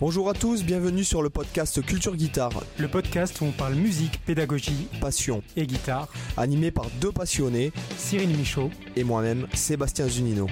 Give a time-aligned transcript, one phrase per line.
[0.00, 2.64] Bonjour à tous, bienvenue sur le podcast Culture Guitare.
[2.78, 6.08] Le podcast où on parle musique, pédagogie, passion et guitare.
[6.36, 10.48] Animé par deux passionnés, Cyril Michaud et moi-même, Sébastien Zunino.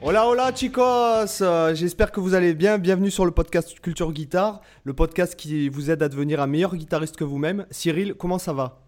[0.00, 2.78] Hola hola chicos, euh, j'espère que vous allez bien.
[2.78, 6.74] Bienvenue sur le podcast Culture Guitare, le podcast qui vous aide à devenir un meilleur
[6.74, 7.66] guitariste que vous-même.
[7.70, 8.87] Cyril, comment ça va?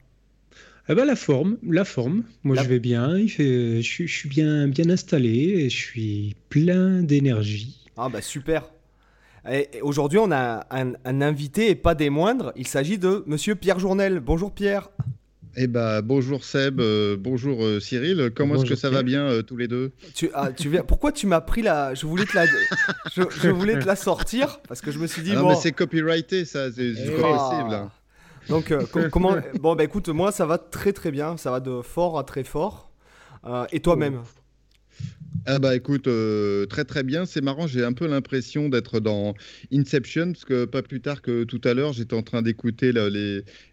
[0.91, 2.25] Ah bah, la forme, la forme.
[2.43, 7.03] Moi je vais bien, il fait, je, suis bien, bien installé et je suis plein
[7.03, 7.87] d'énergie.
[7.97, 8.73] Ah bah super.
[9.83, 12.53] Aujourd'hui on a un, invité et pas des moindres.
[12.57, 14.19] Il s'agit de Monsieur Pierre Journel.
[14.19, 14.91] Bonjour Pierre.
[15.57, 18.33] Eh bah bonjour Seb, euh, bonjour euh, Cyril.
[18.35, 19.93] Comment est-ce que ça va bien euh, tous les deux?
[20.17, 22.47] Tu, ah, tu viens, Pourquoi tu m'as pris la Je voulais te la,
[23.15, 25.51] je, voulais te la sortir parce que je me suis dit ah, bon.
[25.51, 27.91] mais c'est copyrighté ça, c'est pas possible.
[28.49, 29.37] Donc, euh, comment.
[29.61, 31.37] Bon, bah écoute, moi, ça va très très bien.
[31.37, 32.91] Ça va de fort à très fort.
[33.45, 34.23] Euh, et toi-même
[35.47, 37.25] ah bah écoute, euh, très très bien.
[37.25, 39.35] C'est marrant, j'ai un peu l'impression d'être dans
[39.73, 42.93] Inception, parce que pas plus tard que tout à l'heure, j'étais en train d'écouter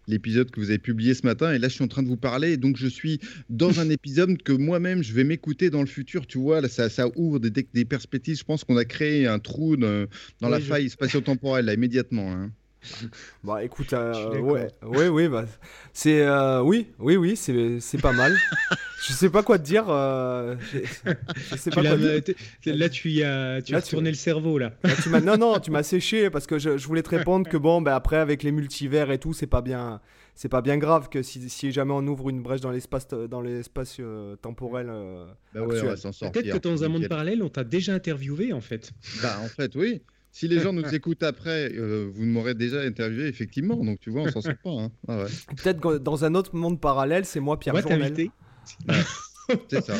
[0.06, 2.16] l'épisode que vous avez publié ce matin, et là je suis en train de vous
[2.16, 5.86] parler, et donc je suis dans un épisode que moi-même je vais m'écouter dans le
[5.86, 8.38] futur, tu vois, là, ça, ça ouvre des, des, perspectives.
[8.38, 10.08] Je pense qu'on a créé un trou dans,
[10.40, 12.32] la faille spatio-temporelle, là, immédiatement.
[12.32, 12.50] Hein.
[13.44, 15.44] Bah écoute, euh, ouais, ouais, oui, bah,
[15.92, 18.36] c'est, euh, oui, oui, oui, c'est, c'est pas mal.
[19.06, 19.86] je sais pas quoi te dire.
[19.88, 22.22] Euh, je sais pas quoi dire.
[22.66, 24.72] Là, tu as, tu as tourné le cerveau là.
[25.02, 27.94] tu non, non, tu m'as séché parce que je, voulais te répondre que bon, bah,
[27.94, 30.00] après avec les multivers et tout, c'est pas bien,
[30.34, 33.40] c'est pas bien grave que si, si, jamais on ouvre une brèche dans l'espace, dans
[33.40, 34.00] l'espace
[34.42, 34.86] temporel.
[35.54, 38.92] bah ouais, Peut-être que dans un monde parallèle, on t'a déjà interviewé en fait.
[39.22, 40.02] Bah en fait, oui.
[40.38, 43.74] Si les gens nous écoutent après, euh, vous m'aurez déjà interviewé, effectivement.
[43.74, 44.70] Donc, tu vois, on s'en sort pas.
[44.70, 44.92] Hein.
[45.08, 45.24] Ah
[45.56, 48.14] Peut-être que dans un autre monde parallèle, c'est moi, Pierre Journel.
[49.68, 49.96] c'est ça.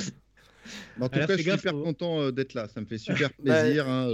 [1.00, 2.69] En tout cas, je suis super content euh, d'être là.
[2.69, 3.88] Ça me fait super plaisir.
[3.88, 4.10] Hein,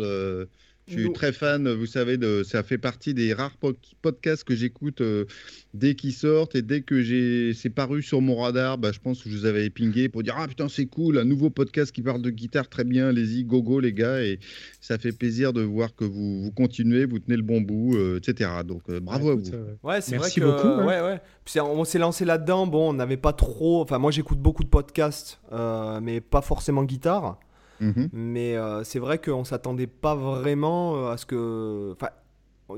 [0.86, 3.56] je suis très fan, vous savez, de, ça fait partie des rares
[4.02, 5.24] podcasts que j'écoute euh,
[5.72, 9.30] dès qu'ils sortent et dès que c'est paru sur mon radar, bah, je pense que
[9.30, 12.20] je vous avais pingé pour dire Ah putain, c'est cool, un nouveau podcast qui parle
[12.20, 14.22] de guitare, très bien, allez-y, go go les gars.
[14.22, 14.38] Et
[14.80, 18.18] ça fait plaisir de voir que vous, vous continuez, vous tenez le bon bout, euh,
[18.18, 18.50] etc.
[18.66, 19.44] Donc euh, bravo à vous.
[19.82, 20.66] ouais, c'est vrai que, beaucoup.
[20.66, 20.86] Hein.
[20.86, 21.20] Ouais, ouais.
[21.46, 23.80] Puis on s'est lancé là-dedans, bon, on n'avait pas trop.
[23.80, 25.40] Enfin, moi j'écoute beaucoup de podcasts,
[26.02, 27.38] mais pas forcément guitare.
[27.80, 28.08] Mhm.
[28.12, 31.92] Mais euh, c'est vrai qu'on s'attendait pas vraiment euh, à ce que.
[31.92, 32.10] Enfin,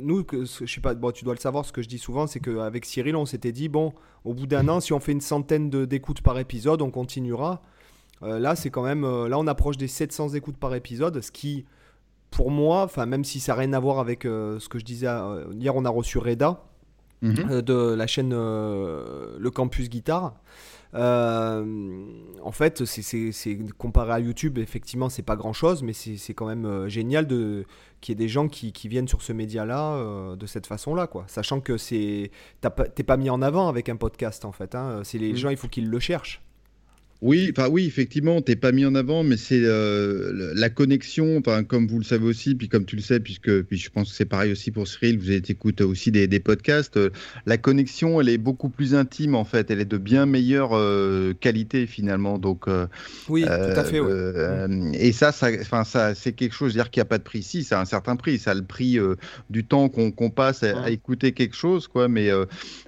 [0.00, 2.26] nous, que, je sais pas, bon, tu dois le savoir, ce que je dis souvent,
[2.26, 3.92] c'est qu'avec Cyril, on s'était dit, bon,
[4.24, 7.62] au bout d'un an, si on fait une centaine d'écoutes par épisode, on continuera.
[8.22, 9.02] Euh, là, c'est quand même.
[9.02, 11.66] là, on approche des 700 écoutes par épisode, ce qui,
[12.30, 15.08] pour moi, enfin, même si ça n'a rien à voir avec ce que je disais
[15.52, 16.64] hier, on a reçu Reda
[17.22, 17.62] mhm.
[17.62, 20.34] de la chaîne Le Campus Guitare.
[20.94, 22.04] Euh,
[22.42, 26.64] en fait, c'est comparé à YouTube, effectivement, c'est pas grand chose, mais c'est quand même
[26.64, 27.64] euh, génial de
[28.00, 31.06] qu'il y ait des gens qui, qui, viennent sur ce média-là euh, de cette façon-là,
[31.06, 31.24] quoi.
[31.28, 32.30] Sachant que c'est
[32.60, 34.74] t'es pas mis en avant avec un podcast, en fait.
[34.74, 35.00] Hein.
[35.04, 36.42] C'est les gens, il faut qu'ils le cherchent.
[37.22, 41.64] Oui, enfin oui, effectivement, t'es pas mis en avant, mais c'est euh, la connexion, enfin
[41.64, 44.14] comme vous le savez aussi, puis comme tu le sais, puisque puis je pense que
[44.14, 47.10] c'est pareil aussi pour Cyril, vous écoutez aussi des, des podcasts, euh,
[47.46, 51.32] la connexion, elle est beaucoup plus intime en fait, elle est de bien meilleure euh,
[51.32, 52.66] qualité finalement, donc
[53.30, 54.00] oui, tout à fait.
[54.92, 57.42] et ça, ça, enfin ça, c'est quelque chose, dire qu'il n'y a pas de prix.
[57.42, 58.98] Si, c'est un certain prix, ça a le prix
[59.48, 62.08] du temps qu'on passe à, écouter quelque chose, quoi.
[62.08, 62.30] Mais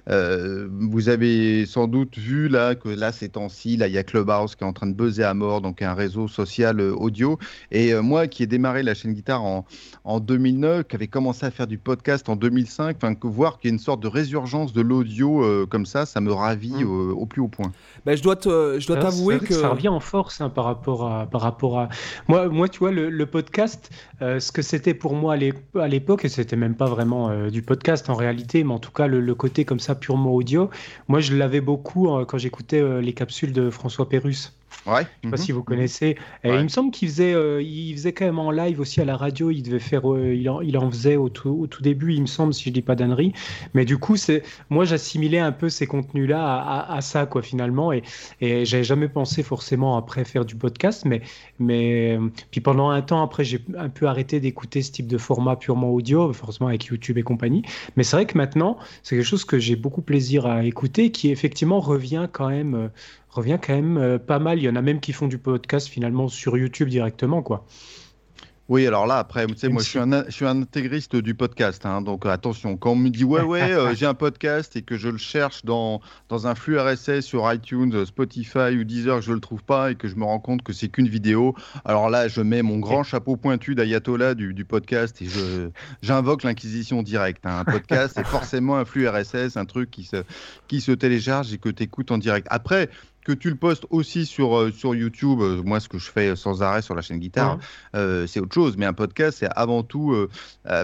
[0.07, 4.18] vous avez sans doute vu là que là ces temps-ci, là il y a que
[4.19, 7.39] Clubhouse qui est en train de buzzer à mort, donc un réseau social euh, audio.
[7.71, 9.65] Et euh, moi qui ai démarré la chaîne guitare en,
[10.03, 13.69] en 2009, qui avait commencé à faire du podcast en 2005, enfin que voir qu'il
[13.69, 17.11] y a une sorte de résurgence de l'audio euh, comme ça, ça me ravit mmh.
[17.13, 17.71] au, plus haut point.
[18.05, 19.53] Ben, je dois je dois t'avouer que...
[19.53, 21.89] ça revient en force hein, par rapport à par rapport à
[22.27, 25.35] moi moi tu vois le, podcast ce que c'était pour moi
[25.75, 29.07] à l'époque et c'était même pas vraiment du podcast en réalité mais en tout cas
[29.07, 30.69] le, le, côté comme ça purement audio
[31.07, 34.53] moi je l'avais beaucoup quand j'écoutais les capsules de François Pérus.
[34.85, 35.05] Ouais.
[35.23, 35.65] Je sais pas si vous mhm.
[35.65, 36.15] connaissez.
[36.43, 39.17] Il me semble qu'il faisait, euh, il faisait quand même en live aussi à la
[39.17, 39.51] radio.
[39.51, 42.21] Il devait faire, euh, il, en, il, en, faisait au tout, au tout, début, il
[42.21, 43.33] me semble, si je dis pas d'annerie.
[43.73, 47.91] Mais du coup, c'est, moi, j'assimilais un peu ces contenus-là à, à, ça, quoi, finalement.
[47.91, 48.03] Et,
[48.41, 51.05] et j'avais jamais pensé forcément après faire du podcast.
[51.05, 51.21] Mais,
[51.59, 52.17] mais
[52.51, 55.91] puis pendant un temps après, j'ai un peu arrêté d'écouter ce type de format purement
[55.91, 57.63] audio, forcément avec YouTube et compagnie.
[57.95, 61.29] Mais c'est vrai que maintenant, c'est quelque chose que j'ai beaucoup plaisir à écouter, qui
[61.31, 62.87] effectivement revient quand même euh,
[63.29, 64.59] revient quand même euh, pas mal.
[64.59, 67.65] Il y en a même qui font du podcast finalement sur YouTube directement, quoi.
[68.69, 71.33] Oui, alors là, après, tu sais, moi, je suis, un, je suis un intégriste du
[71.33, 71.87] podcast.
[71.87, 74.95] Hein, donc, attention, quand on me dit, ouais, ouais, euh, j'ai un podcast et que
[74.95, 79.31] je le cherche dans, dans un flux RSS sur iTunes, Spotify ou Deezer, que je
[79.31, 82.11] ne le trouve pas et que je me rends compte que c'est qu'une vidéo, alors
[82.11, 85.27] là, je mets mon grand chapeau pointu d'ayatollah du, du, podcast et
[86.03, 87.47] j'invoque l'inquisition directe.
[87.47, 87.63] Hein.
[87.65, 90.17] Un podcast, c'est forcément un flux RSS, un truc qui se,
[90.67, 92.45] qui se télécharge et que tu écoutes en direct.
[92.51, 92.91] Après,
[93.25, 96.35] que tu le postes aussi sur, euh, sur YouTube, euh, moi ce que je fais
[96.35, 97.59] sans arrêt sur la chaîne guitare,
[97.95, 98.77] euh, c'est autre chose.
[98.77, 100.15] Mais un podcast, c'est avant tout,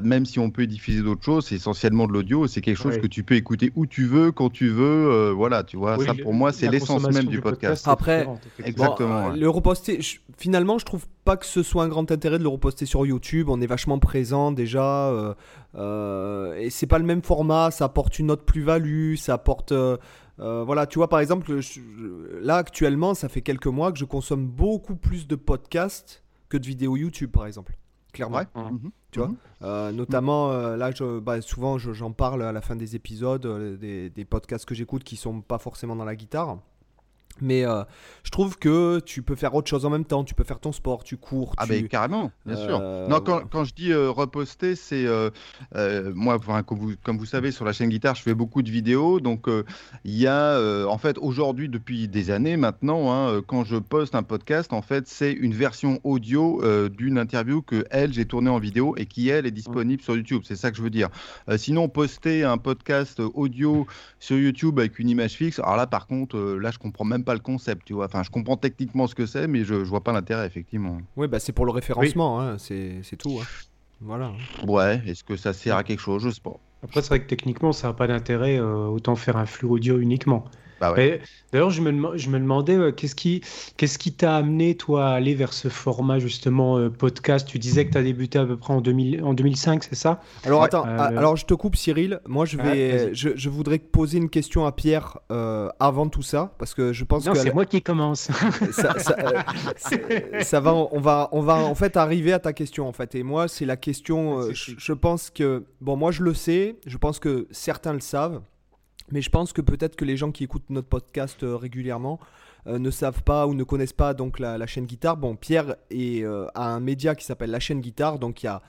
[0.04, 2.48] même si on peut diffuser d'autres choses, c'est essentiellement de l'audio.
[2.48, 5.32] C'est quelque chose que tu peux écouter où tu veux, quand tu veux.
[5.32, 7.88] voilà, tu vois, ça pour moi, c'est l'essence même du, podcast.
[7.88, 8.28] Après,
[8.64, 9.30] exactement.
[9.30, 10.00] le reposter,
[10.38, 13.50] finalement, je trouve pas que ce soit un grand intérêt de le reposter sur YouTube.
[13.50, 15.36] On est vachement présent déjà.
[15.76, 19.74] et c'est pas le même format, ça apporte une autre plus-value, ça apporte.
[20.40, 21.60] Euh, voilà, tu vois, par exemple,
[22.42, 26.66] là actuellement, ça fait quelques mois que je consomme beaucoup plus de podcasts que de
[26.66, 27.78] vidéos YouTube, par exemple.
[28.12, 28.44] Clairement.
[28.56, 28.92] Mhm.
[29.12, 29.38] Tu vois mhm.
[29.64, 34.10] euh, Notamment, euh, là, je, bah, souvent, j'en parle à la fin des épisodes, des,
[34.10, 36.58] des, podcasts que j'écoute qui sont pas forcément dans la guitare.
[37.42, 37.84] Mais euh,
[38.24, 40.24] je trouve que tu peux faire autre chose en même temps.
[40.24, 41.54] Tu peux faire ton sport, tu cours.
[41.58, 42.80] Ah, ben carrément, bien sûr.
[42.82, 45.06] Euh, non, quand, quand, je dis euh, reposter, c'est
[46.14, 49.20] moi, comme vous, comme vous savez, sur la chaîne guitare, je fais beaucoup de vidéos.
[49.20, 49.48] Donc,
[50.06, 54.24] il y a, en fait, aujourd'hui, depuis des années maintenant, hein, quand je poste un
[54.24, 58.96] podcast, en fait, c'est une version audio d'une interview que elle, j'ai tournée en vidéo
[58.98, 60.44] et qui, elle, est disponible sur YouTube.
[60.46, 61.10] C'est ça que je veux dire.
[61.58, 63.86] sinon, poster un podcast audio
[64.20, 67.34] sur YouTube avec une image fixe, alors là, par contre, là, je comprends même pas
[67.34, 68.06] le concept, tu vois.
[68.06, 70.98] Enfin, je comprends techniquement ce que c'est, mais je, je vois pas l'intérêt, effectivement.
[71.18, 73.40] Oui, bah, c'est pour le référencement, hein, c'est tout.
[73.42, 73.46] Hein.
[74.02, 74.32] Voilà.
[74.66, 76.24] Ouais, est-ce que ça sert à quelque chose?
[76.24, 76.58] Je sais pas.
[76.84, 80.00] Après, c'est vrai que techniquement, ça n'a pas d'intérêt, euh, autant faire un flux audio
[80.00, 80.46] uniquement.
[80.80, 80.94] Bah
[81.52, 83.42] d'ailleurs, je me, je me demandais, euh, qu'est-ce qui
[83.78, 87.48] qu'est-ce qui t'a amené, toi, à aller vers ce format, justement, euh, podcast?
[87.48, 90.22] Tu disais que tu as débuté à peu près en, 2000, en 2005, c'est ça?
[90.44, 92.20] Alors, attends, euh, alors je te coupe, Cyril.
[92.28, 95.20] Moi, je, vais, je, je, voudrais poser une question à Pierre
[95.80, 97.40] avant tout ça, parce que je pense non, que.
[97.40, 98.30] c'est moi qui commence.
[98.72, 98.96] ça,
[100.42, 103.16] ça, va, on va, on va en fait arriver à ta question, en fait.
[103.16, 104.50] Et moi, c'est la question.
[104.52, 105.64] je pense que.
[105.80, 106.76] Bon, moi, je le sais.
[106.86, 108.42] Je pense que certains le savent.
[109.12, 112.20] Mais je pense que peut-être que les gens qui écoutent notre podcast euh, régulièrement
[112.68, 115.18] euh, ne savent pas ou ne connaissent pas donc la, chaîne guitare.
[115.18, 118.50] Bon, Pierre est, euh, a un média qui s'appelle la chaîne guitare, donc il y
[118.50, 118.62] a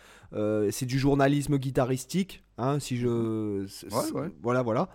[0.70, 3.64] c'est du journalisme guitaristique, hein, si je
[4.42, 4.90] voilà voilà.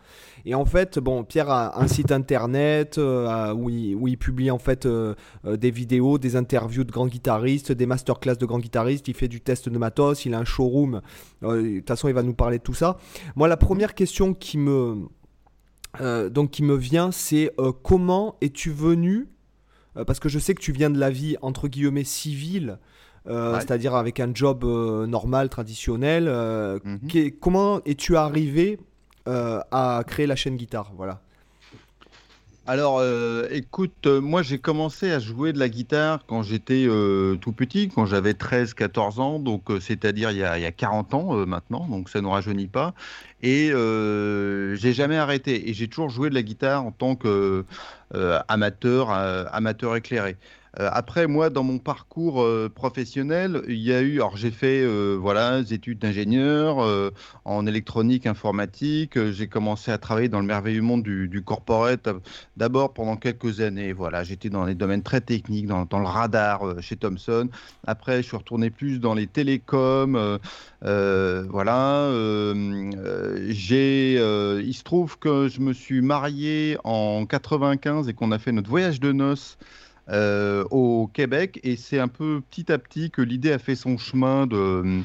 [0.45, 4.59] Et en fait, bon, Pierre a un site internet où, il, où, il, publie en
[4.59, 4.87] fait
[5.45, 9.07] des vidéos, des interviews de grands guitaristes, des masterclass de grands guitaristes.
[9.07, 11.01] Il fait du test de matos, il a un showroom.
[11.41, 12.97] de toute façon, il va nous parler de tout ça.
[13.35, 15.07] Moi, la première question qui me
[15.99, 19.27] euh, donc qui me vient, c'est euh, comment es-tu venu
[19.97, 22.79] euh, Parce que je sais que tu viens de la vie entre guillemets civile,
[23.25, 26.25] c'est-à-dire avec un job normal, traditionnel.
[26.83, 27.31] Mhm.
[27.39, 28.79] comment es-tu arrivé
[29.25, 31.21] à créer la chaîne guitare Voilà.
[32.71, 37.35] Alors, euh, écoute, euh, moi j'ai commencé à jouer de la guitare quand j'étais euh,
[37.35, 42.07] tout petit, quand j'avais 13-14 ans, donc c'est-à-dire il, y a 40 ans maintenant, donc
[42.07, 42.93] ça ne rajeunit pas.
[43.43, 45.69] Et j'ai jamais arrêté.
[45.69, 50.37] Et j'ai toujours joué de la guitare en tant qu'amateur, amateur éclairé.
[50.79, 54.81] Euh, après, moi, dans mon parcours euh, professionnel, il y a eu, alors j'ai fait
[54.81, 57.11] euh, voilà, des études d'ingénieur
[57.45, 59.19] en électronique, informatique.
[59.31, 62.07] j'ai commencé à travailler dans le merveilleux monde du, corporate
[62.57, 63.93] d'abord pendant quelques années.
[63.93, 67.49] Voilà, j'étais dans les domaines très techniques, dans, le radar chez Thomson.
[67.85, 70.39] Après, je suis retourné plus dans les télécoms.
[70.81, 72.93] voilà, il
[74.73, 78.99] se trouve que je me suis marié en 95 et qu'on a fait notre voyage
[78.99, 79.57] de noces.
[80.09, 83.99] Euh, au Québec et c'est un peu petit à petit que l'idée a fait son
[83.99, 85.01] chemin de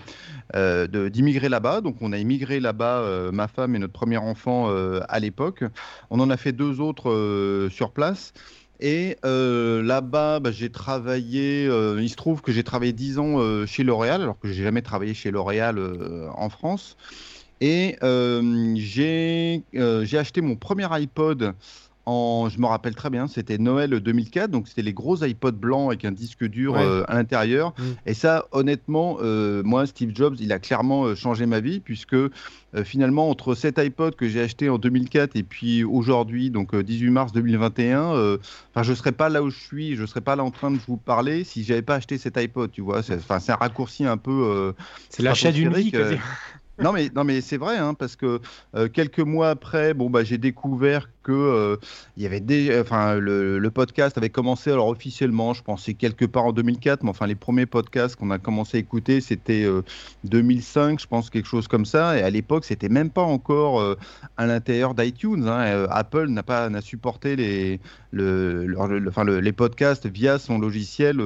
[0.55, 1.81] euh, d'immigrer là-bas.
[1.83, 4.69] Donc on a immigré là-bas, euh, ma femme et notre premier enfant
[5.09, 5.65] à l'époque.
[6.11, 8.33] On en a fait deux autres sur place.
[8.81, 11.67] Et là-bas, bah, j'ai travaillé.
[11.67, 15.15] il se trouve que j'ai travaillé dix ans chez L'Oréal, alors que j'ai jamais travaillé
[15.15, 15.79] chez L'Oréal
[16.35, 16.97] en France.
[17.61, 17.97] Et
[18.77, 19.63] j'ai
[20.19, 21.55] acheté mon premier iPod
[22.07, 26.05] je me rappelle très bien, c'était Noël 2004, donc c'était les gros iPods blancs avec
[26.05, 27.75] un disque dur euh, à l'intérieur.
[27.79, 27.83] Mm.
[28.07, 32.17] Et ça, honnêtement, euh, moi, Steve Jobs, il a clairement euh, changé ma vie, puisque
[32.85, 37.33] finalement, entre cet iPod que j'ai acheté en 2004 et puis aujourd'hui, donc 18 mars
[37.33, 38.11] 2021,
[38.75, 40.79] enfin, je serais pas là où je suis, je serais pas là en train de
[40.87, 43.03] vous parler si j'avais pas acheté cet iPod, tu vois.
[43.03, 44.75] C'est un raccourci un peu.
[45.09, 45.91] c'est l'achat d'une vie.
[46.79, 48.39] non mais non mais c'est vrai hein, parce que
[48.93, 51.79] quelques mois après bon bah j'ai découvert que
[52.17, 56.25] il y avait des, enfin le, le, podcast avait commencé alors officiellement, je pensais quelque
[56.25, 59.67] part en 2004, mais enfin les premiers podcasts qu'on a commencé à écouter, c'était
[60.25, 62.19] 2005, je pense quelque chose comme ça.
[62.19, 63.97] Et à l'époque, c'était même pas encore
[64.37, 65.47] à l'intérieur d'iTunes.
[65.49, 65.87] Hein.
[65.91, 67.81] Apple n'a pas n'a supporté les
[68.13, 68.75] le,
[69.09, 71.17] enfin, les podcasts via son logiciel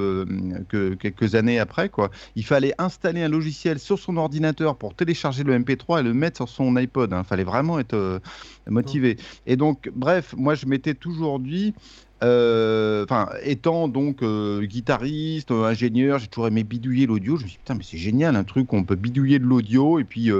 [0.69, 2.11] que quelques années après quoi.
[2.37, 6.39] Il fallait installer un logiciel sur son ordinateur pour télécharger le MP3 et le mettre
[6.39, 7.11] sur son iPod.
[7.11, 7.25] Il hein.
[7.25, 8.19] fallait vraiment être euh,
[8.69, 9.17] motivé.
[9.47, 11.75] Et donc, bref, moi je m'étais toujours dit,
[12.23, 17.37] euh, enfin, étant donc euh, guitariste, ingénieur, j'ai toujours aimé bidouiller l'audio.
[17.37, 19.99] Je me suis dit, putain, mais c'est génial, un truc on peut bidouiller de l'audio
[19.99, 20.31] et puis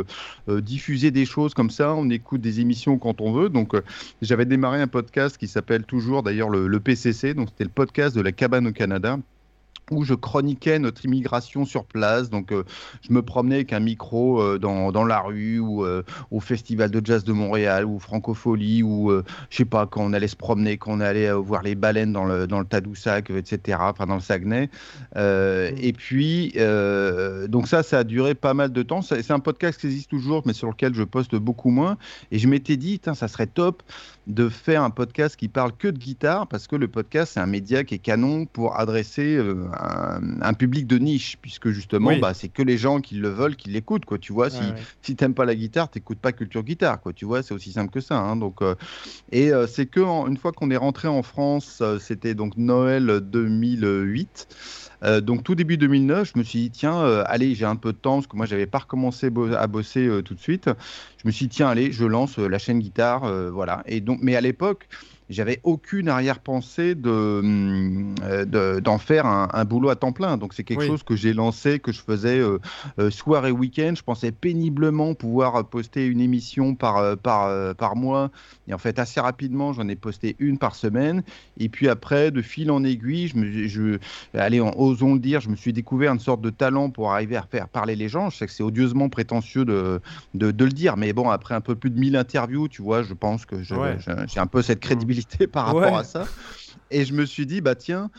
[0.49, 1.95] diffuser des choses comme ça.
[1.95, 3.49] On écoute des émissions quand on veut.
[3.49, 3.73] Donc,
[4.23, 7.35] j'avais démarré un podcast qui s'appelle toujours d'ailleurs le, le, PCC.
[7.35, 9.19] Donc, c'était le podcast de la cabane au Canada
[9.91, 12.31] où je chroniquais notre immigration sur place.
[12.31, 12.65] Donc, euh,
[13.03, 16.91] je me promenais avec un micro euh, dans, dans, la rue ou euh, au Festival
[16.91, 19.11] de Jazz de Montréal ou Francophonie ou
[19.51, 22.25] je sais pas, quand on allait se promener, quand on allait voir les baleines dans
[22.25, 24.71] le, dans le Tadoussac, etc., enfin dans le Saguenay.
[25.17, 25.21] Mmh.
[25.79, 26.55] Et puis,
[27.49, 29.03] donc ça, ça a duré pas mal de temps.
[29.03, 31.97] C'est un podcast qui existe toujours, mais sur lequel je poste beaucoup moins.
[32.31, 33.83] Et je m'étais dit, ça serait top
[34.31, 37.47] de faire un podcast qui parle que de guitare, parce que le podcast, c'est un
[37.47, 39.67] média qui est canon pour adresser euh,
[40.41, 43.71] un, public de niche, puisque justement, bah, c'est que les gens qui le veulent, qui
[43.71, 44.19] l'écoutent, quoi.
[44.19, 44.63] Tu vois, si,
[45.03, 47.13] si t'aimes pas la guitare, t'écoutes pas Culture Guitare, quoi.
[47.13, 48.19] Tu vois, c'est aussi simple que ça.
[48.19, 48.37] Hein.
[48.37, 48.75] donc, euh,
[49.33, 54.90] et euh, c'est que une fois qu'on est rentré en France, c'était donc Noël 2008.
[55.23, 58.17] Donc tout début 2009, je me suis dit tiens, allez, j'ai un peu de temps
[58.17, 60.71] parce que moi j'avais pas recommencé à bosser tout de suite
[61.23, 63.83] je me suis dit, tiens, allez, je lance euh, la chaîne guitare, euh, voilà.
[63.87, 64.89] Et donc, mais à l'époque,
[65.31, 70.37] j'avais aucune arrière-pensée hum, euh, de, d'en faire un, boulot à temps plein.
[70.37, 72.59] Donc c'est quelque chose que j'ai lancé, que je faisais euh,
[72.99, 73.95] euh, soir et week-end.
[73.97, 78.31] Je pensais péniblement pouvoir poster une émission par, par, par mois.
[78.67, 81.23] Et en fait, assez rapidement, j'en ai posté une par semaine.
[81.59, 83.99] Et puis après, de fil en aiguille, je me, je,
[84.35, 87.43] allez, osons le dire, je me suis découvert une sorte de talent pour arriver à
[87.43, 88.31] faire parler les gens.
[88.31, 90.01] Je sais que c'est odieusement prétentieux de,
[90.35, 93.15] de, le dire, mais bon, après un peu plus de 1000 interviews, tu vois, je
[93.15, 95.20] pense que j'ai un peu cette crédibilité
[95.53, 96.25] par rapport à ça.
[96.91, 98.11] Et je me suis dit, bah tiens,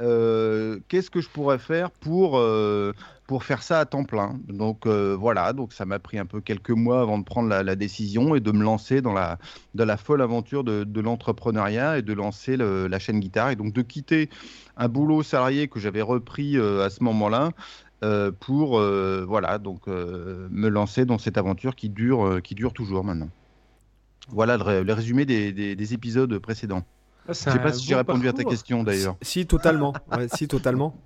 [0.00, 2.92] euh, qu'est-ce que je pourrais faire pour, euh,
[3.26, 4.38] pour faire ça à temps plein?
[4.48, 7.76] Donc euh, voilà, donc ça m'a pris un peu quelques mois avant de prendre la,
[7.76, 9.38] décision et de me lancer dans la,
[9.74, 13.72] dans la folle aventure de, de l'entrepreneuriat et de lancer la chaîne guitare et donc
[13.72, 14.30] de quitter
[14.76, 17.50] un boulot salarié que j'avais repris à ce moment-là.
[18.40, 23.30] pour voilà donc me lancer dans cette aventure qui dure qui dure toujours maintenant.
[24.32, 26.84] Voilà le, résumé des, épisodes précédents.
[27.28, 29.16] Ah, je ne sais pas si j'ai répondu à ta question d'ailleurs.
[29.22, 29.92] Si, totalement.
[30.34, 30.94] si, totalement.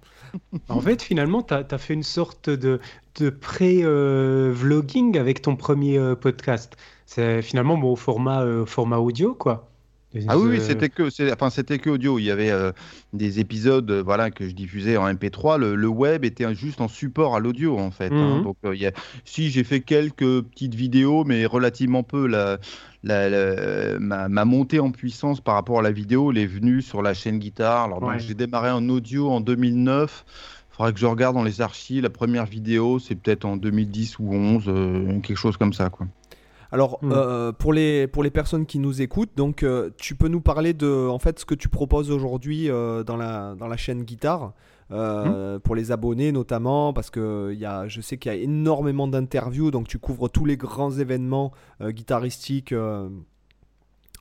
[0.69, 2.81] En fait, finalement, tu as, fait une sorte de,
[3.41, 6.77] pré-vlogging avec ton premier euh, podcast.
[7.07, 9.71] C'est finalement au format, euh, format audio, quoi.
[10.29, 12.19] Ah oui, c'était que, enfin, c'était que audio.
[12.19, 12.71] Il y avait euh,
[13.13, 15.59] des épisodes, euh, voilà, que je diffusais en MP3.
[15.59, 18.13] Le, web était juste en support à l'audio, en fait.
[18.13, 18.39] Hein.
[18.39, 18.45] Mhm.
[18.45, 18.93] Donc, euh, y a...
[19.25, 22.27] si j'ai fait quelques petites vidéos, mais relativement peu.
[22.27, 22.59] La,
[23.05, 27.15] la, ma, montée en puissance par rapport à la vidéo, elle est venue sur la
[27.15, 27.85] chaîne guitare.
[27.85, 30.25] Alors, j'ai démarré en audio en 2009.
[30.27, 32.03] Il faudrait que je regarde dans les archives.
[32.03, 36.07] La première vidéo, c'est peut-être en 2010 ou 11, quelque chose comme ça, quoi.
[36.75, 37.13] Alors, hmm.
[37.13, 40.75] euh, pour, les, pour les personnes qui nous écoutent, donc, euh, tu peux nous parler
[40.75, 44.53] de en fait, ce que tu proposes aujourd'hui euh, dans, la, dans la chaîne guitare?
[44.91, 45.59] Hmm.
[45.61, 49.71] pour les abonnés notamment, parce que y a, je sais qu'il y a énormément d'interviews,
[49.71, 52.75] donc tu couvres tous les grands événements guitaristiques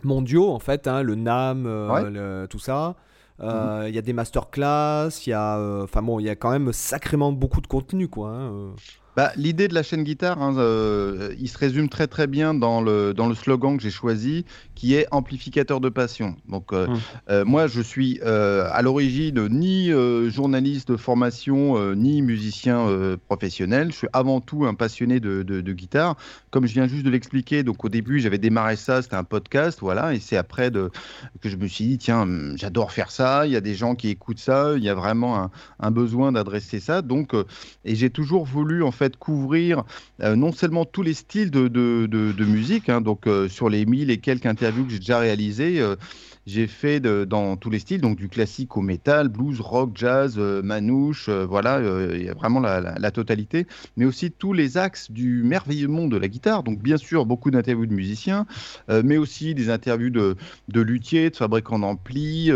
[0.03, 2.95] mondiaux, en fait, hein, le NAM, tout ça.
[3.39, 3.87] Hmm.
[3.87, 6.71] Il y a des masterclass, il y a, enfin bon, il y a quand même
[6.71, 8.29] sacrément beaucoup de contenu, quoi.
[8.29, 8.73] Hein,
[9.15, 12.81] bah, L'idée de la chaîne guitare, hein, euh, il se résume très très bien dans
[12.81, 16.35] le, dans le slogan que j'ai choisi, qui est amplificateur de passion.
[16.47, 16.99] Donc euh, hum.
[17.29, 19.91] euh, moi, je suis à l'origine ni
[20.29, 22.87] journaliste de formation, ni musicien
[23.27, 23.91] professionnel.
[23.91, 26.15] Je suis avant tout un passionné de, de, de guitare.
[26.51, 29.79] Comme je viens juste de l'expliquer, donc au début, j'avais démarré ça, c'était un podcast,
[29.81, 30.91] voilà, et c'est après de,
[31.41, 33.95] que je me suis dit, tiens, hum, j'adore faire ça, il y a des gens
[33.95, 37.01] qui écoutent ça, il y a vraiment un, un besoin d'adresser ça.
[37.01, 37.33] Donc,
[37.85, 39.83] et j'ai toujours voulu en fait couvrir
[40.21, 44.09] euh, non seulement tous les styles de, de, musique, hein, donc euh, sur les mille
[44.09, 45.95] et quelques interviews que j'ai déjà réalisées, euh,
[46.45, 51.29] j'ai fait dans tous les styles, donc du classique au métal, blues, rock, jazz, manouche,
[51.29, 51.81] voilà,
[52.13, 56.17] il y a vraiment la, totalité, mais aussi tous les axes du merveilleux monde de
[56.17, 56.63] la guitare.
[56.63, 58.45] Donc bien sûr beaucoup d'interviews de musiciens,
[58.89, 60.35] mais aussi des interviews de,
[60.67, 62.51] de luthiers, de fabricants d'amplis,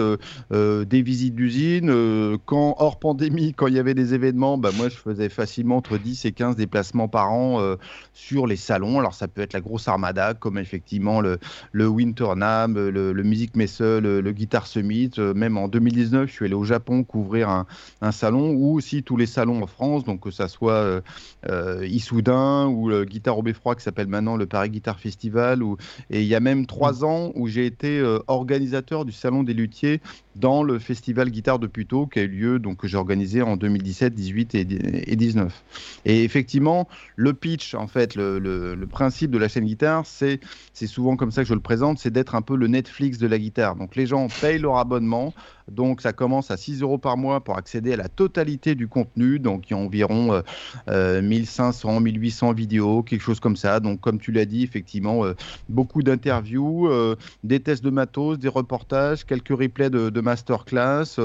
[0.52, 2.38] des visites d'usines.
[2.46, 5.98] quand hors pandémie, quand il y avait des événements, bah, moi je faisais facilement entre
[5.98, 7.76] 10 et 15 déplacements par an
[8.14, 9.00] sur les salons.
[9.00, 11.40] Alors ça peut être la grosse armada, comme effectivement le,
[11.72, 15.12] le Winter Nam, le, le Music Messe, le, le, Guitar Summit.
[15.18, 17.66] Euh, même en 2019, je suis allé au Japon couvrir un,
[18.02, 21.02] un, salon, ou aussi tous les salons en France, donc que ça soit euh,
[21.50, 25.64] euh Issoudun ou le Guitar au Beffroi qui s'appelle maintenant le Paris Guitar Festival.
[25.64, 25.78] Ou...
[26.10, 27.06] Et il y a même trois mmh.
[27.06, 30.02] ans où j'ai été euh, organisateur du Salon des Luthiers
[30.38, 33.58] dans le festival Guitare de Puteaux qui a eu lieu, donc que j'ai organisé en
[33.58, 35.64] 2017, 18 et, 19.
[36.06, 40.40] Et effectivement, le pitch, en fait, le, le, principe de la chaîne guitare, c'est
[40.74, 43.38] souvent comme ça que je le présente, c'est d'être un peu le Netflix de la
[43.38, 43.67] guitare.
[43.76, 45.34] Donc les gens payent leur abonnement,
[45.70, 49.40] donc ça commence à 6 euros par mois pour accéder à la totalité du contenu.
[49.40, 50.42] Donc il y a environ
[50.88, 53.80] 1500, euh, 1800 euh, vidéos, quelque chose comme ça.
[53.80, 55.34] Donc comme tu l'as dit, effectivement, euh,
[55.70, 56.90] beaucoup d'interviews,
[57.44, 61.20] des tests de matos, des reportages, quelques replays de, de masterclass.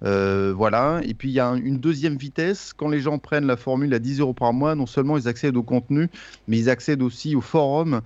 [0.00, 1.00] voilà.
[1.04, 2.72] Et puis il y a une deuxième vitesse.
[2.72, 5.56] Quand les gens prennent la formule à 10 euros par mois, non seulement ils accèdent
[5.56, 6.08] au contenu,
[6.46, 8.02] mais ils accèdent aussi au forum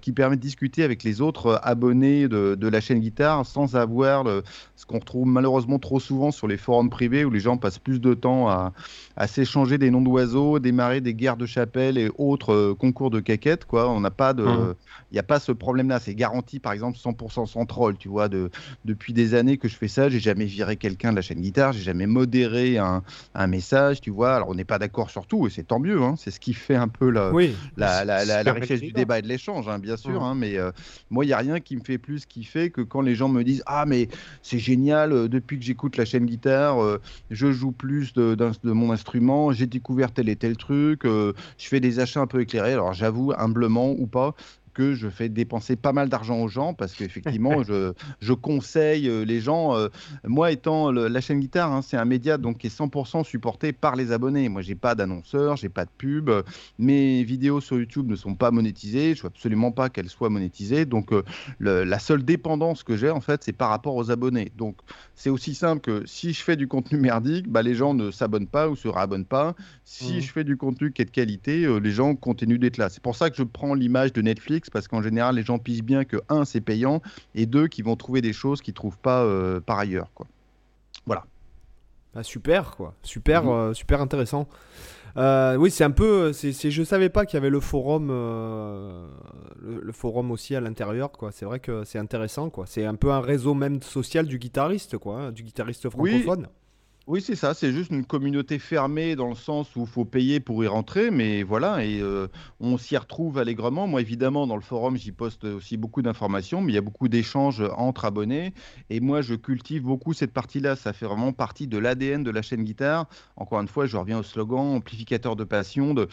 [0.00, 4.24] qui permet de discuter avec les autres abonnés de, de la chaîne guitare sans avoir
[4.24, 4.42] le,
[4.76, 8.00] ce qu'on retrouve malheureusement trop souvent sur les forums privés où les gens passent plus
[8.00, 8.72] de temps à,
[9.16, 13.20] à s'échanger des noms d'oiseaux, démarrer des guerres de chapelle et autres euh, concours de
[13.20, 13.64] caquettes.
[13.64, 13.88] Quoi.
[13.90, 14.74] On n'a pas de, mmh.
[15.12, 16.00] il n'y a pas ce problème-là.
[16.00, 17.96] C'est garanti, par exemple, 100% sans troll.
[17.96, 18.50] Tu vois, de,
[18.84, 21.72] depuis des années que je fais ça, j'ai jamais viré quelqu'un de la chaîne guitare,
[21.72, 23.02] j'ai jamais modéré un,
[23.34, 24.00] un, message.
[24.00, 26.02] Tu vois, alors on n'est pas d'accord sur tout et c'est tant mieux.
[26.02, 26.14] Hein.
[26.18, 27.30] C'est ce qui fait un peu la,
[27.76, 30.20] la, la, richesse du débat et de l'échange, hein, bien sûr.
[30.20, 30.24] Mmh.
[30.24, 30.34] Hein.
[30.34, 30.70] mais euh,
[31.10, 33.42] moi, il n'y a rien qui me fait plus kiffer que quand les gens me
[33.42, 34.08] disent Ah, mais
[34.42, 36.78] c'est génial, euh, depuis que j'écoute la chaîne guitare,
[37.30, 39.14] je joue plus de, de mon instrument
[39.52, 42.72] j'ai découvert tel et tel truc, euh, je fais des achats un peu éclairés.
[42.72, 44.34] Alors j'avoue, humblement ou pas,
[44.74, 49.24] que je fais dépenser pas mal d'argent aux gens parce qu'effectivement, je, je, conseille euh,
[49.24, 49.74] les gens.
[49.76, 49.88] Euh,
[50.24, 53.96] moi, étant la chaîne guitare, hein, c'est un média donc qui est 100% supporté par
[53.96, 54.48] les abonnés.
[54.48, 56.30] Moi, j'ai pas d'annonceur, j'ai pas de pub.
[56.78, 59.14] Mes vidéos sur YouTube ne sont pas monétisées.
[59.14, 60.84] Je veux absolument pas qu'elles soient monétisées.
[60.84, 61.22] Donc, euh,
[61.60, 64.50] la seule dépendance que j'ai, en fait, c'est par rapport aux abonnés.
[64.56, 64.76] Donc,
[65.14, 68.48] c'est aussi simple que si je fais du contenu merdique, bah, les gens ne s'abonnent
[68.48, 69.54] pas ou se réabonnent pas.
[69.84, 70.20] Si mmh.
[70.20, 72.88] je fais du contenu qui est de qualité, les gens continuent d'être là.
[72.88, 75.82] C'est pour ça que je prends l'image de Netflix parce qu'en général, les gens pigent
[75.82, 77.02] bien que, un, c'est payant,
[77.34, 80.10] et deux, qu'ils vont trouver des choses qu'ils ne trouvent pas euh, par ailleurs.
[80.14, 80.26] Quoi.
[81.06, 81.24] Voilà.
[82.14, 82.94] Bah, super, quoi.
[83.02, 83.50] Super, mhm.
[83.50, 84.48] euh, super intéressant.
[85.16, 86.32] Euh, oui, c'est un peu.
[86.32, 91.12] C'est, c'est, je savais pas qu'il y avait le forum, le, forum aussi à l'intérieur,
[91.12, 91.30] quoi.
[91.30, 92.66] C'est vrai que c'est intéressant, quoi.
[92.66, 96.40] C'est un peu un réseau même social du guitariste, quoi, hein, du guitariste francophone.
[96.40, 96.46] Oui,
[97.20, 100.64] c'est ça, c'est juste une communauté fermée dans le sens où il faut payer pour
[100.64, 102.28] y rentrer, mais voilà, et euh,
[102.60, 103.86] on s'y retrouve allègrement.
[103.86, 107.08] Moi, évidemment, dans le forum, j'y poste aussi beaucoup d'informations, mais il y a beaucoup
[107.08, 108.54] d'échanges entre abonnés,
[108.88, 110.76] et moi, je cultive beaucoup cette partie-là.
[110.76, 113.06] Ça fait vraiment partie de l'ADN de la chaîne guitare.
[113.36, 116.08] Encore une fois, je reviens au slogan amplificateur de passion, de,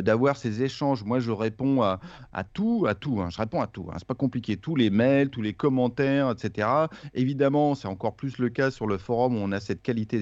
[0.00, 1.04] d'avoir ces échanges.
[1.04, 2.00] Moi, je réponds à,
[2.32, 3.20] à tout, à tout.
[3.20, 3.30] Hein.
[3.30, 3.88] Je réponds à tout.
[3.90, 3.94] Hein.
[3.98, 4.56] C'est pas compliqué.
[4.56, 6.68] Tous les mails, tous les commentaires, etc.
[7.14, 10.18] Évidemment, c'est encore plus le cas sur le forum où on a cette qualité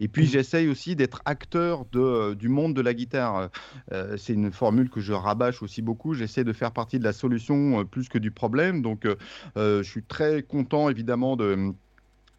[0.00, 0.26] et puis, mmh.
[0.26, 3.50] j'essaye aussi d'être acteur de, euh, du monde de la guitare.
[3.92, 6.14] Euh, c'est une formule que je rabâche aussi beaucoup.
[6.14, 8.82] J'essaie de faire partie de la solution euh, plus que du problème.
[8.82, 9.06] Donc,
[9.56, 11.72] je suis très content, évidemment, de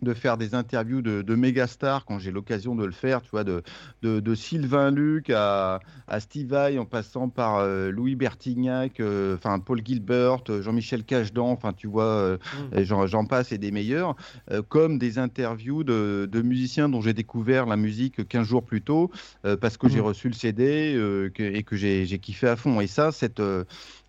[0.02, 3.32] de faire des interviews de, de méga stars quand j'ai l'occasion de le faire, tu
[3.32, 3.64] vois, de,
[4.04, 9.60] de, Sylvain Luc à, à Steve Vai en passant par euh, Louis Bertignac, euh, enfin
[9.60, 12.38] Paul Gilbert, euh, Jean-Michel Cachedan, enfin tu vois,
[12.74, 13.06] mmh.
[13.06, 14.16] j'en passe et des meilleurs,
[14.70, 19.12] comme des interviews de, de musiciens dont j'ai découvert la musique 15 jours plus tôt
[19.60, 20.06] parce que j'ai mmh.
[20.06, 22.80] reçu le CD et que j'ai kiffé à fond.
[22.82, 23.42] Et ça, cette,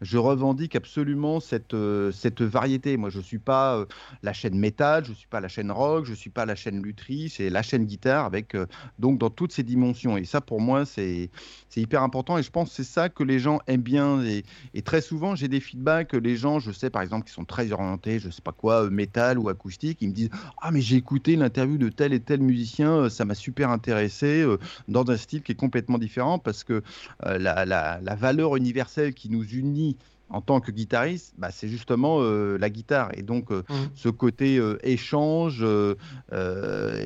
[0.00, 1.76] je revendique absolument cette,
[2.12, 2.96] cette variété.
[2.96, 3.84] Moi, je suis pas
[4.22, 5.70] la chaîne métal, je suis pas la chaîne
[6.04, 8.66] je suis pas la chaîne lutherie, c'est la chaîne guitare avec euh,
[8.98, 10.16] donc dans toutes ses dimensions.
[10.16, 11.30] Et ça, pour moi, c'est
[11.76, 12.38] hyper important.
[12.38, 14.22] Et je pense que c'est ça que les gens aiment bien.
[14.24, 16.12] Et, très souvent, j'ai des feedbacks.
[16.14, 18.90] Les gens, je sais par exemple, qui sont très orientés, je sais pas quoi, euh,
[18.90, 22.40] métal ou acoustique, ils me disent Ah, mais j'ai écouté l'interview de tel et tel
[22.40, 24.44] musicien, euh, ça m'a super intéressé,
[24.88, 26.82] dans un style qui est complètement différent parce que
[27.24, 29.96] la, la valeur universelle qui nous unit
[30.30, 33.10] en tant que guitariste, bah, c'est justement la guitare.
[33.14, 33.64] Et donc, mmh.
[33.94, 35.64] ce côté échange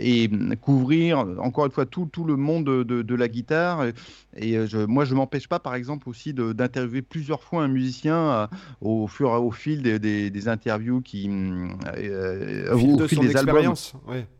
[0.01, 0.31] et
[0.61, 3.87] couvrir, encore une fois, tout, tout le monde de, la guitare.
[4.37, 8.49] Et, je, moi, je m'empêche pas, par exemple, aussi d'interviewer plusieurs fois un musicien
[8.81, 11.29] au, fur, au fil des, des, interviews qui.
[11.29, 13.75] au fil, de des albums.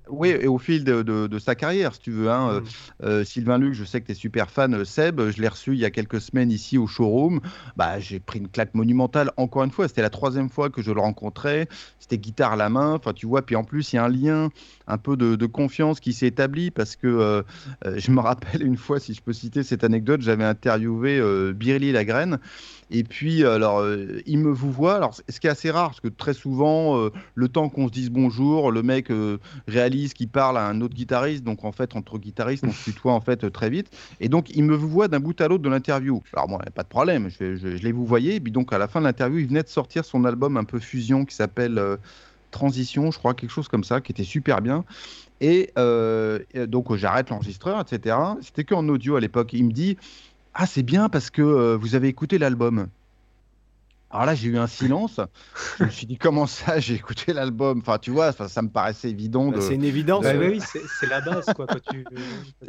[0.09, 2.31] Oui, et au fil de, sa carrière, si tu veux.
[2.31, 2.65] Hein, mm.
[3.05, 4.75] euh, Sylvain Luc, je sais que tu es super fan.
[4.75, 7.41] Euh, Seb, je l'ai reçu il y a quelques semaines ici au showroom.
[7.77, 9.31] Bah, j'ai pris une claque monumentale.
[9.37, 11.69] Encore une fois, c'était la troisième fois que je le rencontrais.
[12.01, 12.95] C'était guitare à la main.
[12.95, 13.43] Enfin, tu vois.
[13.43, 14.51] Puis en plus, il y a un lien,
[14.87, 17.43] un peu de, confiance qui s'est établi parce que euh,
[17.97, 22.39] je me rappelle une fois, si je peux citer anecdote, j'avais interviewé euh, Birli Lagraine.
[22.95, 24.97] Et puis, alors, euh, il me vous voit.
[24.97, 27.93] Alors, ce qui est assez rare, parce que très souvent, euh, le temps qu'on se
[27.93, 31.43] dise bonjour, le mec euh, réalise qu'il parle à un autre guitariste.
[31.43, 33.91] Donc, en fait, entre guitaristes, on se tutoie en fait très vite.
[34.21, 36.23] Et donc, il me vous voit d'un bout à l'autre de l'interview.
[36.35, 37.31] Alors, moi, pas de problème.
[37.31, 38.35] Je, l'ai vous voyé.
[38.35, 40.65] Et puis, donc, à la fin de l'interview, il venait de sortir son album un
[40.65, 41.81] peu fusion qui s'appelle
[42.51, 44.85] Transition, je crois, quelque chose comme ça, qui était super bien.
[45.43, 45.73] Et
[46.67, 48.17] donc, j'arrête l'enregistreur, etc.
[48.41, 49.53] C'était qu'en audio à l'époque.
[49.53, 49.99] Il me dit
[50.55, 52.89] ah, c'est bien parce que euh, vous avez écouté l'album.
[54.13, 55.21] Alors là, j'ai eu un silence.
[55.79, 57.79] je me suis dit, comment ça, j'ai écouté l'album?
[57.79, 59.49] Enfin, tu vois, ça, me paraissait évident.
[59.49, 60.27] Bah, c'est une évidence.
[60.39, 60.61] oui,
[61.01, 61.47] c'est la base.
[61.57, 61.67] Quoi,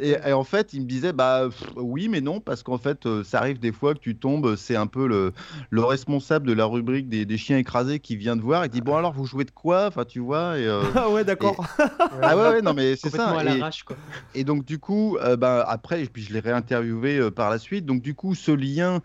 [0.00, 3.40] et, en fait, il me disait, bah oui, mais non, parce qu'en fait, euh, ça
[3.40, 5.32] arrive des fois que tu tombes, c'est un peu le,
[5.68, 8.96] le responsable de la rubrique des, chiens écrasés qui vient te voir et dit, bon,
[8.96, 9.88] alors, vous jouez de quoi?
[9.88, 10.58] Enfin, tu vois.
[10.58, 11.62] Et, euh, ah ouais, d'accord.
[12.22, 13.28] ah ouais, ouais, non, mais c'est ça.
[13.28, 13.96] À et, quoi.
[14.34, 17.84] et donc, du coup, euh, bah, après, puis je l'ai réinterviewé par la suite.
[17.84, 19.02] Donc, du coup, ce lien,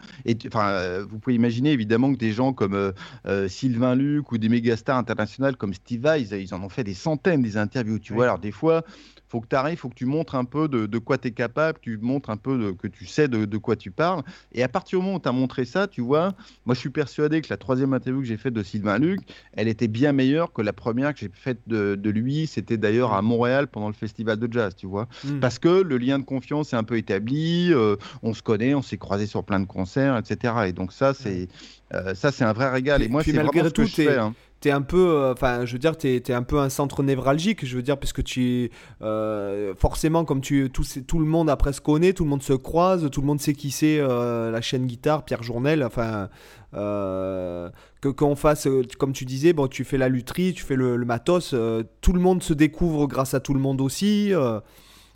[0.47, 2.91] enfin, vous pouvez imaginer évidemment que des des gens comme euh,
[3.25, 6.93] euh, Sylvain Luc ou des mégastars internationales comme Steve Vai, ils, en ont fait des
[6.93, 7.97] centaines des interviews.
[7.97, 8.83] Tu vois, alors des fois,
[9.29, 11.79] faut que tu arrives, faut que tu montres un peu de, quoi tu es capable,
[11.81, 14.23] tu montres un peu de, que tu sais de, quoi tu parles.
[14.53, 16.33] Et à partir du moment où tu as montré ça, tu vois,
[16.65, 19.21] moi je suis persuadé que la troisième interview que j'ai faite de Sylvain Luc,
[19.53, 22.47] elle était bien meilleure que la première que j'ai faite de, lui.
[22.47, 25.07] C'était d'ailleurs à Montréal pendant le festival de jazz, tu vois.
[25.23, 25.39] Hmm.
[25.39, 28.81] Parce que le lien de confiance est un peu établi, euh, on se connaît, on
[28.81, 30.53] s'est croisé sur plein de concerts, etc.
[30.65, 31.49] Et donc ça, c'est
[31.93, 33.03] euh, ça, c'est un vrai régal.
[33.03, 34.17] Et moi, c'est vraiment ce que je fais.
[34.17, 37.01] Hein t'es un peu, euh, enfin, je veux dire, t'es es un peu un centre
[37.03, 38.69] névralgique, je veux dire, parce que tu,
[39.01, 42.53] euh, forcément, comme tu, tout, tout le monde après se connaît, tout le monde se
[42.53, 46.29] croise, tout le monde sait qui c'est euh, la chaîne guitare, Pierre Journel, enfin,
[46.73, 48.67] que qu'on fasse,
[48.97, 51.55] comme tu disais, bon, tu fais la lutherie, tu fais le, matos,
[52.01, 54.33] tout le monde se découvre grâce à tout le monde aussi.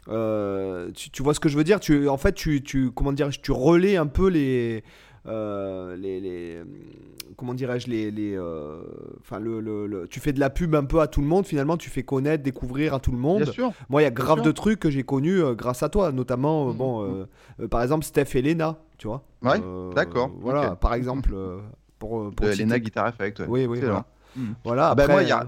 [0.07, 1.79] Tu, vois ce que je veux dire?
[1.79, 4.83] Tu, En fait, tu, tu comment dire, tu relais un peu les
[5.25, 6.61] euh, les, les,
[7.37, 8.81] comment dirais-je les, les euh,
[9.21, 11.77] enfin le, le, tu fais de la pub un peu à tout le monde finalement
[11.77, 13.49] tu fais connaître découvrir à tout le monde
[13.89, 16.67] moi il y a grave de trucs que j'ai connus euh, grâce à toi notamment
[16.67, 17.25] mmh, bon
[17.59, 17.67] mmh.
[17.69, 19.61] par exemple Steph et Lena tu vois ouais
[19.95, 21.33] d'accord voilà par exemple
[21.99, 24.05] pour, pour Lena Guitar Effect oui oui voilà.
[24.35, 24.53] Mmh.
[24.63, 24.89] Voilà.
[24.89, 25.47] Ah bah, après, moi, y a,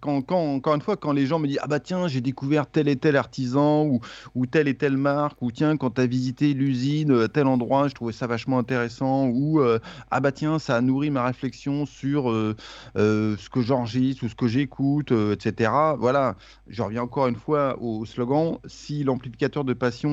[0.00, 2.66] quand, quand, encore une fois, quand les gens me disent Ah bah tiens, j'ai découvert
[2.66, 4.00] tel et tel artisan ou,
[4.34, 7.88] ou telle et telle marque, ou tiens, quand tu as visité l'usine à tel endroit,
[7.88, 9.78] je trouvais ça vachement intéressant, ou euh,
[10.10, 12.56] Ah bah tiens, ça a nourri ma réflexion sur euh,
[12.96, 15.70] euh, ce que j'enregistre ou ce que j'écoute, etc.
[15.98, 16.36] Voilà,
[16.68, 20.06] je reviens encore une fois au slogan si l'amplificateur de passion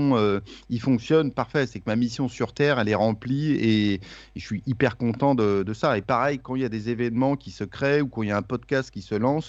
[0.69, 4.01] il fonctionne, parfait, c'est que ma mission sur Terre elle est remplie et,
[4.35, 5.97] je suis hyper content de, de ça.
[5.97, 8.31] Et pareil, quand il y a des événements qui se créent ou quand il y
[8.31, 9.42] a un podcast qui se lance,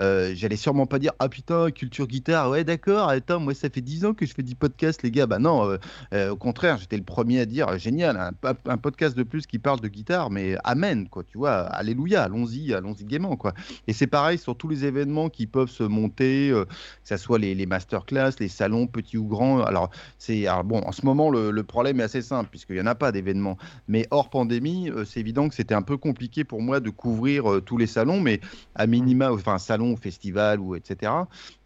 [0.00, 3.80] euh, j'allais sûrement pas dire ah putain culture guitare ouais d'accord attends moi ça fait
[3.80, 5.26] 10 ans que je fais du podcast les gars.
[5.26, 5.78] Bah non euh,
[6.12, 8.34] euh, au contraire j'étais le premier à dire génial
[8.66, 12.74] un, podcast de plus qui parle de guitare mais amen quoi tu vois alléluia allons-y
[12.74, 13.54] allons-y gaiement quoi.
[13.86, 16.66] Et c'est pareil sur tous les événements qui peuvent se monter que
[17.04, 19.62] ça soit les, masterclass les salons petits ou grands.
[19.62, 22.94] Alors c'est bon en ce moment le, problème est assez simple puisqu'il y en a
[22.94, 23.56] pas d'événements.
[23.88, 27.78] Mais hors pandémie c'est évident que c'était un peu compliqué pour moi de couvrir tous
[27.78, 28.40] les salons mais
[28.74, 31.12] à minima enfin salon, festival ou etc.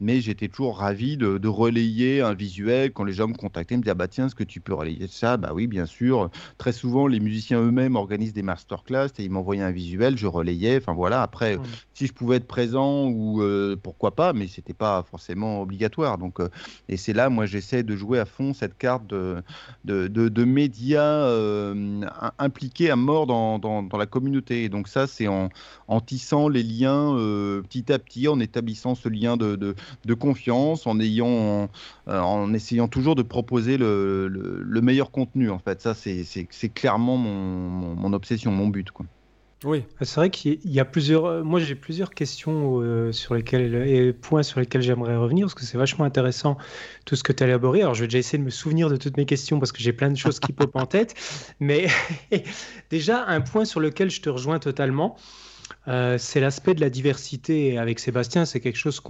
[0.00, 3.92] Mais j'étais toujours ravi de, relayer un visuel quand les gens me contactaient, me disaient
[3.92, 5.36] ah bah tiens, est-ce que tu peux relayer ça?
[5.36, 6.30] Bah oui, bien sûr.
[6.58, 10.78] Très souvent, les musiciens eux-mêmes organisent des masterclass et ils m'envoyaient un visuel, je relayais.
[10.78, 11.22] Enfin voilà.
[11.22, 11.58] Après,
[11.94, 16.18] si je pouvais être présent ou euh, pourquoi pas, mais c'était pas forcément obligatoire.
[16.18, 16.48] Donc euh,
[16.88, 19.42] et c'est là, moi, j'essaie de jouer à fond cette carte de
[19.84, 22.00] de, de, médias euh,
[22.38, 24.64] impliqués à mort dans, dans, la communauté.
[24.64, 25.48] Et donc ça, c'est en,
[25.88, 27.16] en tissant les liens
[27.62, 31.68] petit à petit, en établissant ce lien de, de, confiance, en, ayant,
[32.08, 35.50] euh, en, essayant toujours de proposer le, le, meilleur contenu.
[35.50, 38.90] En fait, ça, c'est clairement mon, mon, obsession, mon but.
[38.90, 39.06] Quoi.
[39.64, 39.84] Oui.
[40.00, 41.44] C'est vrai qu'il y a plusieurs.
[41.44, 45.78] Moi, j'ai plusieurs questions sur lesquelles et points sur lesquels j'aimerais revenir parce que c'est
[45.78, 46.56] vachement intéressant
[47.04, 47.82] tout ce que tu as élaboré.
[47.82, 49.92] Alors, je vais déjà essayer de me souvenir de toutes mes questions parce que j'ai
[49.92, 51.14] plein de choses qui popent en tête.
[51.60, 51.86] Mais
[52.90, 55.16] déjà, un point sur lequel je te rejoins totalement.
[55.88, 57.78] Euh, c'est l'aspect de la diversité.
[57.78, 59.02] Avec Sébastien, c'est quelque chose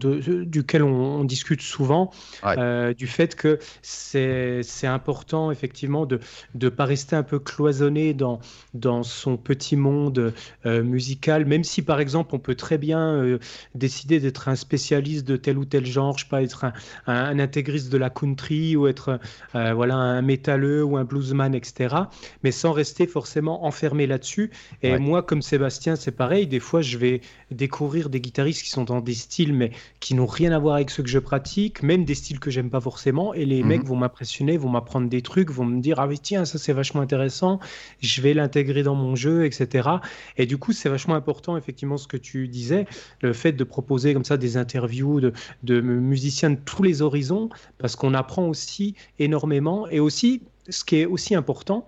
[0.00, 2.10] duquel on, discute souvent,
[2.44, 6.20] euh, du fait que c'est important effectivement de
[6.54, 8.40] ne pas rester un peu cloisonné dans,
[8.74, 10.32] dans son petit monde
[10.66, 13.38] euh, musical, même si par exemple on peut très bien
[13.74, 16.66] décider d'être un spécialiste de tel ou tel genre, je sais pas, être
[17.06, 19.18] un, intégriste de la country ou être
[19.52, 21.94] voilà, un métalleux ou un bluesman, etc.,
[22.42, 24.50] mais sans rester forcément enfermé là-dessus.
[24.82, 26.46] Et moi, comme Sébastien, c'est pareil.
[26.46, 27.20] Des fois, je vais
[27.50, 29.70] découvrir des guitaristes qui sont dans des styles, mais
[30.00, 32.70] qui n'ont rien à voir avec ceux que je pratique, même des styles que j'aime
[32.70, 33.34] pas forcément.
[33.34, 33.68] Et les mhm.
[33.68, 36.72] mecs vont m'impressionner, vont m'apprendre des trucs, vont me dire Ah, mais tiens, ça c'est
[36.72, 37.60] vachement intéressant,
[38.00, 39.88] je vais l'intégrer dans mon jeu, etc.
[40.36, 42.86] Et du coup, c'est vachement important, effectivement, ce que tu disais,
[43.20, 47.50] le fait de proposer comme ça des interviews de, de musiciens de tous les horizons,
[47.78, 49.88] parce qu'on apprend aussi énormément.
[49.88, 51.86] Et aussi, ce qui est aussi important,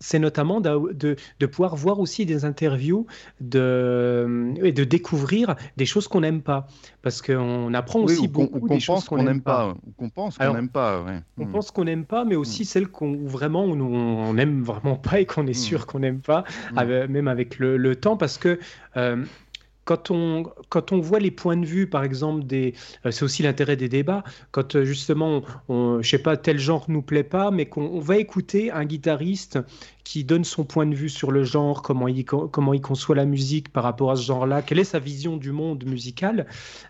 [0.00, 3.06] c'est notamment de, de, pouvoir voir aussi des interviews
[3.40, 6.66] de, et de découvrir des choses qu'on n'aime pas.
[7.02, 9.74] Parce qu'on apprend aussi beaucoup des choses qu'on n'aime pas.
[9.96, 11.04] Qu'on pense qu'on n'aime pas.
[11.38, 11.50] On hmm.
[11.50, 12.66] pense qu'on n'aime pas, mais aussi hmm.
[12.66, 15.54] celles qu'on vraiment où on n'aime vraiment pas et qu'on est hmm.
[15.54, 18.16] sûr qu'on n'aime pas, même avec le, temps.
[18.16, 18.58] Parce que
[18.96, 19.24] euh,
[19.88, 22.74] quand on, quand on voit les points de vue, par exemple, des,
[23.06, 26.84] euh, c'est aussi l'intérêt des débats, quand euh, justement, on, je sais pas, tel genre
[26.88, 29.58] nous plaît pas, mais qu'on va écouter un guitariste
[30.04, 33.24] qui donne son point de vue sur le genre, comment il, comment il conçoit la
[33.24, 36.46] musique par rapport à ce genre-là, quelle est sa vision du monde musical,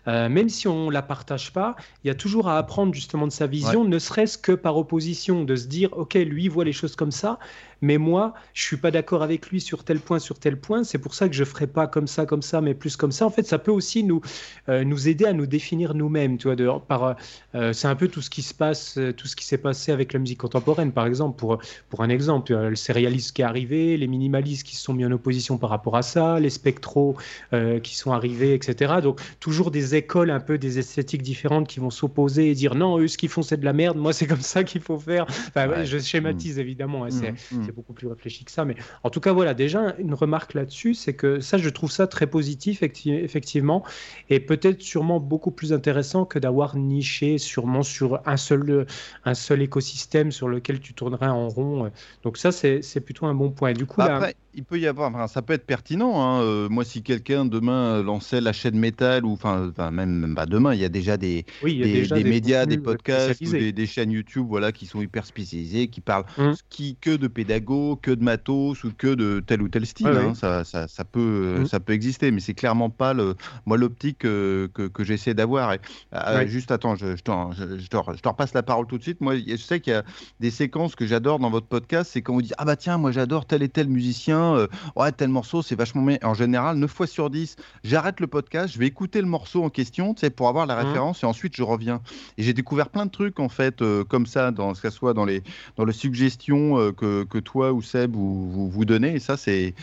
[0.07, 3.27] euh, même si on ne la partage pas, il y a toujours à apprendre justement
[3.27, 6.73] de sa vision, ne serait-ce que par opposition, de se dire, OK, lui voit les
[6.73, 7.39] choses comme ça,
[7.81, 10.97] mais moi, je suis pas d'accord avec lui sur tel point, sur tel point, c'est
[10.97, 13.25] pour ça que je ferai pas comme ça, comme ça, mais plus comme ça.
[13.25, 14.21] En fait, ça peut aussi nous,
[14.69, 17.15] euh, nous aider à nous définir nous-mêmes, tu vois, de, par,
[17.55, 20.13] euh, c'est un peu tout ce qui se passe, tout ce qui s'est passé avec
[20.13, 24.07] la musique contemporaine, par exemple, pour, pour un exemple, le serial qui est arrivé, les
[24.07, 27.15] minimalistes qui se sont mis en opposition par rapport à ça, les spectros
[27.53, 28.95] euh, qui sont arrivés, etc.
[29.03, 32.99] Donc toujours des écoles un peu des esthétiques différentes qui vont s'opposer et dire non,
[32.99, 35.25] eux ce qu'ils font c'est de la merde, moi c'est comme ça qu'il faut faire.
[35.55, 36.61] Je schématise mm.
[36.61, 37.09] évidemment, hein,
[37.51, 37.57] mm.
[37.57, 37.68] Mm.
[37.71, 41.13] Beaucoup plus réfléchi que ça, mais en tout cas voilà, déjà une remarque là-dessus, c'est
[41.13, 43.83] que ça je trouve ça très positif effectivement,
[44.29, 48.85] et peut-être sûrement beaucoup plus intéressant que d'avoir niché sûrement sur un seul,
[49.25, 51.91] un seul écosystème sur lequel tu tournerais en rond.
[52.23, 53.73] Donc ça c'est plutôt un bon point.
[53.73, 56.21] Du coup, bah, Après, il peut y avoir, ça peut être pertinent.
[56.21, 60.79] Hein, euh, moi, si quelqu'un demain lançait la chaîne métal, ou enfin, même, demain, il
[60.79, 65.25] y a déjà des, des, médias, des podcasts, des, chaînes YouTube voilà, qui sont hyper
[65.25, 66.51] spécialisées, qui parlent mmh.
[66.69, 67.27] qui, que de
[67.59, 70.07] que de matos ou que de tel ou tel style.
[70.07, 70.33] Hein.
[70.33, 71.65] ça, ça, ça, peut, mmh.
[71.67, 75.75] ça peut exister, mais c'est clairement pas le, moi l'optique euh, que, que j'essaie d'avoir.
[76.13, 79.21] Euh, juste attends, je, je, je, je, te, repasse la parole tout de suite.
[79.21, 80.03] Moi, je sais qu'il y a
[80.39, 83.11] des séquences que j'adore dans votre podcast, c'est quand vous dites ah bah tiens, moi
[83.11, 86.17] j'adore tel et tel musicien, euh, ouais, tel morceau, c'est vachement bien.
[86.23, 89.69] En général, 9 fois sur 10, j'arrête le podcast, je vais écouter le morceau en
[89.69, 90.87] question, tu sais, pour avoir la mmh.
[90.87, 92.01] référence, et ensuite je reviens.
[92.37, 95.13] Et j'ai découvert plein de trucs, en fait, euh, comme ça, dans, que ce soit
[95.13, 95.43] dans les,
[95.75, 99.15] dans les suggestions euh, que, que, toi ou Seb vous, vous, donnez.
[99.15, 99.73] Et ça, c'est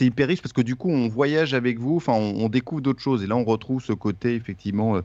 [0.00, 3.22] hyper riche parce que du coup, on voyage avec vous, enfin, on, découvre d'autres choses.
[3.22, 5.00] Et là, on retrouve ce côté, effectivement,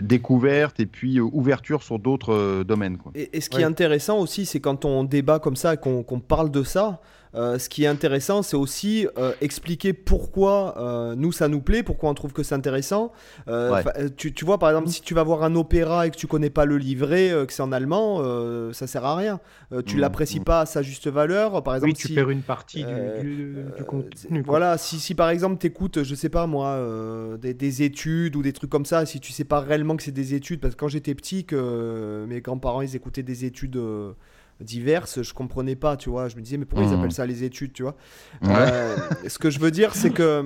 [0.00, 2.98] découverte et puis ouverture sur d'autres domaines.
[2.98, 3.12] Quoi.
[3.14, 6.62] Et, ce qui est intéressant aussi, c'est quand on débat comme ça, qu'on parle de
[6.62, 7.00] ça,
[7.36, 11.82] euh, ce qui est intéressant, c'est aussi euh, expliquer pourquoi euh, nous ça nous plaît,
[11.82, 13.12] pourquoi on trouve que c'est intéressant.
[14.16, 16.50] Tu, tu, vois, par exemple, si tu vas voir un opéra et que tu connais
[16.50, 18.22] pas le livret, que c'est en allemand,
[18.72, 19.40] ça sert à rien.
[19.84, 20.44] tu mmh, l'apprécies mmh.
[20.44, 21.62] pas à sa juste valeur.
[21.62, 24.42] Par exemple, oui, tu perds une partie du, du, contenu.
[24.46, 26.80] Voilà, si, si par exemple tu écoutes, je sais pas moi,
[27.40, 30.10] des, des, études ou des trucs comme ça, si tu sais pas réellement que c'est
[30.12, 33.78] des études, parce que quand j'étais petit, que mes grands-parents ils écoutaient des études
[34.60, 36.28] diverses, je comprenais pas, tu vois.
[36.28, 36.98] Je me disais, mais pourquoi ils mmh.
[36.98, 37.96] appellent ça les études, tu vois
[38.44, 38.96] euh,
[39.28, 40.44] Ce que je veux dire, c'est que.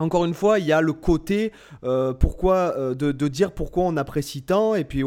[0.00, 1.52] Encore une fois, il y a le côté
[1.84, 5.04] euh, pourquoi euh, de, dire pourquoi on apprécie tant et puis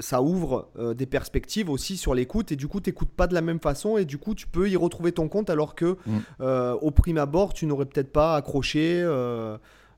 [0.00, 3.40] ça ouvre des perspectives aussi sur l'écoute et du coup tu n'écoutes pas de la
[3.40, 6.76] même façon et du coup tu peux y retrouver ton compte alors que mmh.
[6.82, 9.00] au prime abord tu n'aurais peut-être pas accroché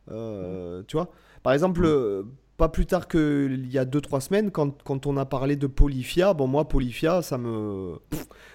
[0.07, 1.11] tu vois
[1.43, 2.25] par exemple mmh
[2.59, 6.35] pas plus tard qu'il y a 2-3 semaines, quand, quand, on a parlé de Polyphia,
[6.35, 7.99] bon, moi, Polyphia, ça me.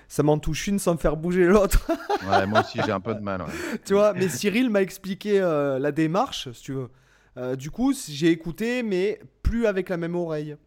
[0.09, 1.89] ça m'en touche une sans faire bouger l'autre.
[2.29, 3.45] ouais, moi aussi, j'ai un peu de mal.
[3.85, 6.89] tu vois, mais Cyril m'a expliqué euh, la démarche, si tu veux.
[7.37, 10.57] Euh, du coup, j'ai écouté, mais plus avec la même oreille.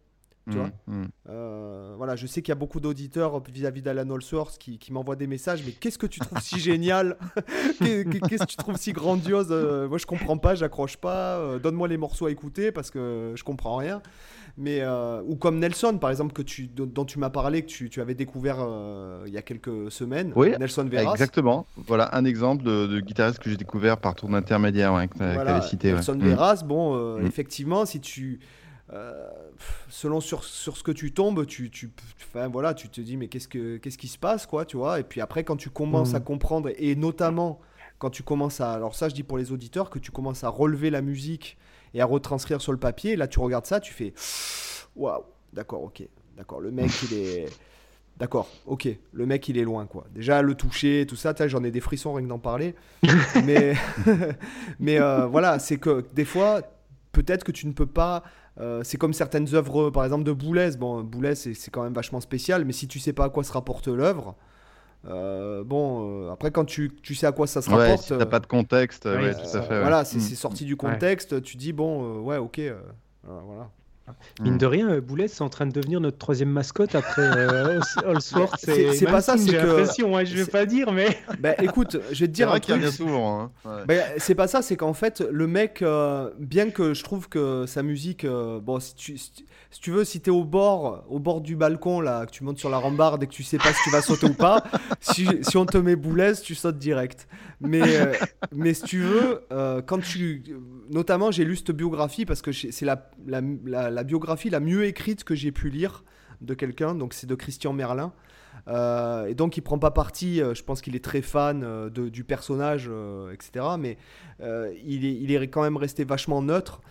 [0.49, 1.07] Tu vois mmh, mmh.
[1.29, 5.17] Euh, voilà, je sais qu'il y a beaucoup d'auditeurs vis-à-vis d'Alan Allsworth qui, qui m'envoient
[5.17, 7.17] des messages, mais qu'est-ce que tu trouves si génial
[7.79, 11.37] Qu'est-ce que tu trouves si grandiose euh, Moi, je comprends pas, j'accroche pas.
[11.37, 14.01] Euh, donne-moi les morceaux à écouter parce que je comprends rien.
[14.59, 14.81] Mais
[15.27, 18.15] ou comme Nelson, par exemple, que tu, dont tu m'as parlé, que tu, tu avais
[18.15, 18.57] découvert
[19.27, 20.31] il y a quelques semaines.
[20.35, 21.11] Oui, Nelson Veras.
[21.11, 21.67] Exactement.
[21.85, 25.61] Voilà un exemple de, guitariste que j'ai découvert par tour d'intermédiaire ouais, que tu avais
[25.61, 25.93] cité.
[25.93, 26.27] Nelson mmh.
[26.27, 28.39] Veras, bon, effectivement, si tu
[28.93, 29.27] euh,
[29.89, 33.27] selon sur, sur, ce que tu tombes, tu, tu, enfin, voilà, tu te dis mais
[33.27, 36.13] qu'est-ce, que, qu'est-ce qui se passe quoi, tu vois Et puis après quand tu commences
[36.13, 36.23] à mm.
[36.23, 37.59] comprendre et notamment
[37.99, 40.49] quand tu commences à, alors ça je dis pour les auditeurs que tu commences à
[40.49, 41.57] relever la musique
[41.93, 44.13] et à retranscrire sur le papier, là tu regardes ça, tu fais
[44.95, 46.03] waouh, d'accord, ok,
[46.37, 47.45] d'accord, le mec il est
[48.17, 50.07] D'accord, ok, le mec il est loin quoi.
[50.09, 52.73] Déjà le toucher, tout ça, j'en ai des frissons rien que d'en parler.
[53.45, 53.75] mais
[54.79, 56.63] mais euh, voilà, c'est que des fois,
[57.11, 58.23] peut-être que tu ne peux pas
[58.59, 60.71] euh, c'est comme certaines œuvres, par exemple, de Boulez.
[60.77, 63.51] Bon, Boulez, c'est quand même vachement spécial, mais si tu sais pas à quoi se
[63.51, 64.35] rapporte l'œuvre,
[65.07, 68.03] euh, bon, euh, après, quand tu, tu, sais à quoi ça se rapporte.
[68.03, 69.79] Si t'as pas de contexte, ouais, tout à fait.
[69.81, 70.35] Voilà, c'est mm.
[70.35, 72.61] sorti du contexte, tu dis, bon, ouais, ok,
[73.23, 73.69] voilà.
[74.41, 77.79] Mine de rien, euh, Boulet, c'est en train de devenir notre troisième mascotte après euh,
[78.05, 78.59] Allsworth.
[78.59, 79.55] C'est pas ça, c'est que.
[79.55, 81.17] l'impression, hein, je vais pas dire, mais.
[81.39, 82.83] Bah écoute, je vais te dire un truc.
[82.87, 83.51] souvent.
[83.65, 83.83] Hein.
[83.87, 87.65] Bah, c'est pas ça, c'est qu'en fait, le mec, euh, bien que je trouve que
[87.67, 89.45] sa musique, bon, si tu, si, tu
[89.91, 92.77] veux, si t'es au bord, au bord du balcon, là, que tu montes sur la
[92.77, 94.63] rambarde et que tu sais pas si tu vas sauter ou pas,
[95.01, 97.27] si, si, on te met Boulez, tu sautes direct.
[97.59, 97.81] Mais,
[98.55, 99.41] mais si tu veux,
[99.85, 100.43] quand tu.
[100.89, 104.85] Notamment, j'ai lu cette biographie parce que c'est la, la, la la biographie la mieux
[104.85, 106.03] écrite que j'ai pu lire
[106.41, 108.13] de quelqu'un, donc c'est de Christian Merlin.
[108.67, 111.89] Euh, et donc il prend pas parti, euh, je pense qu'il est très fan euh,
[111.89, 112.91] de, du personnage,
[113.33, 113.65] etc.
[113.79, 113.97] Mais
[114.39, 116.81] il est, il, est, quand même resté vachement neutre.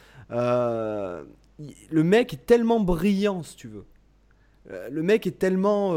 [1.58, 3.86] Le mec est tellement brillant, si tu veux.
[4.90, 5.92] le mec est tellement...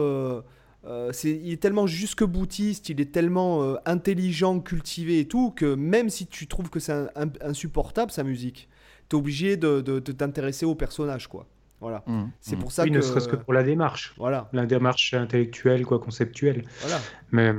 [1.12, 6.10] c'est il est tellement jusque boutiste, il est tellement intelligent, cultivé et tout, que même
[6.10, 7.08] si tu trouves que c'est
[7.42, 8.70] insupportable sa musique,
[9.10, 11.48] t'es obligé de, de, t'intéresser au personnage, quoi.
[11.82, 12.04] Voilà.
[12.08, 12.60] Mmh, c'est mmh.
[12.60, 12.96] pour ça oui, que.
[12.96, 14.14] ne serait-ce que pour la démarche.
[14.18, 14.50] Voilà.
[14.54, 16.64] La démarche intellectuelle, quoi, conceptuelle.
[16.82, 17.00] Voilà.
[17.32, 17.54] Mais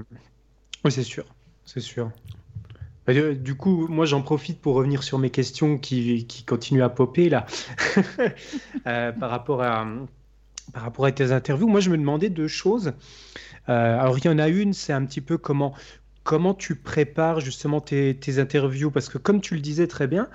[0.84, 1.24] oui, c'est sûr.
[1.64, 2.10] C'est sûr.
[3.08, 7.28] Du coup, moi, j'en profite pour revenir sur mes questions qui, qui continuent à popper
[7.28, 7.46] là,
[8.86, 9.86] euh, par rapport à
[10.72, 11.68] par rapport à tes interviews.
[11.68, 12.92] Moi, je me demandais deux choses.
[13.68, 15.74] Euh, alors, il y en a une, c'est un petit peu comment
[16.30, 18.92] comment tu prépares justement tes, interviews?
[18.92, 20.28] Parce que comme tu le disais très bien,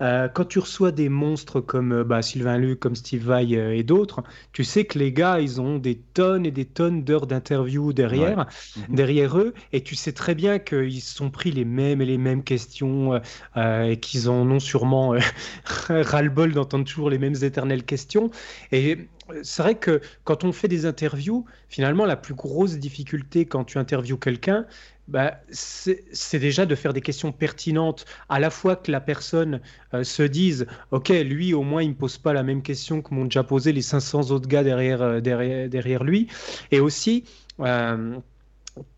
[0.00, 3.76] euh, quand tu reçois des monstres comme euh, bah, Sylvain Luc, comme Steve Vai euh,
[3.76, 7.26] et d'autres, tu sais que les gars, ils ont des tonnes et des tonnes d'heures
[7.26, 8.94] d'interviews derrière, mhm.
[8.94, 12.18] derrière eux, et tu sais très bien qu'ils se sont pris les mêmes et les
[12.18, 13.20] mêmes questions
[13.56, 15.16] et qu'ils en ont sûrement
[15.64, 18.30] ras-le-bol d'entendre toujours les mêmes éternelles questions.
[18.70, 19.08] Et
[19.42, 23.78] c'est vrai que quand on fait des interviews, finalement, la plus grosse difficulté quand tu
[23.78, 24.66] interviews quelqu'un,
[25.10, 29.60] bah, c'est déjà de faire des questions pertinentes, à la fois que la personne
[29.92, 33.02] euh, se dise, OK, lui, au moins, il ne me pose pas la même question
[33.02, 36.28] que m'ont déjà posé les 500 autres gars derrière, euh, derrière lui,
[36.70, 37.24] et aussi
[37.58, 38.16] euh,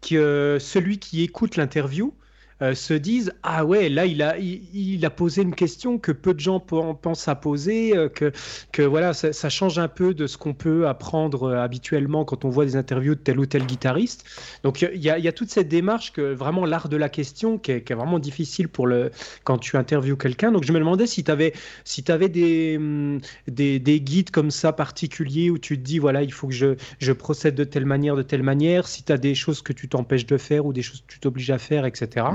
[0.02, 2.14] que celui qui écoute l'interview,
[2.62, 6.32] euh, se disent ah ouais là il a il, a posé une question que peu
[6.32, 8.30] de gens pensent à poser euh, que
[8.70, 12.50] que voilà ça, change un peu de ce qu'on peut apprendre euh, habituellement quand on
[12.50, 14.24] voit des interviews de tel ou tel guitariste.
[14.62, 17.58] Donc il y a, y a, toute cette démarche que vraiment l'art de la question
[17.58, 19.10] qui est, vraiment difficile pour le
[19.42, 20.52] quand tu interviews quelqu'un.
[20.52, 21.52] Donc je me demandais si tu avais
[21.84, 25.98] si tu avais des, hum, des, des guides comme ça particuliers où tu te dis
[25.98, 28.86] voilà il faut que je je procède de telle manière de telle manière.
[28.86, 31.18] Si tu as des choses que tu t'empêches de faire ou des choses que tu
[31.18, 32.26] t'obliges à faire etc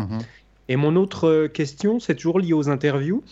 [0.70, 3.24] et mon autre euh, question, c'est toujours lié aux interviews.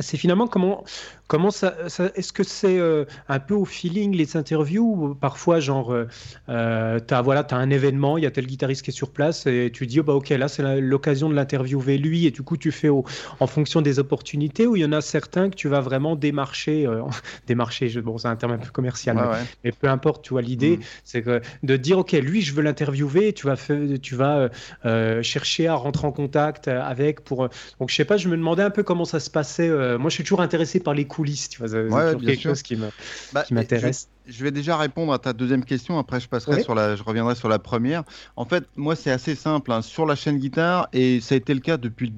[0.00, 0.84] C'est finalement comment
[1.28, 1.74] Comment ça,
[2.14, 6.06] est-ce que c'est euh, un peu au feeling les interviews ou parfois genre euh,
[6.48, 9.44] euh as voilà as un événement, il y a tel guitariste qui est sur place
[9.46, 12.56] et tu dis oh, bah ok là c'est l'occasion de l'interviewer lui et du coup
[12.56, 15.80] tu fais en fonction des opportunités ou il y en a certains que tu vas
[15.80, 17.02] vraiment démarcher euh,
[17.48, 19.18] démarcher bon c'est un terme un peu commercial
[19.64, 20.80] mais, peu importe tu vois l'idée mm.
[21.02, 23.56] c'est que de dire ok lui je veux l'interviewer tu vas
[24.00, 24.48] tu vas
[25.22, 27.48] chercher à rentrer en contact avec pour
[27.80, 29.68] donc je sais pas je me demandais un peu comment ça se passait
[29.98, 32.76] moi je suis toujours intéressé par les coulisses, tu vois, c'est quelque chose qui
[33.32, 34.08] bah, m'intéresse.
[34.26, 37.34] Je, vais déjà répondre à ta deuxième question, après je passerai sur la, je reviendrai
[37.34, 38.02] sur la première.
[38.34, 39.82] En fait, moi c'est assez simple, hein.
[39.82, 42.12] sur la chaîne guitare, et ça a été le cas depuis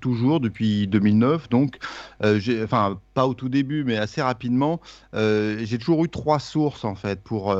[0.00, 1.78] toujours, depuis 2009, donc,
[2.22, 4.80] euh, enfin, pas au tout début, mais assez rapidement,
[5.14, 7.56] j'ai toujours eu trois sources en fait pour,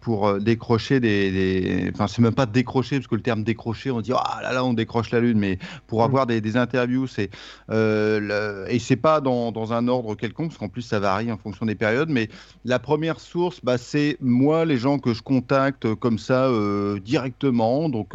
[0.00, 4.12] pour décrocher des, Enfin, c'est même pas décrocher, parce que le terme décrocher, on dit
[4.14, 6.04] ah là là, on décroche la lune, mais pour mm.
[6.04, 7.30] avoir des, interviews, c'est.
[7.70, 11.66] et c'est pas dans, dans, un ordre quelconque, parce qu'en plus ça varie en fonction
[11.66, 12.28] des périodes, mais
[12.64, 13.31] la première source,
[13.62, 16.50] bah, c'est moi, les gens que je contacte comme ça
[17.02, 18.14] directement, donc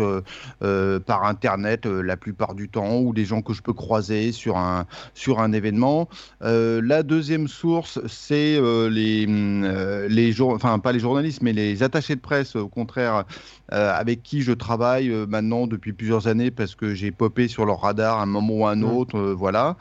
[0.59, 4.85] par internet la plupart du temps, ou des gens que je peux croiser sur un,
[5.13, 6.07] sur un événement.
[6.43, 11.83] Euh, la deuxième source, c'est euh, les, euh, les enfin pas les journalistes, mais les
[11.83, 13.23] attachés de presse, au contraire,
[13.69, 18.19] avec qui je travaille maintenant depuis plusieurs années parce que j'ai popé sur leur radar
[18.19, 18.83] à un moment ou un mmh.
[18.85, 19.75] autre, voilà.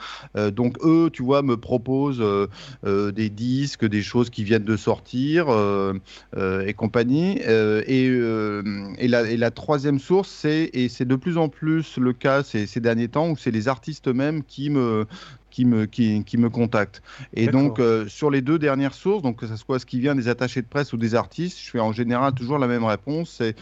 [0.52, 2.24] donc eux, tu vois, me proposent
[2.84, 7.38] des disques, des choses qui viennent de sortir et compagnie.
[7.38, 12.12] et, et, la, et la troisième source, c'est, et c'est de plus en plus le
[12.12, 15.06] cas ces, ces derniers temps, où c'est les artistes eux-mêmes qui me,
[15.56, 17.00] qui me, qui, qui me contactent.
[17.32, 20.14] Et donc, euh, sur les deux dernières sources, donc que ce soit ce qui vient
[20.14, 23.36] des attachés de presse ou des artistes, je fais en général toujours la même réponse
[23.38, 23.56] c'est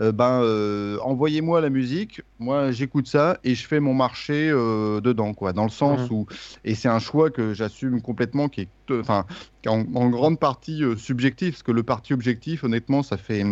[0.00, 5.34] euh, ben, euh, envoyez-moi la musique, moi j'écoute ça et je fais mon marché dedans,
[5.34, 5.52] quoi.
[5.52, 6.14] Dans le sens mmh.
[6.14, 6.26] où.
[6.64, 9.26] Et c'est un choix que j'assume complètement, qui est enfin,
[9.66, 13.42] en, en, grande partie subjectif, parce que le parti objectif, honnêtement, ça fait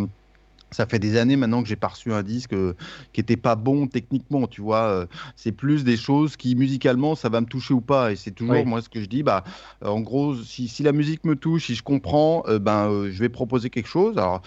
[0.70, 2.74] ça fait des années maintenant que j'ai pas reçu un disque euh,
[3.12, 4.82] qui était pas bon techniquement, tu vois.
[4.82, 5.06] Euh,
[5.36, 8.12] c'est plus des choses qui musicalement ça va me toucher ou pas.
[8.12, 9.22] Et c'est toujours moi ce que je dis.
[9.22, 9.44] Bah,
[9.84, 13.28] euh, en gros, si, si, la musique me touche, si je comprends, ben je vais
[13.28, 14.16] proposer quelque chose.
[14.18, 14.42] Alors,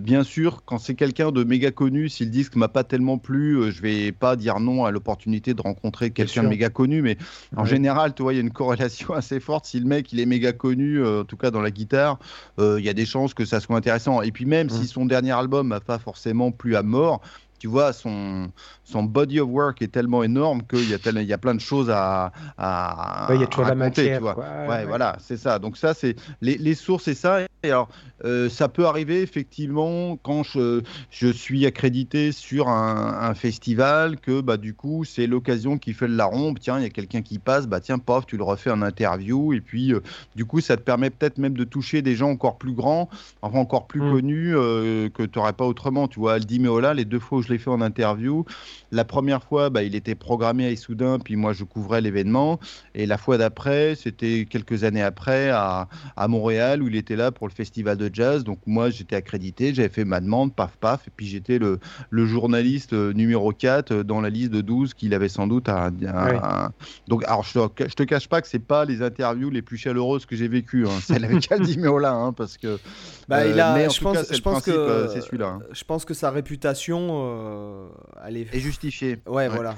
[0.00, 3.70] bien sûr, quand c'est quelqu'un de méga connu, si le disque m'a pas tellement plu,
[3.70, 7.02] je vais pas dire non à l'opportunité de rencontrer quelqu'un de méga connu.
[7.02, 7.16] Mais
[7.56, 9.66] en général, tu vois, il y a une corrélation assez forte.
[9.66, 12.18] Si le mec il est méga connu, en tout cas dans la guitare,
[12.58, 14.22] il y a des chances que ça soit intéressant.
[14.22, 17.20] Et puis même si son dernier album n'a pas forcément plu à mort,
[17.58, 18.50] tu vois, son,
[18.84, 21.60] son body of work est tellement énorme qu'il y, a il y a plein de
[21.60, 22.32] choses à.
[22.56, 24.18] à il y a toujours la matière.
[24.18, 24.36] Tu vois.
[24.68, 25.58] Ouais, voilà, c'est ça.
[25.58, 27.40] Donc, ça, c'est les, les, sources et ça.
[27.62, 27.88] Et alors,
[28.24, 34.40] euh, ça peut arriver effectivement quand je, je suis accrédité sur un, un, festival que,
[34.40, 36.54] bah, du coup, c'est l'occasion qui fait le larron.
[36.54, 39.52] Tiens, il y a quelqu'un qui passe, bah, tiens, pof, tu le refais en interview.
[39.52, 40.00] Et puis, euh,
[40.36, 43.08] du coup, ça te permet peut-être même de toucher des gens encore plus grands,
[43.42, 44.12] enfin, encore plus mm.
[44.12, 46.08] connus euh, que tu n'aurais pas autrement.
[46.08, 48.44] Tu vois, Aldi Meola, les deux fois où je l'ai fait en interview.
[48.90, 52.58] La première fois, bah, il était programmé à Issoudun, puis moi je couvrais l'événement.
[52.94, 57.30] Et la fois d'après, c'était quelques années après à, à, Montréal où il était là
[57.32, 58.44] pour le festival de jazz.
[58.44, 61.78] Donc moi j'étais accrédité, j'avais fait ma demande, paf paf, et puis j'étais le,
[62.10, 65.68] le, journaliste euh, numéro 4 euh, dans la liste de 12 qu'il avait sans doute
[65.68, 65.90] à,
[67.08, 69.76] Donc alors je te, je te cache pas que c'est pas les interviews les plus
[69.76, 71.00] chaleureuses que j'ai vécues, hein.
[71.02, 72.78] celle avec Aldi Meola, hein, parce que.
[73.28, 75.48] Bah, il a, euh, je, pense, je pense que c'est celui-là.
[75.48, 75.62] Hein.
[75.72, 77.37] Je pense que sa réputation,
[78.26, 79.18] elle est, est justifiée.
[79.26, 79.74] Ouais, voilà.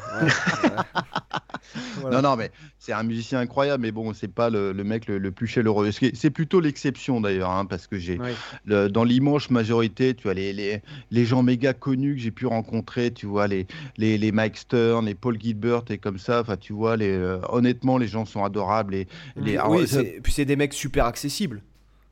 [2.10, 5.46] Non, non, mais c'est un musicien incroyable, mais bon, c'est pas le, mec le, plus
[5.46, 5.90] chaleureux.
[5.92, 8.18] C'est plutôt l'exception d'ailleurs, hein, parce que j'ai
[8.66, 13.12] dans l'immense majorité, tu vois, les, les, les, gens méga connus que j'ai pu rencontrer,
[13.12, 16.72] tu vois, les, les, les Mike Stern, les Paul Gilbert et comme ça, enfin, tu
[16.72, 18.94] vois, les, euh, honnêtement, les gens sont adorables.
[18.94, 19.06] Et,
[19.36, 19.86] les, oui,
[20.22, 21.62] puis c'est des mecs super accessibles.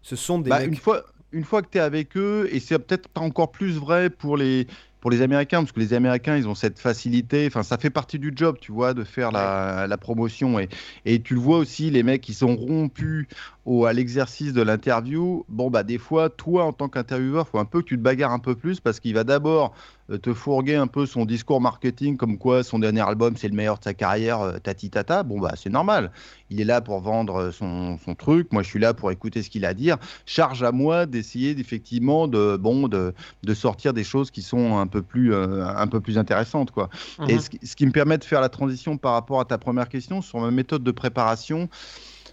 [0.03, 0.69] Ce sont des bah, mecs...
[0.69, 4.09] Une fois, une fois que tu es avec eux, et c'est peut-être encore plus vrai
[4.11, 4.67] pour les,
[5.01, 8.19] pour les Américains, parce que les Américains, ils ont cette facilité, enfin, ça fait partie
[8.19, 10.59] du job, tu vois, de faire la, la promotion.
[10.59, 10.69] Et,
[11.05, 13.27] et, tu le vois aussi, les mecs qui sont rompus
[13.69, 15.45] au, à l'exercice de l'interview.
[15.49, 18.03] Bon, bah, des fois, toi, en tant qu'intervieweur, il faut un peu que tu te
[18.03, 19.75] bagarres un peu plus, parce qu'il va d'abord
[20.11, 23.55] euh, te fourguer un peu son discours marketing, comme quoi son dernier album, c'est le
[23.55, 25.23] meilleur de sa carrière, euh, tati tata.
[25.23, 26.11] Bon, bah, c'est normal.
[26.49, 28.51] Il est là pour vendre euh, son, son, truc.
[28.53, 29.99] Moi, je suis là pour écouter ce qu'il a à dire.
[30.25, 33.13] Charge à moi d'essayer, effectivement, de, bon, de,
[33.43, 36.71] de sortir des choses qui sont un peu plus, euh, un peu plus intéressante.
[36.71, 36.89] Quoi.
[37.29, 37.41] Et mhm.
[37.63, 40.41] ce, qui me permet de faire la transition par rapport à ta première question sur
[40.41, 41.69] ma méthode de préparation.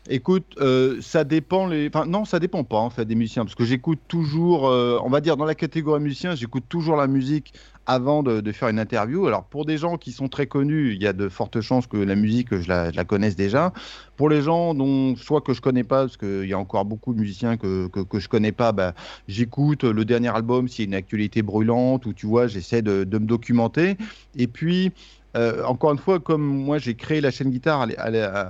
[0.08, 1.90] Écoute, euh, ça dépend les.
[2.08, 5.20] Non, ça dépend pas en fait des musiciens, parce que j'écoute toujours, euh, on va
[5.20, 7.54] dire dans la catégorie musicien, j'écoute toujours la musique
[7.88, 9.26] avant de, faire une interview.
[9.26, 11.98] Alors pour des gens qui sont très connus, il y a de fortes chances que
[11.98, 13.74] la musique, je la, connaisse déjà.
[14.16, 17.14] Pour les gens dont soit que je connais pas, parce qu'il y a encore beaucoup
[17.14, 18.94] de musiciens que, que, que je connais pas, bah,
[19.28, 23.06] j'écoute le dernier album s'il y a une actualité brûlante, ou tu vois, j'essaie de,
[23.06, 23.98] de, me documenter.
[24.36, 24.92] Et puis
[25.36, 27.88] euh, encore une fois, comme moi j'ai créé la chaîne guitare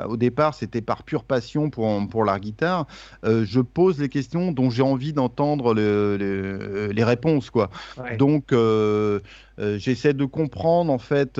[0.08, 2.88] au départ, c'était par pure passion pour, pour la guitare,
[3.26, 7.50] euh, je pose les questions dont j'ai envie d'entendre les réponses.
[7.50, 7.70] Quoi.
[8.18, 9.20] Donc, euh,
[9.58, 11.40] j'essaie de comprendre en fait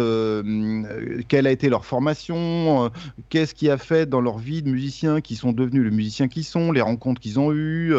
[1.28, 2.92] quelle a été leur formation,
[3.30, 6.44] qu'est-ce qui a fait dans leur vie de musiciens qui sont devenus les musiciens qui
[6.44, 7.94] sont, les rencontres qu'ils ont eues,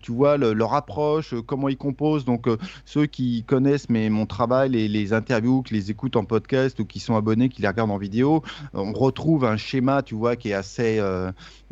[0.00, 2.24] tu vois, leur approche, comment ils composent.
[2.24, 2.46] Donc
[2.84, 6.84] ceux qui connaissent mes, mon travail, les, les interviews, qui les écoutent en podcast ou
[6.84, 8.42] qui sont abonnés, qui les regardent en vidéo,
[8.74, 11.02] on retrouve un schéma, tu vois, qui est assez,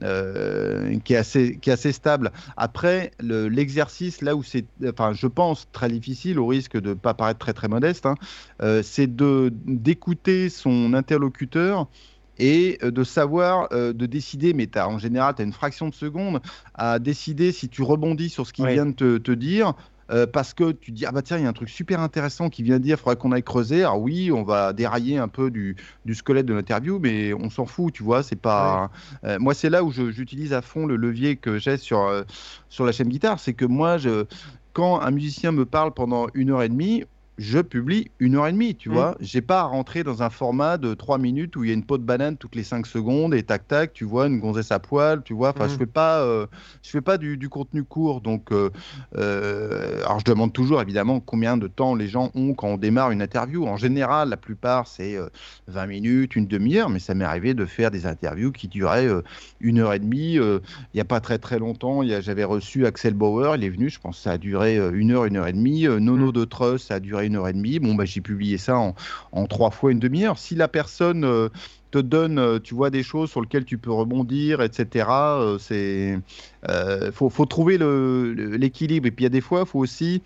[0.01, 2.33] qui est assez, qui est assez stable.
[2.57, 7.15] Après, l'exercice, là où c'est, enfin, je pense, très difficile, au risque de ne pas
[7.15, 8.17] paraître très très modeste, hein,
[8.61, 11.87] euh, c'est de d'écouter son interlocuteur
[12.39, 15.89] et euh, de savoir, euh, de décider, mais as, en général, tu as une fraction
[15.89, 16.41] de seconde
[16.75, 19.75] à décider si tu rebondis sur ce qu'il vient de te, te dire
[20.11, 22.49] euh, parce que tu dis ah bah tiens il y a un truc super intéressant
[22.49, 23.81] qui vient de dire, il faudrait qu'on aille creuser.
[23.81, 27.67] Alors oui, on va dérailler un peu du, du squelette de l'interview, mais on s'en
[27.67, 28.23] fout, tu vois.
[28.23, 28.91] C'est pas.
[29.25, 32.23] Euh, moi c'est là où j'utilise à fond le levier que j'ai sur euh,
[32.69, 34.27] sur la chaîne guitare, c'est que moi je
[34.73, 37.05] quand un musicien me parle pendant une heure et demie,
[37.39, 38.93] je publie une heure et demie, tu mmh.
[38.93, 39.17] vois.
[39.21, 41.85] J'ai pas à rentrer dans un format de trois minutes où il y a une
[41.85, 44.79] peau de banane toutes les cinq secondes et tac tac, tu vois, une gonzesse à
[44.79, 45.51] poil, tu vois.
[45.51, 45.79] Enfin, je mmh.
[45.79, 46.47] fais pas, euh,
[46.83, 48.21] je fais pas du, contenu court.
[48.23, 48.71] Donc, euh,
[49.17, 53.11] euh, alors je demande toujours évidemment combien de temps les gens ont quand on démarre
[53.11, 53.67] une interview.
[53.67, 55.17] En général, la plupart c'est
[55.69, 59.09] 20 minutes, une demi-heure, mais ça m'est arrivé de faire des interviews qui duraient
[59.61, 60.35] une heure et demie.
[60.35, 60.61] Il
[60.95, 64.17] n'y a pas très très longtemps, j'avais reçu Axel Bauer, il est venu, je pense
[64.17, 65.85] que ça a duré une heure, une heure et demie.
[65.85, 66.33] Nono mmh.
[66.33, 67.79] de Truss, ça a duré une heure et demie.
[67.79, 68.79] Bon, bah, j'ai publié ça
[69.33, 70.39] en, trois fois une demi-heure.
[70.39, 71.49] Si la personne euh,
[71.91, 76.19] te donne, euh, tu vois, des choses sur lesquelles tu peux rebondir, etc., euh, c'est
[77.13, 79.07] faut, faut, trouver l'équilibre.
[79.07, 80.23] Et puis il y a des fois, il faut aussi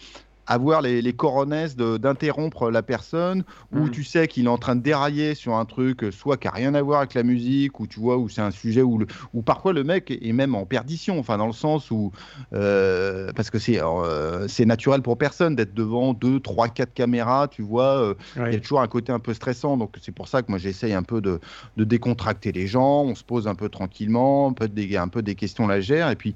[0.51, 3.90] avoir les, les coronesses d'interrompre la personne, ou mm.
[3.90, 6.74] tu sais qu'il est en train de dérailler sur un truc, soit qui n'a rien
[6.74, 9.42] à voir avec la musique, ou tu vois, où c'est un sujet où, le, où
[9.42, 12.11] parfois le mec est même en perdition, enfin dans le sens où,
[12.53, 17.46] euh, parce que c'est euh, c'est naturel pour personne d'être devant deux, trois, quatre caméras,
[17.46, 20.26] tu vois, euh, il y a toujours un côté un peu stressant, donc c'est pour
[20.26, 21.38] ça que moi j'essaye un peu de,
[21.76, 25.22] de, décontracter les gens, on se pose un peu tranquillement, un peu des, un peu
[25.22, 26.34] des questions légères, et puis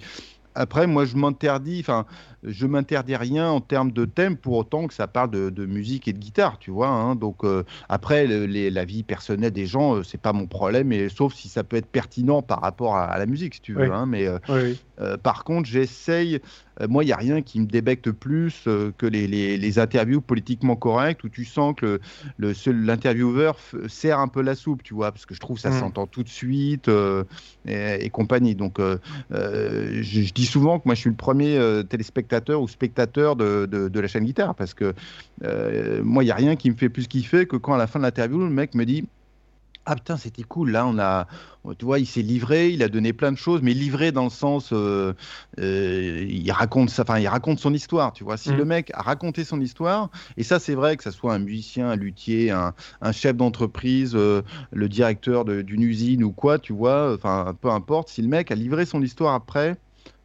[0.55, 2.07] après, moi, je m'interdis, enfin,
[2.47, 6.13] je m'interdis rien en termes de thème pour autant que ça parle de, musique et
[6.13, 6.89] de guitare, tu vois.
[6.89, 7.15] Hein.
[7.17, 11.35] Donc euh, après, la vie personnelle des gens, euh, c'est pas mon problème, et, sauf
[11.35, 13.93] si ça peut être pertinent par rapport à, la musique, si tu veux.
[13.93, 14.07] Hein.
[14.07, 16.41] mais euh, par contre, j'essaye.
[16.89, 18.69] moi, il n'y a rien qui me débecte plus
[18.99, 22.01] que les, interviews politiquement correctes où tu sens que
[22.39, 23.57] l'intervieweur
[23.89, 25.81] sert un peu la soupe, tu vois, parce que je trouve que ça mmh.
[25.81, 26.89] s'entend tout de suite
[27.67, 28.55] et, compagnie.
[28.55, 33.67] Donc, je, je, dis souvent que moi, je suis le premier téléspectateur ou spectateur de,
[33.67, 34.95] de, la chaîne guitare parce que
[35.43, 37.87] euh, moi, il n'y a rien qui me fait plus kiffer que quand à la
[37.87, 39.05] fin de l'interview, le mec me dit
[39.87, 40.71] ah putain, c'était cool.
[40.71, 41.27] Là, on a,
[41.79, 44.31] tu vois, il s'est livré, il a donné plein de choses, mais livré dans le
[44.31, 45.13] sens, euh,
[45.61, 48.15] euh, il raconte ça, enfin, il raconte son histoire.
[48.15, 48.57] Tu vois, si mmh.
[48.57, 51.91] le mec a raconté son histoire, et ça, c'est vrai que ça soit un musicien,
[51.91, 52.73] un luthier, un,
[53.03, 58.09] un chef d'entreprise, le directeur d'une usine ou quoi, tu vois, enfin, peu importe.
[58.09, 59.77] Si le mec a livré son histoire après,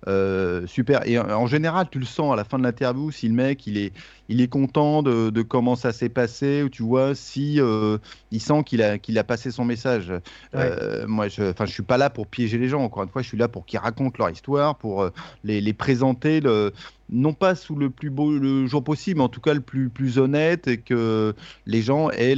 [0.08, 1.06] euh, super.
[1.08, 3.78] Et en général, tu le sens à la fin de l'interview si le mec il
[3.78, 3.94] est,
[4.30, 7.98] il est content de, de comment ça s'est passé ou tu vois si euh,
[8.32, 10.14] il sent qu'il a, qu'il a passé son message.
[10.56, 12.82] Euh, moi, je, enfin, je suis pas là pour piéger les gens.
[12.82, 15.10] Encore une fois, je suis là pour qu'ils racontent leur histoire, pour
[15.44, 16.74] les, les, présenter le,
[17.12, 20.18] non pas sous le plus beau jour possible, mais en tout cas le plus, plus
[20.18, 21.34] honnête et que
[21.66, 22.36] les gens aient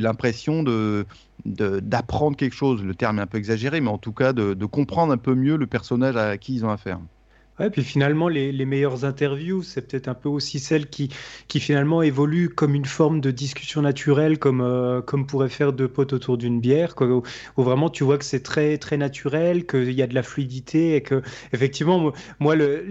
[0.00, 1.06] l'impression de
[1.44, 2.82] d'apprendre quelque chose.
[2.82, 5.34] Le terme est un peu exagéré, mais en tout cas de, de comprendre un peu
[5.34, 7.00] mieux le personnage à qui ils ont affaire.
[7.60, 11.10] Ouais, puis finalement, les, les meilleures interviews, c'est peut-être un peu aussi celles qui,
[11.46, 15.86] qui finalement évoluent comme une forme de discussion naturelle, comme, euh, comme pourrait faire deux
[15.86, 17.22] potes autour d'une bière, quoi, où,
[17.62, 21.02] vraiment tu vois que c'est très, très naturel, qu'il y a de la fluidité et
[21.02, 22.84] que, effectivement, moi, le,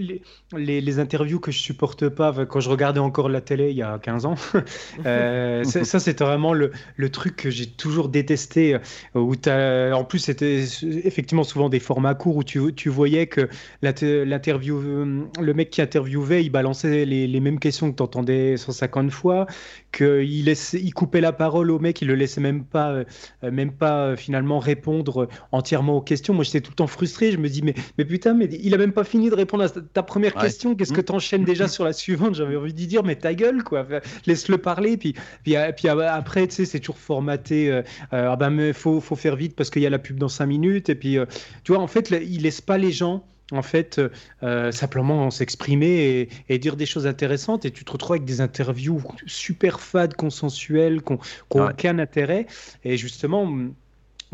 [0.56, 3.82] les, les, interviews que je supporte pas, quand je regardais encore la télé il y
[3.82, 4.34] a 15 ans,
[5.04, 8.78] euh, ça, c'était vraiment le, le, truc que j'ai toujours détesté, euh,
[9.14, 10.64] où as, en plus, c'était
[11.04, 13.50] effectivement souvent des formats courts où tu, tu voyais que
[13.82, 19.10] l'interview euh, le mec qui interviewait, il balançait les, mêmes questions que tu entendais 150
[19.10, 19.46] fois,
[19.92, 23.04] qu'il il coupait la parole au mec, il le laissait même pas, euh,
[23.50, 26.34] même pas euh, finalement répondre entièrement aux questions.
[26.34, 27.32] Moi, j'étais tout le temps frustré.
[27.32, 29.68] Je me dis, mais, mais putain, mais il a même pas fini de répondre à
[29.68, 30.74] ta première question.
[30.74, 31.04] Qu'est-ce que mmh.
[31.04, 32.34] tu enchaînes déjà sur la suivante?
[32.34, 33.86] J'avais envie d'y dire, mais ta gueule, quoi.
[34.26, 34.96] Laisse-le parler.
[34.96, 37.82] Puis, puis, puis après, tu sais, c'est toujours formaté.
[38.10, 40.46] ah ben, mais faut, faut faire vite parce qu'il y a la pub dans 5
[40.46, 40.88] minutes.
[40.88, 41.18] Et puis,
[41.64, 44.00] tu vois, en fait, il laisse pas les gens en fait,
[44.42, 47.64] euh, simplement s'exprimer et, dire des choses intéressantes.
[47.64, 52.46] Et tu te retrouves avec des interviews super fades, consensuelles, qui n'ont aucun intérêt.
[52.84, 53.46] Et justement,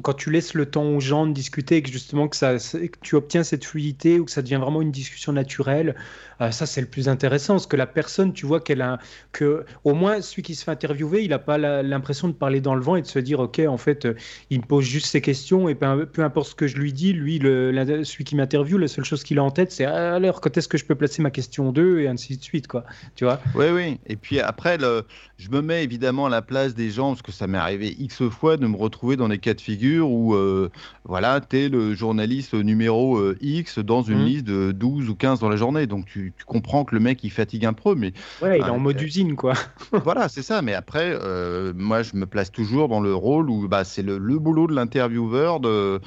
[0.03, 2.99] quand tu laisses le temps aux gens de discuter et que justement que, ça, que
[3.03, 5.95] tu obtiens cette fluidité ou que ça devient vraiment une discussion naturelle,
[6.41, 7.55] euh, ça c'est le plus intéressant.
[7.55, 8.99] Parce que la personne, tu vois qu'elle a,
[9.33, 12.75] que au moins celui qui se fait interviewer, il n'a pas l'impression de parler dans
[12.75, 14.15] le vent et de se dire, ok, en fait, euh,
[14.51, 17.13] il me pose juste ses questions et peu, peu, importe ce que je lui dis,
[17.13, 17.73] lui, le,
[18.05, 20.69] celui qui m'interviewe, la seule chose qu'il a en tête, c'est ah, alors quand est-ce
[20.69, 22.85] que je peux placer ma question 2 et ainsi de suite, quoi.
[23.17, 24.01] Tu vois Oui, oui.
[24.07, 25.05] Et puis après, le,
[25.39, 28.21] je me mets évidemment à la place des gens parce que ça m'est arrivé x
[28.29, 30.71] fois de me retrouver dans des cas de figure où euh,
[31.05, 34.27] voilà, tu es le journaliste numéro euh, X dans une mmh.
[34.27, 35.87] liste de 12 ou 15 dans la journée.
[35.87, 37.95] Donc tu, comprends que le mec il fatigue un peu.
[37.95, 38.13] Mais,
[38.43, 39.55] ouais, il est en mode usine quoi.
[39.93, 40.63] voilà, c'est ça.
[40.63, 44.19] Mais après, euh, moi je me place toujours dans le rôle où bah, c'est le,
[44.19, 46.01] le, boulot de l'intervieweur de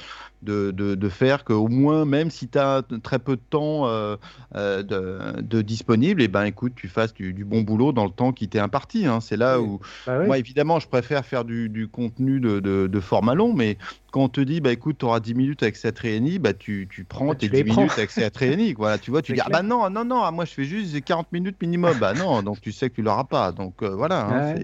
[0.44, 4.16] de, de, faire qu'au moins, même si tu as très peu de temps euh,
[4.54, 8.32] euh, de, disponible, et eh ben écoute, tu fasses du, bon boulot dans le temps
[8.32, 9.06] qui t'est imparti.
[9.06, 9.20] Hein.
[9.20, 13.78] C'est là où, bah moi évidemment, je préfère faire du, contenu de, format long, mais
[14.12, 16.86] quand on te dit, bah écoute, tu auras 10 minutes avec cette réunie, bah tu,
[16.90, 18.74] tu prends bah, tes 10 minutes avec cette réunie.
[18.74, 21.32] Voilà, tu vois, tu dis, ah bah non, non, non, moi je fais juste 40
[21.32, 21.98] minutes minimum.
[21.98, 23.52] bah non, donc tu sais que tu l'auras pas.
[23.52, 24.26] Donc euh, voilà.
[24.26, 24.54] Hein,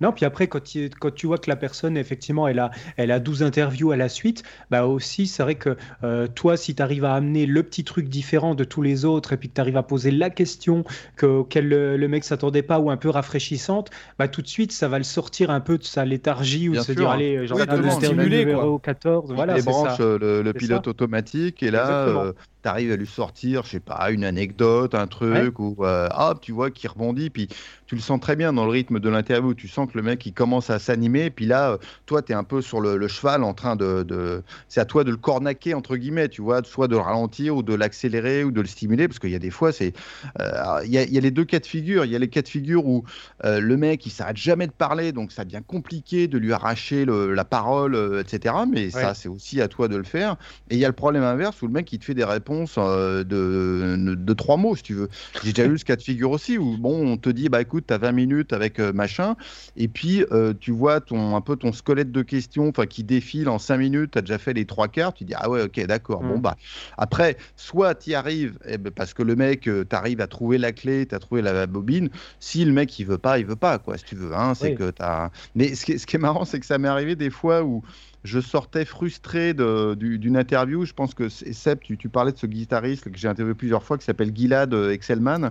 [0.00, 3.10] non, puis après, quand tu, quand tu vois que la personne, effectivement, elle a, elle
[3.10, 6.82] a 12 interviews à la suite, bah aussi, c'est vrai que euh, toi, si tu
[6.82, 9.60] arrives à amener le petit truc différent de tous les autres et puis que tu
[9.60, 10.84] arrives à poser la question
[11.16, 14.72] que, auquel le, le mec s'attendait pas ou un peu rafraîchissante, bah tout de suite,
[14.72, 17.56] ça va le sortir un peu de sa léthargie ou de se dire, allez, j'en
[17.56, 18.78] ai stimuler, quoi.
[18.82, 19.32] 14.
[19.32, 22.32] Voilà, les branches, le, le pilote automatique, et là,
[22.68, 26.40] tu arrives à lui sortir, je sais pas, une anecdote, un truc, ou euh, hop,
[26.42, 27.48] tu vois, qui rebondit, puis
[27.86, 29.54] tu le sens très bien dans le rythme de l'interview.
[29.54, 32.34] Tu sens que le mec, il commence à s'animer, puis là, euh, toi, tu es
[32.34, 34.42] un peu sur le, cheval en train de.
[34.68, 37.62] C'est à toi de le cornaquer, entre guillemets, tu vois, soit de le ralentir, ou
[37.62, 39.94] de l'accélérer, ou de le stimuler, parce qu'il y a des fois, c'est.
[40.40, 42.04] Euh, il y, a les deux cas de figure.
[42.04, 43.04] Il y a les cas de figure où
[43.44, 47.44] le mec, il s'arrête jamais de parler, donc ça devient compliqué de lui arracher la
[47.44, 48.54] parole, etc.
[48.70, 50.36] Mais ça, c'est aussi à toi de le faire.
[50.68, 52.57] Et il y a le problème inverse où le mec, il te fait des réponses
[52.78, 55.08] euh, de, de, trois mots, si tu veux.
[55.44, 57.84] J'ai déjà eu ce cas de figure aussi où, bon, on te dit, bah écoute,
[57.88, 59.36] tu as 20 minutes avec euh, machin,
[59.76, 63.58] et puis euh, tu vois ton, un peu ton squelette de questions qui défile en
[63.58, 66.22] 5 minutes, tu as déjà fait les trois quarts, tu dis, ah ouais, ok, d'accord.
[66.22, 66.42] Bon, mm.
[66.42, 66.56] bah,
[66.96, 70.58] après, soit tu y arrives, eh ben, parce que le mec, tu arrives à trouver
[70.58, 72.08] la clé, tu as trouvé la bobine.
[72.40, 74.34] Si le mec, il veut pas, il veut pas, quoi, si tu veux.
[74.34, 75.30] Hein, c'est que as...
[75.54, 77.82] Mais ce qui, ce qui est marrant, c'est que ça m'est arrivé des fois où
[78.24, 80.84] je sortais frustré d'une interview.
[80.84, 83.98] Je pense que Seb, tu, tu, parlais de ce guitariste que j'ai interviewé plusieurs fois,
[83.98, 85.50] qui s'appelle Gilad euh, Excelman,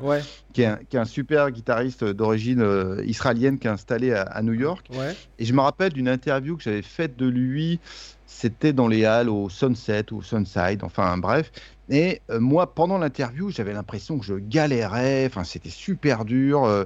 [0.54, 4.90] qui, est un, super guitariste d'origine euh, israélienne qui est installé à, New York.
[5.40, 7.80] Et je me rappelle d'une interview que j'avais faite de lui.
[8.26, 11.52] C'était dans les halles au Sunset ou Sunside, enfin bref.
[11.90, 15.26] Et euh, moi, pendant l'interview, j'avais l'impression que je galérais.
[15.26, 16.86] Enfin, c'était super dur.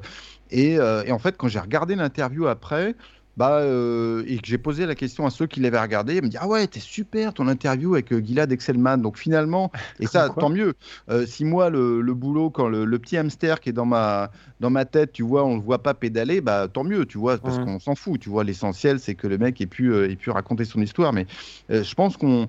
[0.51, 2.95] et, et, en fait, quand j'ai regardé l'interview après,
[3.37, 6.27] bah, euh, et que j'ai posé la question à ceux qui l'avaient regardé, ils me
[6.27, 8.97] disent Ah ouais, t'es super ton interview avec euh, Gilad Excelman.
[8.97, 10.73] Donc finalement, et ça, tant mieux.
[11.09, 14.85] Euh, si moi, le, boulot, quand le, petit hamster qui est dans ma, dans ma
[14.85, 17.79] tête, tu vois, on le voit pas pédaler, bah tant mieux, tu vois, parce qu'on
[17.79, 18.19] s'en fout.
[18.19, 21.13] Tu vois, l'essentiel, c'est que le mec ait pu, ait pu raconter son histoire.
[21.13, 21.25] Mais
[21.69, 22.47] je pense qu'on.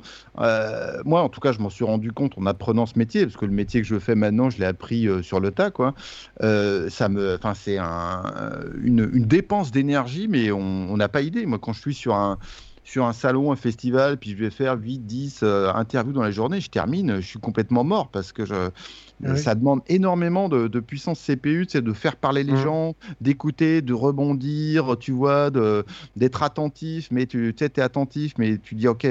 [1.04, 3.46] moi, en tout cas, je m'en suis rendu compte en apprenant ce métier, parce que
[3.46, 5.94] le métier que je fais maintenant, je l'ai appris sur le tas, quoi.
[6.40, 7.36] ça me.
[7.36, 8.24] Enfin, c'est un,
[8.82, 11.46] une, une dépense d'énergie, mais on on n'a pas idée.
[11.46, 12.38] Moi, quand je suis sur un,
[13.12, 16.70] salon, un festival, puis je vais faire 8, 10 euh, interviews dans la journée, je
[16.70, 18.70] termine, je suis complètement mort parce que je,
[19.24, 22.62] ah ça demande énormément de, puissance CPU, c'est de faire parler les mmh.
[22.62, 25.50] gens, d'écouter, de rebondir, tu vois,
[26.16, 29.06] d'être attentif, mais tu sais, es attentif, mais tu dis, ok,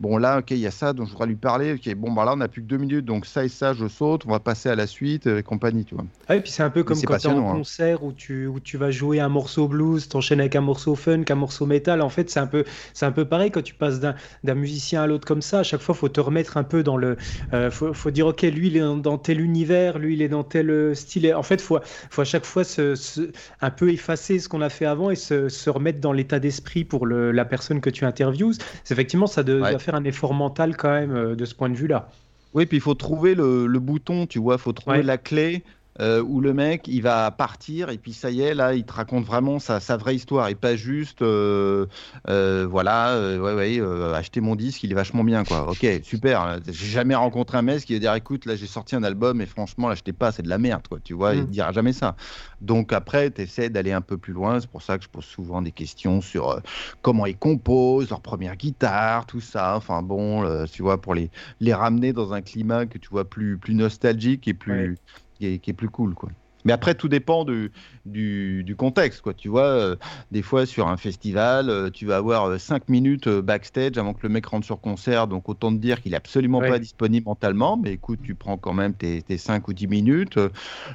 [0.00, 2.24] bon là, ok, il y a ça dont je voudrais lui parler, ok, bon, bah
[2.24, 4.40] là, on n'a plus que deux minutes, donc ça et ça, je saute, on va
[4.40, 6.04] passer à la suite, et compagnie, tu vois.
[6.28, 7.52] Ah, et puis c'est un peu comme quand tu es en hein.
[7.52, 11.24] concert où, tu, où tu vas jouer un morceau blues, t'enchaînes avec un morceau funk,
[11.30, 12.64] un morceau métal, en fait, c'est un peu,
[12.94, 15.80] c'est un peu pareil quand tu passes d'un musicien à l'autre comme ça, à chaque
[15.80, 17.16] fois, faut te remettre un peu dans le,
[17.52, 20.42] euh, faut, faut, dire, ok, lui, il est dans tel univers, lui il est dans
[20.42, 21.34] tel euh, style.
[21.34, 24.70] En fait, il faut, faut à chaque fois se, un peu effacer ce qu'on a
[24.70, 28.54] fait avant et se, remettre dans l'état d'esprit pour le, la personne que tu interviews.
[28.90, 32.08] Effectivement, ça doit faire un effort mental quand même euh, de ce point de vue-là.
[32.54, 35.62] Oui, puis il faut trouver le, bouton, tu vois, il faut trouver la clé
[36.00, 38.92] euh, où le mec il va partir et puis ça y est là il te
[38.92, 41.86] raconte vraiment sa, sa vraie histoire et pas juste euh,
[42.28, 45.68] euh, voilà ouais ouais acheter mon disque il est vachement bien quoi.
[45.68, 49.02] Ok super j'ai jamais rencontré un mec qui va dire écoute là j'ai sorti un
[49.02, 51.46] album et franchement l'achetez pas c'est de la merde quoi tu vois il mm.
[51.46, 52.14] dira jamais ça.
[52.60, 55.24] Donc après tu essaies d'aller un peu plus loin c'est pour ça que je pose
[55.24, 56.60] souvent des questions sur
[57.02, 59.76] comment ils composent leur première guitare tout ça.
[59.76, 61.30] Enfin bon tu vois pour les
[61.60, 64.96] les ramener dans un climat que tu vois plus plus nostalgique et plus
[65.38, 66.14] qui est, plus cool.
[66.14, 66.30] Quoi.
[66.64, 67.70] Mais après, tout dépend du,
[68.04, 69.20] du, contexte.
[69.20, 69.34] Quoi.
[69.34, 69.96] Tu vois, euh,
[70.32, 74.20] des fois, sur un festival, euh, tu vas avoir 5 euh, minutes backstage avant que
[74.22, 75.26] le mec rentre sur concert.
[75.26, 77.76] Donc, autant te dire qu'il est absolument pas disponible mentalement.
[77.76, 80.38] Mais écoute, tu prends quand même tes, tes 5 ou 10 minutes.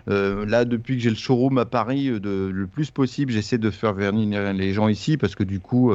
[0.07, 3.93] là, depuis que j'ai le showroom à Paris, de, le plus possible, j'essaie de faire
[3.93, 5.93] venir les gens ici parce que du coup,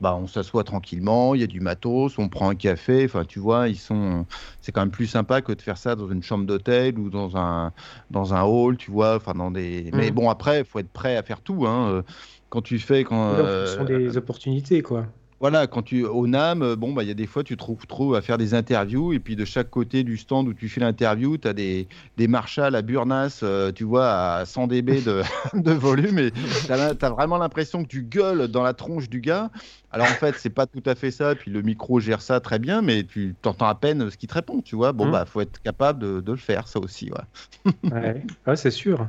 [0.00, 3.04] bah, on s'assoit tranquillement, il y a du matos, on prend un café.
[3.04, 4.26] Enfin, tu vois, ils sont.
[4.60, 7.36] C'est quand même plus sympa que de faire ça dans une chambre d'hôtel ou dans
[7.36, 7.72] un,
[8.10, 9.09] dans un hall, tu vois.
[9.16, 9.90] Enfin, dans des.
[9.92, 11.66] Mais bon, après, il faut être prêt à faire tout.
[11.66, 11.88] Hein.
[11.90, 12.02] Euh,
[12.48, 13.04] quand tu fais.
[13.04, 15.06] Quand, ce sont des opportunités, quoi
[15.40, 17.86] voilà, quand tu au NAM, euh, bon bah il y a des fois tu te
[17.86, 20.80] trouves à faire des interviews et puis de chaque côté du stand où tu fais
[20.80, 21.88] l'interview, tu as des
[22.18, 25.22] des Marshall à Burnas, euh, tu vois à 100 dB de,
[25.54, 29.50] de volume et tu as, vraiment l'impression que tu gueules dans la tronche du gars.
[29.92, 32.58] Alors en fait, c'est pas tout à fait ça, puis le micro gère ça très
[32.58, 34.92] bien mais tu t'entends à peine ce qu'il te répond, tu vois.
[34.92, 35.12] Bon mmh.
[35.12, 37.72] bah faut être capable de, de, le faire ça aussi, ouais.
[38.46, 39.08] ouais c'est sûr.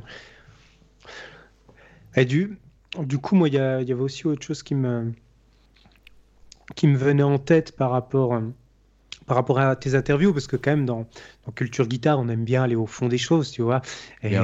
[2.14, 2.58] Et du,
[2.98, 5.12] du coup, moi, il y, avait aussi autre chose qui me,
[6.74, 8.40] qui me venait en tête par rapport,
[9.26, 11.06] par rapport à tes interviews, parce que quand même, dans,
[11.54, 13.82] Culture Guitare, on aime bien aller au fond des choses, tu vois,
[14.22, 14.38] et,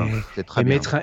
[0.64, 0.96] mettre,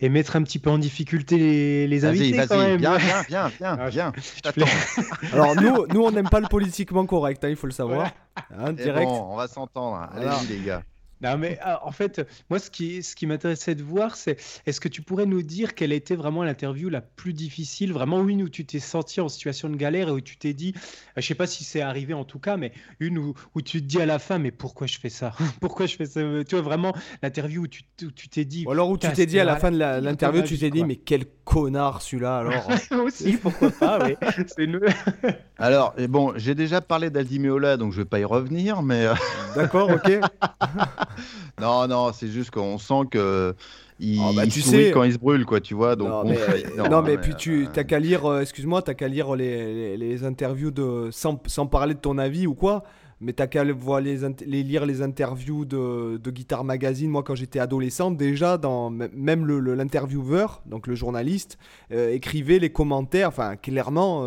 [0.00, 2.78] et mettre un petit peu en difficulté les, invités quand même.
[2.78, 4.12] Viens, viens, viens, viens, ah, viens.
[5.32, 8.10] Alors nous, nous, on n'aime pas le politiquement correct, hein, il faut le savoir.
[8.58, 9.06] Hein, direct.
[9.06, 10.08] Bon, on va s'entendre.
[10.14, 10.82] Allez-y, les gars.
[11.22, 12.20] Non, mais ah, en fait,
[12.50, 15.74] moi, ce qui, ce qui m'intéressait de voir, c'est est-ce que tu pourrais nous dire
[15.74, 19.68] quelle était vraiment l'interview la plus difficile, vraiment une où tu t'es senti en situation
[19.68, 22.24] de galère et où tu t'es dit, euh, je sais pas si c'est arrivé en
[22.24, 24.98] tout cas, mais une où, où, tu te dis à la fin, mais pourquoi je
[24.98, 25.32] fais ça?
[25.60, 27.84] Pourquoi je fais ça Tu vois, vraiment l'interview où tu
[28.28, 28.64] t'es dit.
[28.66, 30.96] Ou alors où tu t'es dit à la fin de l'interview, tu t'es dit, mais
[30.96, 32.68] quel connard celui-là alors
[33.04, 34.16] Aussi, pourquoi pas, oui.
[35.58, 39.06] Alors, bon, j'ai déjà parlé d'Aldi Meola, donc je vais pas y revenir, mais.
[39.06, 39.14] Euh,
[39.54, 40.20] D'accord, ok.
[41.60, 43.54] non, non, c'est juste qu'on sent que.
[44.00, 45.94] Il, oh, bah, tu sais quand il se brûle, quoi, tu vois.
[45.94, 49.36] Donc non, mais, non, mais, puis tu euh, qu'à lire, euh, excuse-moi, t'as qu'à lire
[49.36, 52.82] les, les, interviews de sans, sans, parler de ton avis ou quoi.
[53.22, 53.74] Mais t'as qu'à les,
[54.62, 57.08] lire les interviews de, de Guitar Magazine.
[57.08, 61.56] Moi, quand j'étais adolescent, déjà, dans, même l'intervieweur, donc le journaliste,
[61.90, 63.28] écrivait les commentaires.
[63.28, 64.22] Enfin, clairement,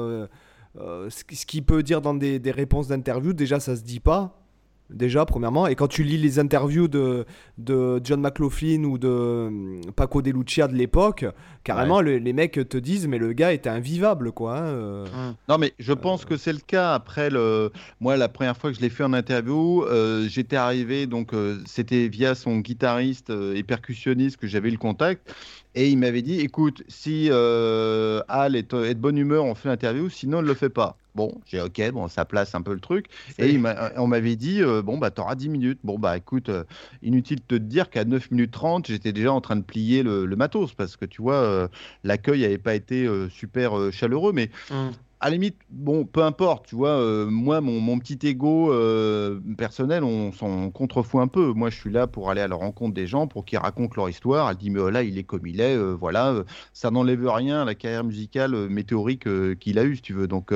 [0.76, 4.45] ce qu'il peut dire dans des, des réponses d'interview, déjà, ça se dit pas
[4.90, 5.68] déjà, premièrement.
[5.68, 7.26] Et quand tu lis les interviews de,
[7.58, 11.26] de John McLaughlin ou de hum, Paco De Lucia de l'époque,
[11.64, 14.58] carrément, les mecs te disent, mais le gars était invivable, quoi.
[14.58, 15.06] Hein, euh.
[15.06, 15.36] hum.
[15.50, 16.28] Non, mais je pense euh.
[16.28, 16.94] que c'est le cas.
[16.94, 17.72] Après, le...
[18.00, 21.32] moi, la première fois que je l'ai fait en interview, euh, j'étais arrivé, donc
[21.66, 25.34] c'était via son guitariste et percussionniste que j'avais le contact.
[25.76, 30.10] Et il m'avait dit, écoute, si Al est, est, de bonne humeur, on fait l'interview,
[30.10, 30.98] sinon, on ne le fait pas.
[31.16, 33.08] Bon, j'ai OK, bon, ça place un peu le truc.
[33.40, 33.58] Et
[33.96, 35.80] on m'avait dit, euh, bon, bah, t'auras 10 minutes.
[35.86, 36.66] Bon, bah, écoute, euh,
[37.02, 40.28] inutile de te dire qu'à 9 minutes 30, j'étais déjà en train de plier le,
[40.36, 41.68] matos parce que tu vois, euh,
[42.04, 44.34] l'accueil n'avait pas été super chaleureux.
[44.34, 44.90] Mais mmh
[45.26, 50.04] à la limite, bon, peu importe, tu vois, euh, moi, mon, petit ego euh, personnel,
[50.04, 51.52] on s'en contrefout un peu.
[51.52, 54.08] Moi, je suis là pour aller à la rencontre des gens, pour qu'ils racontent leur
[54.08, 54.52] histoire.
[54.52, 57.64] Elle dit, mais oh là, il est comme il est, euh, voilà, ça n'enlève rien
[57.64, 60.28] à la carrière musicale météorique qu'il a eue, si tu veux.
[60.28, 60.54] Donc,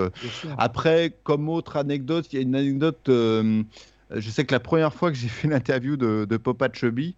[0.60, 5.10] après, comme autre anecdote, il y a une anecdote, je sais que la première fois
[5.10, 7.16] que j'ai fait l'interview de, de Popa Chubby,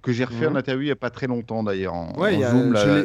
[0.00, 1.92] que j'ai refait en interview il n'y a pas très longtemps d'ailleurs.
[2.18, 2.40] ouais,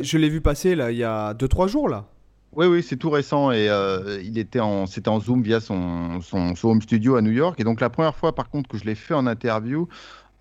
[0.02, 2.06] je l'ai vu passer là, il y a 2-3 jours là.
[2.54, 6.20] Oui, oui, c'est tout récent et euh, il était en, c'était en Zoom via son,
[6.22, 7.58] son, home studio à New York.
[7.62, 9.88] Et donc la première fois, par contre, que je l'ai fait en interview,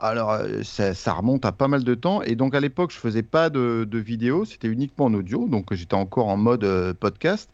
[0.01, 2.21] alors euh, ça, remonte à pas mal de temps.
[2.23, 5.73] Et donc à l'époque, je faisais pas de, de vidéo, c'était uniquement en audio, donc
[5.73, 7.49] j'étais encore en mode euh, podcast.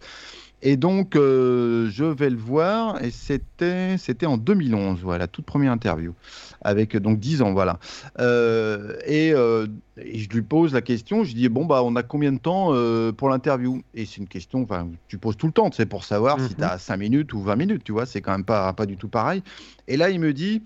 [0.63, 5.71] Et donc, euh, je vais le voir, et c'était, c'était en 2011, voilà, toute première
[5.71, 6.15] interview,
[6.63, 7.79] avec donc 10 ans, voilà.
[8.21, 9.67] Euh, euh,
[9.99, 12.73] et, je lui pose la question, je dis, bon, bah, on a combien de temps
[13.13, 13.83] pour l'interview?
[13.95, 16.65] Et c'est une question, enfin, tu poses tout le temps, c'est pour savoir si tu
[16.65, 19.09] as 5 minutes ou 20 minutes, tu vois, c'est quand même pas, pas du tout
[19.09, 19.43] pareil.
[19.89, 20.63] Et là, il me dit,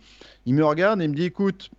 [0.47, 1.71] il me regarde et il me dit, écoute,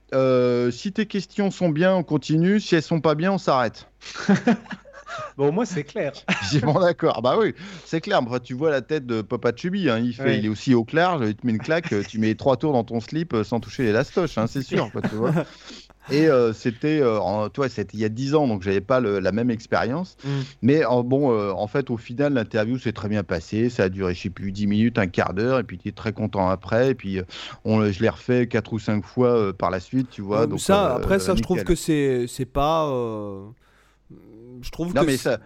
[0.71, 3.87] si tes questions sont bien, on continue, si elles sont pas bien, on s'arrête.
[5.37, 6.13] Bon, moi, c'est clair.
[6.51, 7.21] J'ai bon, d'accord.
[7.21, 7.53] Bah oui,
[7.85, 8.21] c'est clair.
[8.21, 9.89] Enfin, tu vois la tête de Papa Chubi.
[9.89, 9.99] Hein.
[9.99, 11.19] Il, fait, il est aussi au clair.
[11.21, 11.93] Il te met une claque.
[12.07, 14.37] tu mets trois tours dans ton slip euh, sans toucher les lastoches.
[14.37, 14.89] Hein, c'est sûr.
[15.09, 15.33] tu vois.
[16.09, 19.31] Et euh, c'était, euh, toi, c'était il y a 10 ans, donc j'avais pas la
[19.31, 20.17] même expérience.
[20.25, 20.29] Mm.
[20.63, 23.69] Mais bon, en fait, au final, l'interview s'est très bien passée.
[23.69, 25.59] Ça a duré, je sais plus, 10 minutes, un quart d'heure.
[25.59, 26.89] Et puis, tu es très content après.
[26.89, 27.21] Et puis,
[27.65, 30.47] on, je l'ai refait 4 ou 5 fois par la suite, tu vois.
[30.47, 32.89] Donc, ça, après, ça, je trouve que c'est, c'est pas
[34.61, 35.39] je trouve non, que mais ça,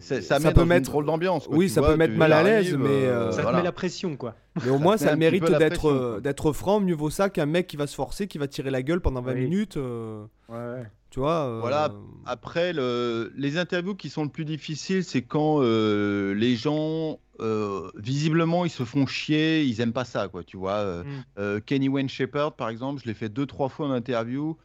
[0.00, 1.48] ça, met peut mettre d'ambiance.
[1.50, 4.34] Oui, ça peut mettre mal à l'aise, mais euh, ça te met la pression, quoi.
[4.64, 6.80] Mais au moins, ça mérite d'être d'être franc.
[6.80, 9.22] Mieux vaut ça qu'un mec qui va se forcer, qui va tirer la gueule pendant
[9.22, 9.76] 20 minutes.
[9.76, 10.24] Euh.
[10.48, 10.84] Ouais.
[11.10, 11.92] Tu vois Voilà.
[12.26, 13.32] Après, le...
[13.36, 17.18] les interviews qui sont le plus difficiles, c'est quand les gens
[17.96, 20.44] visiblement, ils se font chier, ils aiment pas ça, quoi.
[20.44, 21.02] Tu vois,
[21.36, 21.60] mm.
[21.62, 24.56] Kenny Wayne Shepherd, par exemple, je l'ai fait deux, trois fois en interview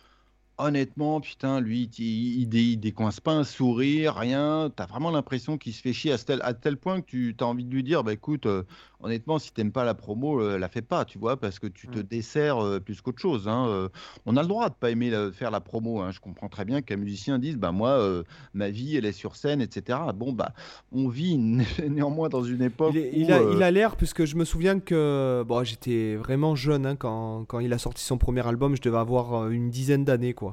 [0.57, 4.71] honnêtement, putain, lui, il, il, décoince pas un sourire, rien.
[4.75, 7.35] Tu as vraiment l'impression qu'il se fait chier à tel, à tel point que tu
[7.39, 8.63] as envie de lui dire, bah écoute, euh,
[9.01, 11.87] honnêtement, si t'aimes pas la promo, euh, la fais pas, tu vois, parce que tu
[11.87, 13.47] te desserres euh, plus qu'autre chose.
[13.47, 13.89] Hein,
[14.25, 16.01] on a le droit de pas aimer faire la promo.
[16.01, 16.11] Hein.
[16.11, 18.23] Je comprends très bien qu'un musicien dise, bah moi,
[18.53, 19.99] ma vie, elle est sur scène, etc.
[20.15, 20.53] Bon, bah,
[20.91, 21.37] on vit
[21.89, 22.93] néanmoins dans une époque.
[22.95, 27.45] Il, il a l'air, puisque je me souviens que bon, j'étais vraiment jeune hein, quand,
[27.45, 30.52] quand, il a sorti son premier album, je devais avoir une dizaine d'années, quoi.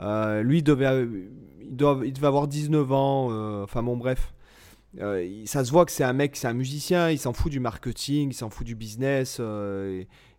[0.00, 1.06] Euh, lui, il devait,
[1.60, 3.28] il, devait avoir 19 ans.
[3.30, 4.34] Euh, enfin, bon, bref.
[5.00, 7.60] Euh, ça se voit que c'est un mec, c'est un musicien, il s'en fout du
[7.60, 9.40] marketing, il s'en fout du business,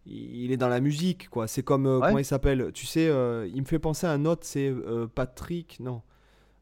[0.05, 1.47] il, est dans la musique, quoi.
[1.47, 2.71] C'est comme, comment il s'appelle?
[2.73, 4.73] Tu sais, il me fait penser à un autre, c'est
[5.13, 6.01] Patrick, non.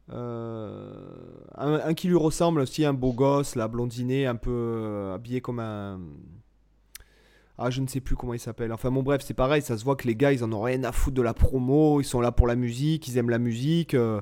[0.09, 6.01] Un, qui lui ressemble aussi, un beau gosse, la blondiné, un peu habillé comme un,
[7.57, 8.73] ah, je ne sais plus comment il s'appelle.
[8.73, 10.83] Enfin, bon, bref, c'est pareil, ça se voit que les gars, ils en ont rien
[10.83, 13.93] à foutre de la promo, ils sont là pour la musique, ils aiment la musique.
[13.93, 14.19] Euh,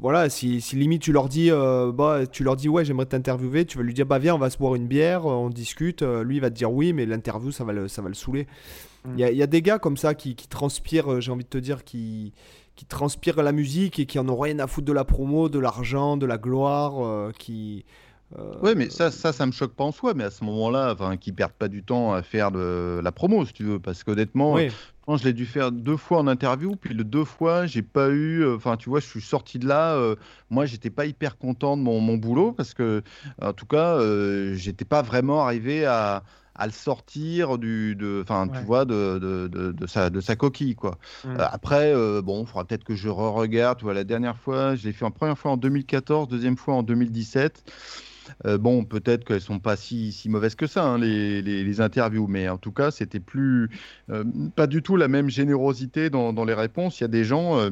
[0.00, 3.78] voilà, si, limite tu leur dis, euh, bah, tu leur dis, ouais, j'aimerais t'interviewer, tu
[3.78, 6.02] vas lui dire, bah, viens, on va se boire une bière, euh, on discute.
[6.02, 8.48] lui, il va te dire oui, mais l'interview, ça va le, ça va le saouler.
[9.04, 9.10] Mm.
[9.16, 12.32] Il y, a des gars comme ça qui, transpirent, j'ai envie de te dire, qui,
[12.74, 15.60] qui transpirent la musique et qui en ont rien à foutre de la promo, de
[15.60, 17.84] l'argent, de la gloire, qui
[18.36, 20.92] euh, oui, mais ça, ça, ça me choque pas en soi, mais à ce moment-là,
[20.92, 24.04] enfin, qu'ils perdent pas du temps à faire de la promo, si tu veux, parce
[24.04, 24.58] qu'honnêtement,
[25.16, 28.42] je l'ai dû faire deux fois en interview, puis le deux fois, j'ai pas eu,
[28.42, 30.16] euh, enfin, tu vois, je suis sorti de là, euh,
[30.50, 33.02] moi, j'étais pas hyper content de mon, mon, boulot, parce que,
[33.40, 36.22] en tout cas, euh, j'étais pas vraiment arrivé à,
[36.54, 40.36] à le sortir du, de, enfin, tu vois, de, de, de, de, sa, de sa
[40.36, 40.98] coquille, quoi.
[41.24, 41.36] Mmh.
[41.38, 44.92] après, bon, il faudra peut-être que je re-regarde, tu vois, la dernière fois, je l'ai
[44.92, 47.64] fait en première fois en 2014, deuxième fois en 2017.
[48.46, 52.26] Euh, bon, peut-être qu'elles sont pas si, si mauvaises que ça, hein, les, les, interviews,
[52.26, 53.70] mais en tout cas, c'était plus
[54.10, 54.24] euh,
[54.56, 57.00] pas du tout la même générosité dans, dans les réponses.
[57.00, 57.70] Il y a des gens euh,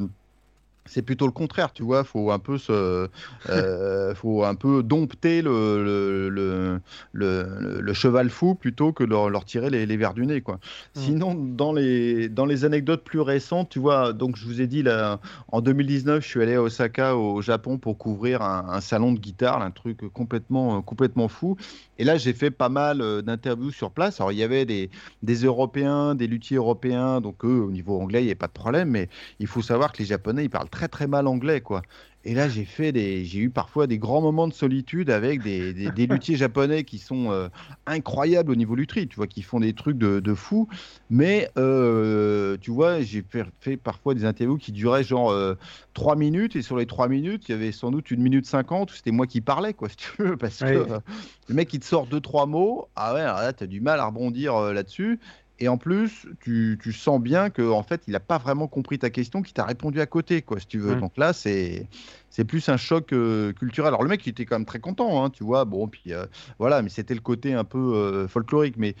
[0.87, 2.03] c'est plutôt le contraire, tu vois.
[2.03, 3.07] Faut un peu se,
[3.49, 6.81] euh, faut un peu dompter le le,
[7.11, 10.55] le, le, cheval fou plutôt que leur, leur tirer les, les, verres du nez, quoi.
[10.55, 10.99] Mm.
[10.99, 14.83] Sinon, dans les dans les anecdotes plus récentes, tu vois, donc je vous ai dit
[14.83, 15.19] là,
[15.51, 19.19] en 2019, je suis allé à Osaka au Japon pour couvrir un, un salon de
[19.19, 21.57] guitare, un truc complètement complètement fou.
[21.99, 24.19] Et là, j'ai fait pas mal euh, d'interviews sur place.
[24.19, 24.89] Alors, il y avait des,
[25.23, 28.51] des Européens, des luthiers européens, donc eux, au niveau anglais, il n'y a pas de
[28.51, 29.09] problème, mais
[29.39, 31.81] il faut savoir que les Japonais, ils parlent très très mal anglais, quoi.
[32.27, 35.73] Et là, j'ai fait des, j'ai eu parfois des grands moments de solitude avec des,
[35.73, 37.47] des, luthiers japonais qui sont euh,
[37.85, 40.67] incroyables au niveau luthier, tu vois, qui font des trucs de, de fou.
[41.09, 43.23] Mais euh, tu vois, j'ai
[43.61, 45.55] fait, parfois des interviews qui duraient genre euh,
[45.93, 48.91] 3 minutes et sur les 3 minutes, il y avait sans doute une minute 50
[48.91, 50.99] où c'était moi qui parlais, quoi, si tu veux, parce que euh,
[51.47, 54.01] le mec il te sort deux trois mots, ah ouais, alors là, as du mal
[54.01, 55.21] à rebondir là-dessus.
[55.59, 58.99] Et en plus, tu, tu, sens bien que en fait, il n'a pas vraiment compris
[58.99, 60.95] ta question, qu'il t'a répondu à côté, quoi, si tu veux.
[60.95, 61.87] Donc là, c'est
[62.29, 63.87] c'est plus un choc euh, culturel.
[63.87, 65.65] Alors le mec, il était quand même très content, hein, tu vois.
[65.65, 66.25] Bon, puis euh,
[66.59, 68.75] voilà, mais c'était le côté un peu euh, folklorique.
[68.77, 68.95] Mais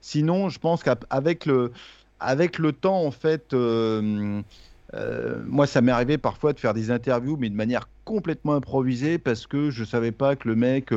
[0.00, 1.72] sinon, je pense qu'avec le
[2.20, 3.54] avec le temps, en fait.
[5.46, 9.46] Moi, ça m'est arrivé parfois de faire des interviews, mais de manière complètement improvisée parce
[9.46, 10.90] que je savais pas que le mec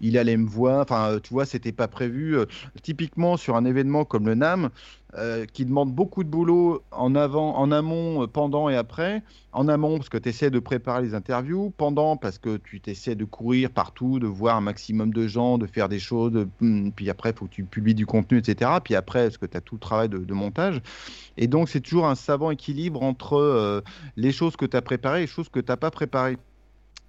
[0.00, 0.80] il allait me voir.
[0.80, 2.36] Enfin, tu vois, c'était pas prévu.
[2.82, 4.70] typiquement sur un événement comme le NAM,
[5.18, 9.24] euh, qui demande beaucoup de boulot en avant, en amont, euh, pendant et après.
[9.52, 11.72] En amont, parce que tu essaies de préparer les interviews.
[11.76, 15.66] Pendant, parce que tu t'essaies de courir partout, de voir un maximum de gens, de
[15.66, 16.46] faire des choses.
[16.60, 18.70] Hmm, puis après, il faut que tu publies du contenu, etc.
[18.84, 20.80] Puis après, parce que tu as tout le travail de, montage.
[21.36, 23.80] Et donc, c'est toujours un savant équilibre entre euh,
[24.16, 26.38] les choses que tu as préparées et les choses que tu n'as pas préparées.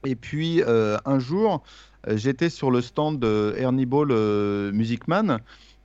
[0.03, 1.61] Et puis, un jour,
[2.07, 4.11] j'étais sur le stand de Ernie Ball
[4.71, 5.39] Music Man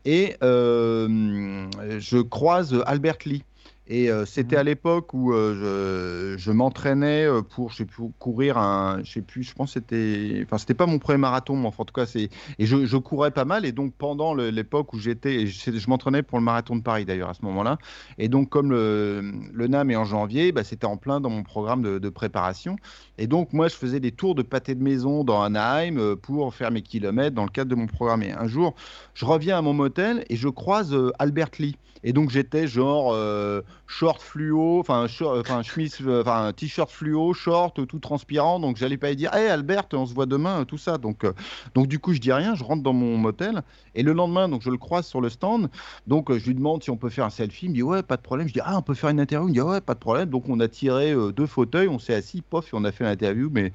[0.07, 3.43] et euh, je croise Albert Lee.
[3.89, 4.59] Et euh, c'était mmh.
[4.59, 9.13] à l'époque où euh, je, je m'entraînais euh, pour, je sais plus, courir un, je
[9.13, 12.05] sais plus, je pense c'était, enfin c'était pas mon premier marathon, mais en tout cas
[12.05, 12.29] c'est,
[12.59, 13.65] et je, je, courais pas mal.
[13.65, 17.31] Et donc pendant l'époque où j'étais, je, je m'entraînais pour le marathon de Paris d'ailleurs
[17.31, 17.79] à ce moment-là.
[18.19, 21.45] Et donc comme le, le NAM est en janvier, bah, c'était en plein dans mon
[21.45, 22.77] programme de, de, préparation.
[23.19, 26.73] Et donc moi je faisais des tours de pâté de maison dans Anaheim pour faire
[26.73, 28.25] mes kilomètres dans le cadre de mon programme.
[28.25, 28.75] Et un jour,
[29.15, 31.77] je reviens à mon motel et je croise Albert Lee.
[32.09, 33.15] Et donc j'étais genre
[33.89, 38.61] short fluo, enfin enfin chemise, enfin t-shirt fluo, short, tout transpirant.
[38.61, 40.99] Donc j'allais pas lui dire, hé Albert, on se voit demain, tout ça.
[40.99, 41.27] Donc
[41.75, 43.63] donc du coup je dis rien, je rentre dans mon motel
[43.97, 45.69] et le lendemain donc je le croise sur le stand.
[46.07, 47.67] Donc je lui demande si on peut faire un selfie.
[47.67, 48.47] Il me dit ouais pas de problème.
[48.47, 49.49] Je dis ah on peut faire une interview.
[49.49, 50.31] Il me dit ouais pas de problème.
[50.31, 53.51] Donc on a tiré deux fauteuils, on s'est assis, pof et on a fait l'interview,
[53.53, 53.73] mais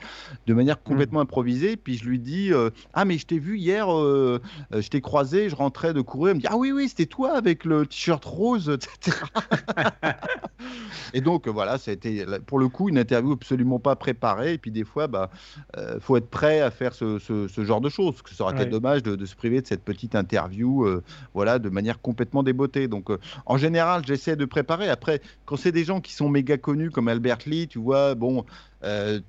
[0.47, 0.86] de manière mmh.
[0.86, 1.75] complètement improvisée.
[1.75, 2.51] Puis je lui dis
[2.93, 6.32] ah mais je t'ai vu hier, je t'ai croisé, je rentrais de courir.
[6.32, 9.30] Il me dit ah oui oui c'était toi avec le t-shirt rose, etc.
[11.14, 14.53] et donc voilà, ça a été pour le coup une interview absolument pas préparée.
[14.53, 15.30] Et puis des fois, bah,
[15.78, 17.20] euh, faut être prêt à faire ce,
[17.57, 18.22] genre de choses.
[18.22, 21.03] Que ce serait dommage de, se priver de cette petite interview, euh,
[21.34, 22.88] voilà, de manière complètement débottée.
[22.88, 24.89] Donc euh, en général, j'essaie de préparer.
[24.89, 28.45] Après, quand c'est des gens qui sont méga connus comme Albert Lee, tu vois, bon,
[28.84, 29.20] euh,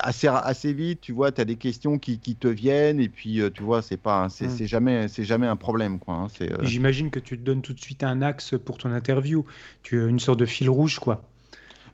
[0.00, 3.40] assez, assez vite, tu vois, tu as des questions qui, qui, te viennent et puis
[3.40, 4.66] euh, tu vois, c'est pas, c'est, mm.
[4.66, 6.14] jamais, c'est jamais un problème, quoi.
[6.14, 9.46] Hein, euh, J'imagine que tu te donnes tout de suite un axe pour ton interview,
[9.82, 11.22] tu as une sorte de fil rouge, quoi.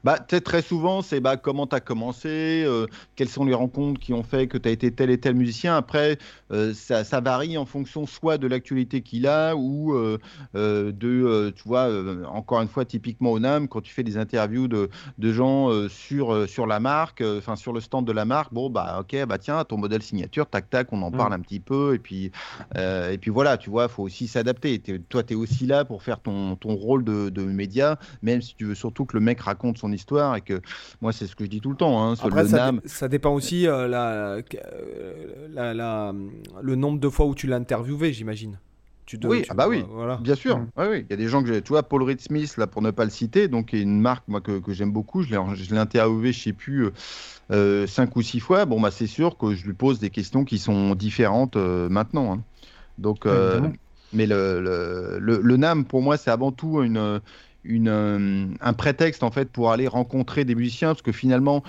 [0.04, 2.86] Bah, très souvent, c'est bah, comment tu as commencé, euh,
[3.16, 5.76] quelles sont les rencontres qui ont fait que tu as été tel et tel musicien.
[5.76, 6.18] Après,
[6.52, 10.18] euh, ça, ça, varie en fonction soit de l'actualité qu'il a ou euh,
[10.52, 11.88] de, tu vois,
[12.28, 16.46] encore une fois, typiquement au NAM, quand tu fais des interviews de, de gens sur,
[16.48, 19.64] sur la marque, enfin sur le stand de la marque, bon, bah ok, bah tiens,
[19.64, 21.16] ton modèle signature, tac, tac, on en mm.
[21.16, 21.94] parle un petit peu.
[21.94, 22.30] Et puis,
[22.76, 24.82] et puis voilà, tu vois, il faut aussi s'adapter.
[25.08, 28.54] Toi, tu es aussi là pour faire ton, ton rôle de, de média, même si
[28.54, 30.60] tu veux surtout que le mec raconte son histoire et que
[31.00, 32.02] moi c'est ce que je dis tout le temps.
[32.02, 34.38] Hein, Après, ça, ça, dépend aussi euh, la,
[35.50, 36.14] la, la,
[36.62, 38.58] le nombre de fois où tu l'as interviewé, j'imagine.
[39.06, 40.16] Tu oui, ah bah oui, voilà.
[40.16, 40.58] bien sûr.
[40.58, 40.68] Mm.
[40.78, 41.60] Oui, Il y a des gens que j'ai.
[41.60, 44.26] Tu vois, Paul Reed Smith, là, pour ne pas le citer, donc a une marque
[44.28, 45.22] moi, que, que j'aime beaucoup.
[45.22, 46.92] Je l'ai interviewé, je sais plus, euh,
[47.50, 48.64] euh, cinq ou six fois.
[48.64, 52.32] Bon, bah, c'est sûr que je lui pose des questions qui sont différentes maintenant.
[52.32, 52.42] Hein.
[52.96, 53.26] Donc,
[54.14, 57.20] mais le, le, le, le, NAM, pour moi, c'est avant tout une,
[57.64, 61.62] une, euh, un prétexte en fait pour aller rencontrer des musiciens parce que finalement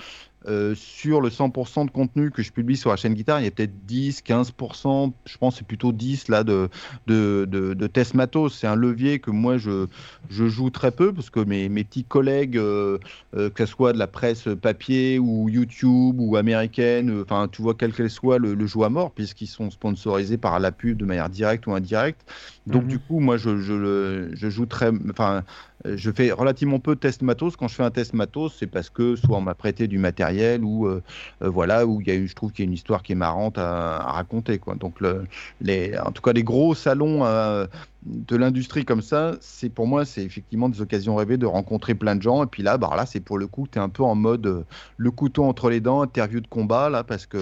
[0.48, 3.48] euh, sur le 100% de contenu que je publie sur la chaîne guitare, il y
[3.48, 6.68] a peut-être 10, 15%, je pense c'est plutôt 10 là de,
[7.08, 8.56] de, de, test matos.
[8.56, 9.86] C'est un levier que moi je,
[10.30, 12.98] je joue très peu parce que mes, mes petits collègues, euh,
[13.34, 17.74] euh, que ce soit de la presse papier ou YouTube ou américaine, enfin tu vois
[17.74, 21.04] quel qu'elle soit, le, le jouent à mort puisqu'ils sont sponsorisés par la pub de
[21.04, 22.20] manière directe ou indirecte.
[22.68, 22.88] Donc mhm.
[22.88, 25.42] du coup, moi je, je, je joue très, enfin
[25.84, 27.56] je fais relativement peu de tests matos.
[27.56, 30.64] Quand je fais un test matos, c'est parce que soit on m'a prêté du matériel
[30.64, 31.02] ou euh,
[31.42, 33.58] euh, voilà où y a je trouve qu'il y a une histoire qui est marrante
[33.58, 34.60] à, raconter.
[34.80, 35.26] Donc le,
[35.60, 37.66] les, en tout cas les gros salons euh,
[38.06, 42.14] de l'industrie comme ça, c'est pour moi, c'est effectivement des occasions rêvées de rencontrer plein
[42.14, 42.44] de gens.
[42.44, 44.46] Et puis là, bah là, c'est pour le coup, tu es un peu en mode
[44.46, 44.64] euh,
[44.96, 47.38] le couteau entre les dents, interview de combat, là, parce que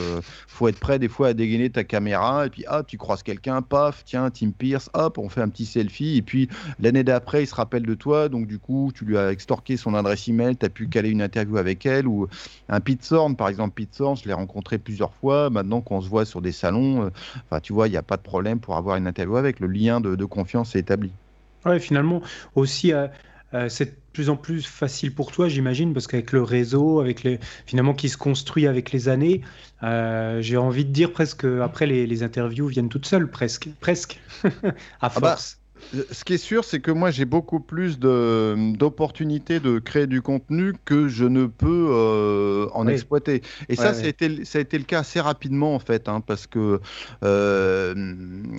[0.49, 2.47] faut être prêt des fois à dégainer ta caméra.
[2.47, 5.67] Et puis, hop, tu croises quelqu'un, paf, tiens, Tim Pierce, hop, on fait un petit
[5.67, 6.17] selfie.
[6.17, 6.49] Et puis,
[6.81, 8.31] l'année d'après, il se rappelle de toi.
[8.31, 11.23] Donc, du coup, tu lui as extorqué son adresse email, tu as pu caler une
[11.23, 12.07] interview avec elle.
[12.07, 12.27] Ou
[12.71, 15.51] un Pete Thorne, par exemple, Pete Thorne, je l'ai rencontré plusieurs fois.
[15.51, 17.11] Maintenant qu'on se voit sur des salons, euh,
[17.51, 19.61] enfin, tu vois, il n'y a pas de problème pour avoir une interview avec.
[19.61, 21.11] Le lien de, de confiance c'est établi.
[21.65, 22.23] Ouais, finalement,
[22.55, 23.09] aussi, euh,
[23.55, 27.25] euh, c'est de plus en plus facile pour toi, j'imagine, parce qu'avec le réseau, avec
[27.25, 29.41] les, finalement, qui se construit avec les années,
[29.83, 34.49] euh, j'ai envie de dire presque, après, les, interviews viennent toutes seules, presque, presque, à
[35.01, 35.59] ah bah, force
[36.11, 40.73] ce qui est sûr, c'est que moi, j'ai beaucoup plus d'opportunités de, créer du contenu
[40.85, 43.43] que je ne peux euh, en exploiter.
[43.69, 46.21] Et ça, ça, a été, ça a été le cas assez rapidement, en fait, hein,
[46.21, 46.81] parce que
[47.23, 48.15] euh,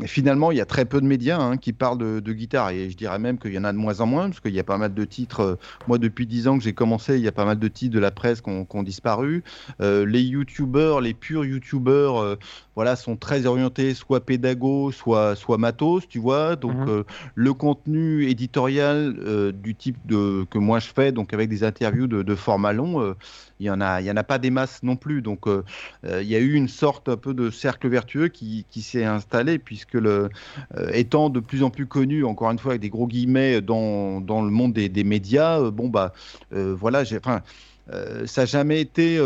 [0.05, 2.69] finalement, il y a très peu de médias hein, qui parlent de, guitare.
[2.71, 4.59] Et je dirais même qu'il y en a de moins en moins, parce qu'il y
[4.59, 5.39] a pas mal de titres.
[5.41, 5.55] Euh,
[5.87, 7.99] moi, depuis 10 ans que j'ai commencé, il y a pas mal de titres de
[7.99, 9.43] la presse qui ont, disparu.
[9.79, 12.37] les YouTubers, les purs YouTubers,
[12.75, 16.55] voilà, sont très orientés soit pédago, soit, soit matos, tu vois.
[16.55, 17.03] Donc, mhm
[17.35, 22.07] le contenu éditorial euh, du type de, que moi je fais, donc avec des interviews
[22.07, 23.13] de, de format long, euh,
[23.59, 25.21] il n'y en, a, il y en a pas des masses non plus.
[25.21, 25.63] Donc euh,
[26.03, 29.93] il y a eu une sorte un peu de cercle vertueux qui, s'est installé, puisque
[29.93, 30.29] le,
[30.93, 34.41] étant de plus en plus connu, encore une fois avec des gros guillemets, dans, dans
[34.41, 36.13] le monde des, médias, bon, bah
[36.51, 37.03] voilà.
[37.17, 37.41] Enfin,
[38.25, 39.19] ça n'a jamais été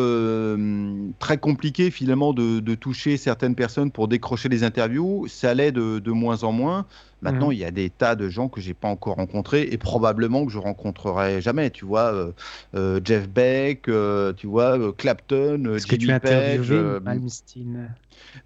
[1.18, 5.28] très compliqué finalement de, toucher certaines personnes pour décrocher des interviews.
[5.28, 6.86] Ça de, de moins en moins.
[7.22, 7.54] Maintenant, mhm.
[7.54, 10.52] il y a des tas de gens que j'ai pas encore rencontrés et probablement que
[10.52, 11.70] je rencontrerai jamais.
[11.70, 12.34] Tu vois,
[12.76, 13.90] euh, Jeff Beck,
[14.38, 17.90] tu vois, Clapton, Est-ce que tu as interviewé Malmsteen?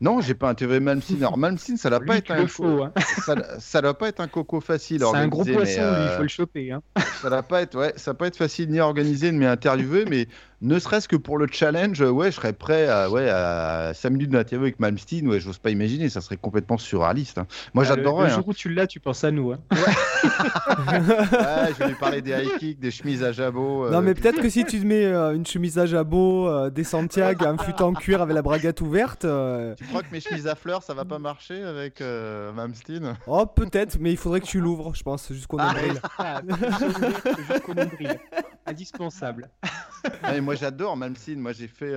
[0.01, 1.17] Non, j'ai pas interviewé Malmsteen.
[1.17, 2.91] Alors Malmsteen, ça doit pas être un hein.
[3.59, 4.99] ça, doit pas être un coco facile.
[4.99, 6.71] C'est un gros poisson, il faut le choper.
[6.71, 6.81] Hein.
[7.21, 10.27] ça doit pas être, ouais, ça pas être facile ni organisé de m'interviewer, mais
[10.63, 14.29] ne serait-ce que pour le challenge, ouais, je serais prêt à, ouais, à 5 minutes
[14.29, 15.27] d'interview avec Malmsteen.
[15.27, 17.37] Ouais, j'ose pas imaginer, ça serait complètement surréaliste.
[17.37, 17.47] Hein.
[17.73, 18.29] Moi, ah, j'adorerais.
[18.29, 18.47] Le, jour hein.
[18.47, 19.51] où tu l'as, tu penses à nous.
[19.51, 19.59] Hein.
[19.71, 19.77] Ouais.
[20.23, 23.85] ouais, je vais lui parler des high kicks, des chemises à jabot.
[23.85, 26.69] Euh, non, mais peut-être que si tu te mets euh, une chemise à jabot, euh,
[26.69, 29.27] des Santiago, un fut en cuir avec la braguette ouverte.
[29.77, 33.17] Tu crois que mes chemises à fleurs, ça va pas marcher avec Malmsteen?
[33.27, 35.73] Oh, peut-être, mais il faudrait que tu l'ouvres, je pense, jusqu'au ah.
[35.73, 35.99] nombril.
[36.19, 36.41] Ah,
[37.49, 38.19] jusqu'au nombril.
[38.65, 39.49] Indispensable.
[40.21, 41.39] Ah, moi, j'adore Malmsteen.
[41.39, 41.95] Moi, j'ai fait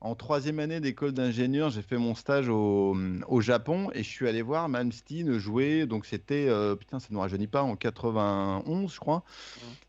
[0.00, 2.96] en troisième année d'école d'ingénieur, j'ai fait mon stage au,
[3.28, 5.86] au, Japon et je suis allé voir Malmsteen jouer.
[5.86, 6.48] Donc, c'était,
[6.78, 9.24] putain, ça ne nous rajeunit pas, en 91, je crois.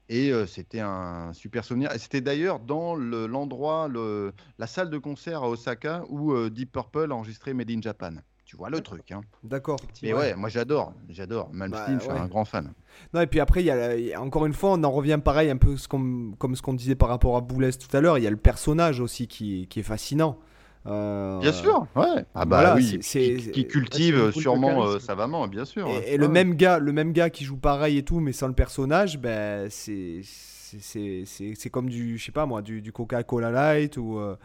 [0.09, 1.91] Et c'était un super souvenir.
[1.97, 7.15] C'était d'ailleurs dans l'endroit, le, la salle de concert à Osaka où Deep Purple a
[7.15, 8.17] enregistré Made in Japan.
[8.47, 9.11] Tu vois le truc.
[9.11, 9.19] Hein.
[9.43, 9.77] D'accord.
[10.01, 10.93] Mais ouais, moi j'adore.
[11.09, 11.49] J'adore.
[11.51, 12.71] Malmsteen, bah, je suis un grand fan.
[13.13, 15.57] Non, et puis après, il y, a, encore une fois, on en revient pareil, un
[15.57, 18.17] peu ce comme ce qu'on disait par rapport à Boulez tout à l'heure.
[18.17, 20.39] Il y a le personnage aussi qui, qui est fascinant.
[20.85, 22.25] Euh, bien sûr, ouais.
[22.33, 25.89] Ah bah oui, qui, cultive sûrement euh, savamment, bien sûr.
[26.05, 28.53] Et, le même gars, le même gars qui joue pareil et tout, mais sans le
[28.53, 34.17] personnage, ben c'est c'est comme du, je sais pas moi, du, du Coca-Cola Light ou
[34.17, 34.37] euh,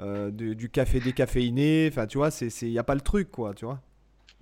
[0.00, 1.88] du café décaféiné.
[1.90, 3.80] Enfin, tu vois, c'est il y a pas le truc, quoi, tu vois.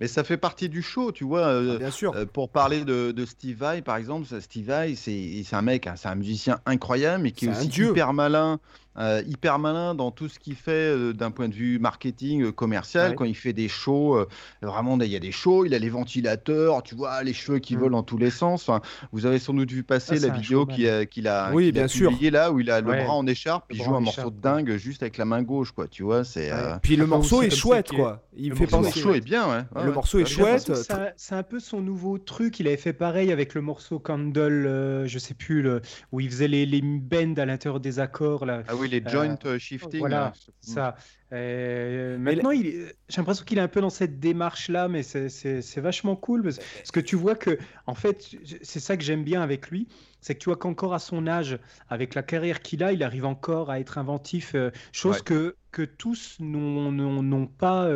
[0.01, 1.47] Mais ça fait partie du show, tu vois.
[1.47, 2.15] Ah, bien sûr.
[2.33, 6.09] pour parler de, de, Steve Vai, par exemple, Steve Vai, c'est un mec, hein, c'est
[6.09, 8.59] un musicien incroyable, mais qui est, aussi hyper malin
[8.99, 12.53] euh, hyper malin dans tout ce qu'il fait euh, d'un point de vue marketing euh,
[12.53, 13.15] commercial.
[13.15, 14.27] Quand il fait des shows,
[14.61, 17.75] vraiment, il y a des shows, il a les ventilateurs, tu vois, les cheveux qui
[17.75, 17.81] mm.
[17.81, 18.71] volent dans tous les sens.
[19.13, 22.13] vous avez sans doute vu passer la vidéo qu'il a, qu'il a, oui, bien sûr.
[22.31, 25.03] là où il a le bras en écharpe, il joue un morceau de dingue juste
[25.03, 25.89] avec la main gauche, quoi.
[25.89, 26.51] Tu vois, c'est.
[26.83, 28.23] Puis le morceau est chouette, quoi.
[28.37, 29.01] Il fait penser.
[29.01, 29.83] Le morceau est bien, ouais.
[29.85, 30.71] le morceau est chouette.
[31.17, 32.61] C'est un peu son nouveau truc.
[32.61, 35.81] Il avait fait pareil avec le morceau Candle, je sais plus, le...
[36.13, 38.63] où il faisait les, les bends à l'intérieur des accords là.
[38.69, 40.01] Ah oui, les joint euh, shifting.
[40.01, 40.97] Voilà, ça.
[41.33, 46.43] Euh, maintenant, j'ai l'impression qu'il est un peu dans cette démarche-là, mais c'est vachement cool
[46.43, 46.59] parce,
[46.93, 49.89] que tu vois que, en fait, c'est ça que j'aime bien avec lui,
[50.23, 51.59] c'est que tu vois qu'encore à son âge,
[51.91, 55.83] avec la carrière qu'il a, il arrive encore à être inventif, euh, chose que, que
[55.83, 57.91] tous n'ont pas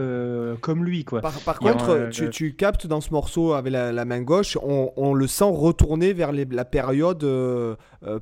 [0.60, 1.04] comme lui.
[1.04, 1.22] Quoi.
[1.22, 6.12] Par, contre, tu, captes dans ce morceau avec la, main gauche, on, le sent retourner
[6.12, 7.24] vers la période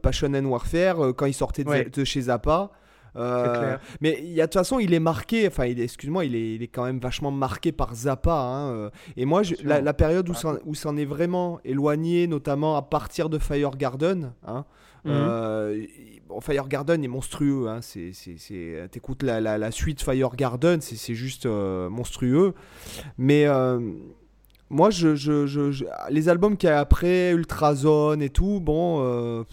[0.03, 2.71] Passion and Warfare, quand il sortait de chez Zappa.
[3.17, 5.47] Euh, mais il y a de toute façon, il est marqué.
[5.47, 8.35] Enfin, excuse-moi, il est, il est quand même vachement marqué par Zappa.
[8.35, 8.91] Hein, euh.
[9.17, 13.39] et moi, la, période où ça, où s'en est vraiment éloigné, notamment à partir de
[13.39, 14.33] Fire Garden.
[14.47, 14.65] Hein,
[15.05, 15.13] mhm.
[15.13, 15.83] euh,
[16.41, 17.69] Fire Garden est monstrueux.
[17.69, 17.81] Hein,
[18.91, 22.55] t'écoutes la, la, la, suite Fire Garden, c'est, juste monstrueux.
[23.19, 23.47] Mais
[24.71, 29.45] moi, je, je, les albums qu'il y a après, Ultrazone et tout, bon.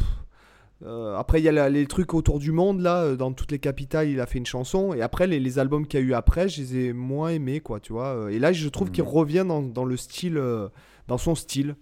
[0.84, 3.60] Euh, après, il y a les trucs autour du monde, là, euh, dans toutes les
[3.60, 4.94] capitales, il a fait une chanson.
[4.94, 7.80] Et après, les, albums qu'il y a eu après, je les ai moins aimés, quoi,
[7.80, 8.16] tu vois.
[8.16, 9.10] Euh, et là, je trouve qu'il mhm.
[9.10, 10.42] revient dans, dans, le style,
[11.08, 11.76] dans son style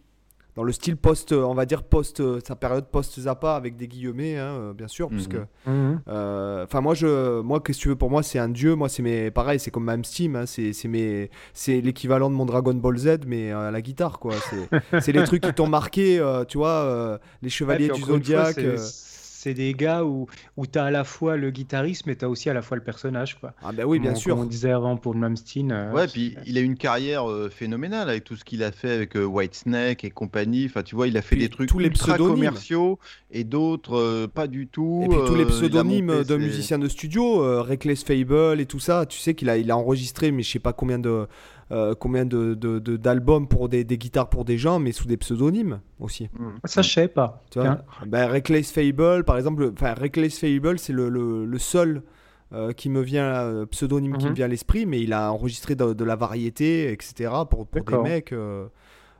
[0.55, 4.37] dans le style post, on va dire post, sa période post Zappa avec des guillemets,
[4.37, 6.01] hein, bien sûr, puisque, mhm.
[6.07, 9.03] enfin moi je, moi qu'est-ce que tu veux pour moi c'est un dieu, moi c'est
[9.03, 12.97] mes, pareil c'est comme même Steam, hein, c'est mes, c'est l'équivalent de mon Dragon Ball
[12.97, 14.33] Z mais à la guitare quoi,
[14.99, 18.59] c'est les trucs qui t'ont marqué, tu vois, les chevaliers du zodiaque
[19.39, 20.27] c'est des gars où,
[20.57, 22.75] où tu as à la fois le guitariste, mais tu as aussi à la fois
[22.75, 23.39] le personnage.
[23.39, 23.53] Quoi.
[23.63, 24.35] Ah, bah oui, bien sûr.
[24.35, 25.71] Comme on disait avant pour Malmsteen.
[25.71, 28.91] Euh, ouais, puis il a une carrière euh, phénoménale avec tout ce qu'il a fait
[28.91, 30.65] avec euh, Whitesnake et compagnie.
[30.65, 32.99] Enfin, tu vois, il a fait des trucs tous les ultra commerciaux
[33.31, 35.03] et d'autres pas du tout.
[35.05, 39.19] Et puis tous les pseudonymes de musiciens de studio, Reckless Fable et tout ça, tu
[39.19, 41.27] sais qu'il a, il a enregistré, mais je sais pas combien de
[41.71, 42.55] euh, combien de,
[42.97, 46.27] d'albums pour des, guitares pour des gens, mais sous des pseudonymes aussi.
[46.65, 47.43] Ça, je sais pas.
[47.51, 52.03] Tu vois ben, Reckless Fable, par exemple, enfin, Reckless Fable, c'est le, le, seul.
[52.51, 54.35] Euh, qui me vient euh, pseudonyme qui me mhm.
[54.35, 58.33] vient à l'esprit mais il a enregistré de, la variété etc pour, pour des mecs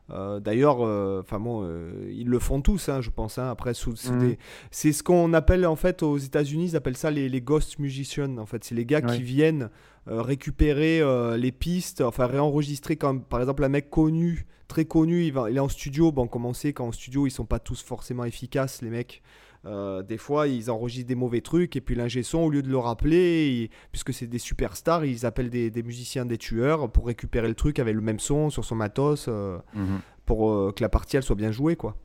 [0.10, 0.80] D'ailleurs,
[1.20, 1.64] enfin bon,
[2.10, 3.38] ils le font tous, hein, je pense.
[3.38, 3.52] Hein.
[3.52, 4.36] Après, mhm.
[4.72, 8.40] c'est ce qu'on appelle en fait aux États-Unis, ils appellent ça les, les ghost musicians.
[8.40, 9.70] En fait, c'est les gars qui viennent
[10.10, 15.34] récupérer euh, les pistes, enfin réenregistrer quand par exemple un mec connu, très connu, il,
[15.34, 17.84] va, il est en studio, bon comme on sait qu'en studio ils sont pas tous
[17.84, 19.22] forcément efficaces les mecs.
[19.66, 22.70] Euh, des fois, ils enregistrent des mauvais trucs et puis l'ingé son, au lieu de
[22.70, 27.56] le rappeler, puisque c'est des superstars, ils appellent des, musiciens des tueurs pour récupérer le
[27.56, 30.00] truc avec le même son sur son matos mhm.
[30.26, 31.98] pour que la partie elle soit bien jouée, quoi.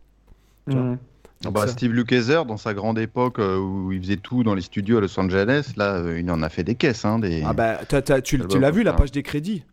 [1.46, 4.62] Ah bah, Steve Lukather, dans sa grande époque euh, où il faisait tout dans les
[4.62, 7.04] studios à Los Angeles, là, euh, il en a fait des caisses.
[7.04, 7.42] Hein, des...
[7.44, 7.80] Ah bah,
[8.22, 9.64] tu, l'as vu, la page des crédits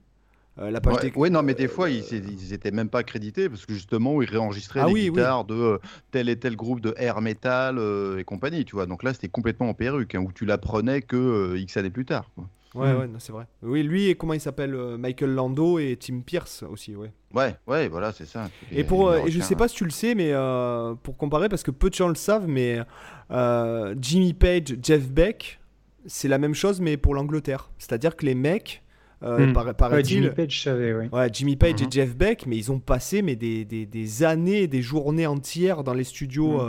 [0.58, 3.74] la page oui, non, mais des fois, ils, ils étaient même pas crédités parce que
[3.74, 5.80] justement, ils réenregistraient ah les guitares de
[6.12, 7.80] tel et tel groupe de air metal
[8.20, 8.86] et compagnie, tu vois.
[8.86, 12.30] Donc là, c'était complètement en perruque, hein, où tu l'apprenais que X années plus tard.
[12.36, 12.48] Quoi.
[12.74, 12.98] Ouais, mm.
[13.00, 13.46] ouais, c'est vrai.
[13.64, 17.12] Oui, lui et comment il s'appelle euh, Michael Lando et Tim Pierce aussi, ouais.
[17.34, 18.50] Ouais, ouais, voilà, c'est ça.
[18.72, 21.50] Et pour, euh, et je sais pas si tu le sais, mais euh, pour comparer,
[21.50, 22.80] parce que peu de gens le savent, mais
[24.00, 25.60] Jimmy Page, Jeff Beck,
[26.06, 27.70] c'est la même chose, mais pour l'Angleterre.
[27.78, 28.84] C'est-à-dire que les mecs,
[29.22, 29.54] mm.
[29.92, 31.10] ouais, Jimmy Page, je savais, ouais.
[31.12, 31.30] ouais.
[31.32, 31.94] Jimmy Page et mm-hmm.
[31.94, 35.94] Jeff Beck, mais ils ont passé mais des, des, des années, des journées entières dans
[35.94, 36.62] les studios.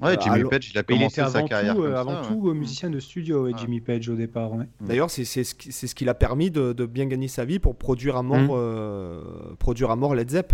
[0.00, 0.04] Mm.
[0.04, 1.74] Ouais, euh, Jimmy Page, il a commencé sa carrière.
[1.74, 4.54] Tout, avant tout, euh, musicien de studio, Jimmy Page au départ.
[4.54, 4.66] Mm.
[4.80, 7.76] D'ailleurs, c'est ce qui, ce qui l'a permis de, de, bien gagner sa vie pour
[7.76, 8.48] produire à mort, mm.
[8.52, 9.22] euh,
[9.58, 10.52] produire à mort Led Zepp.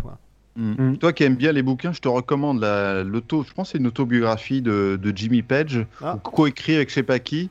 [0.56, 0.96] Mm.
[0.96, 2.64] Toi qui aimes bien les bouquins, je te recommande
[3.06, 3.44] l'auto.
[3.46, 6.18] Je pense c'est une autobiographie de, de Jimmy Page, ah.
[6.22, 7.50] coécrit avec je sais pas qui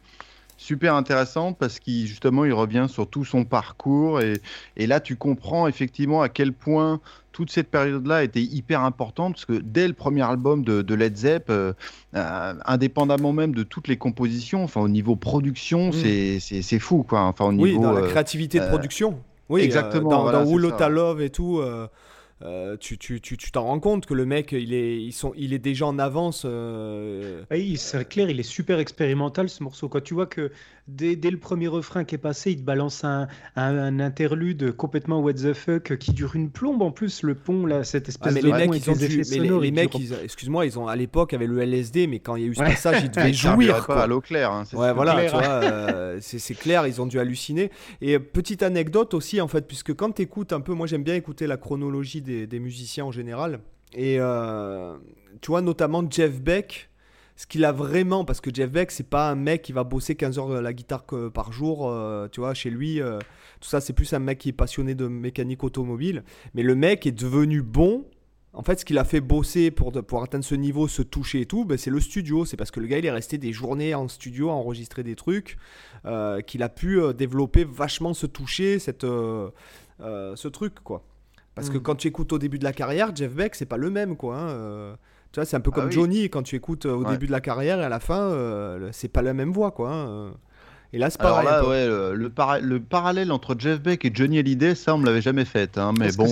[0.66, 4.42] super intéressante parce qu'il justement il revient sur tout son parcours et,
[4.78, 7.00] et, là tu comprends effectivement à quel point
[7.36, 11.50] toute cette période-là était hyper importante parce que dès le premier album de, Led Zepp,
[11.50, 11.74] euh,
[12.16, 16.40] euh, indépendamment même de toutes les compositions, enfin au niveau production, mm.
[16.40, 17.22] c'est fou quoi.
[17.22, 19.20] Enfin au niveau oui, dans la euh, créativité de production.
[19.50, 20.10] Oui, exactement.
[20.10, 21.62] dans, voilà, dans Love et tout.
[22.46, 25.54] Euh, tu t'en tu, tu, rends compte que le mec, il est, ils sont, il
[25.54, 26.44] est déjà en avance.
[26.46, 27.44] Euh...
[27.50, 29.90] Oui, c'est clair, il est super expérimental ce morceau.
[29.90, 30.02] Quoi.
[30.02, 30.52] Tu vois que
[30.88, 35.20] dès, dès, le premier refrain qui est passé, il te balance un, un, interlude complètement
[35.20, 38.36] what the fuck qui dure une plombe en plus, le pont, là, cette espèce ah,
[38.36, 38.48] mais de.
[38.48, 41.62] Les mecs, ils ont dû, mais les, mecs, excuse-moi, ils ont à l'époque avec le
[41.62, 43.86] LSD, mais quand il y a eu ce passage, ils devaient jouir.
[43.86, 44.04] Quoi.
[44.04, 44.52] à l'eau claire.
[44.52, 47.72] Hein, ouais, voilà, tu vois, euh, c'est clair, ils ont dû halluciner.
[48.02, 51.16] Et petite anecdote aussi, en fait, puisque quand tu écoutes un peu, moi j'aime bien
[51.16, 53.60] écouter la chronologie des, musiciens en général.
[53.94, 54.96] Et euh,
[55.42, 56.90] tu vois, notamment Jeff Beck,
[57.36, 60.16] ce qu'il a vraiment, parce que Jeff Beck, c'est pas un mec qui va bosser
[60.16, 63.02] 15 heures la guitare par jour, euh, tu vois, chez lui.
[63.02, 63.20] Euh,
[63.60, 66.24] tout ça, c'est plus un mec qui est passionné de mécanique automobile.
[66.54, 68.06] Mais le mec est devenu bon.
[68.54, 71.46] En fait, ce qu'il a fait bosser pour, pour atteindre ce niveau, se toucher et
[71.46, 72.46] tout, ben, c'est le studio.
[72.46, 75.16] C'est parce que le gars, il est resté des journées en studio à enregistrer des
[75.16, 75.58] trucs,
[76.48, 81.04] qu'il a pu développer vachement se toucher, cette, ce truc, quoi.
[81.56, 81.82] Parce que mm.
[81.82, 84.38] quand tu écoutes au début de la carrière, Jeff Beck, c'est pas le même, quoi.
[84.38, 84.96] Hein, euh.
[85.36, 87.32] Tu vois, c'est un peu ah comme Johnny, quand tu écoutes euh, au début de
[87.34, 89.92] la carrière et à la fin, euh, c'est pas la même voix, quoi.
[89.92, 90.32] Hein,
[90.94, 91.46] et là, c'est pareil.
[91.46, 92.30] Alors là, ouais, le,
[92.62, 95.78] le, parallèle entre Jeff Beck et Johnny Hallyday, ça, on me l'avait jamais fait.
[95.78, 96.26] Hein, mais bon,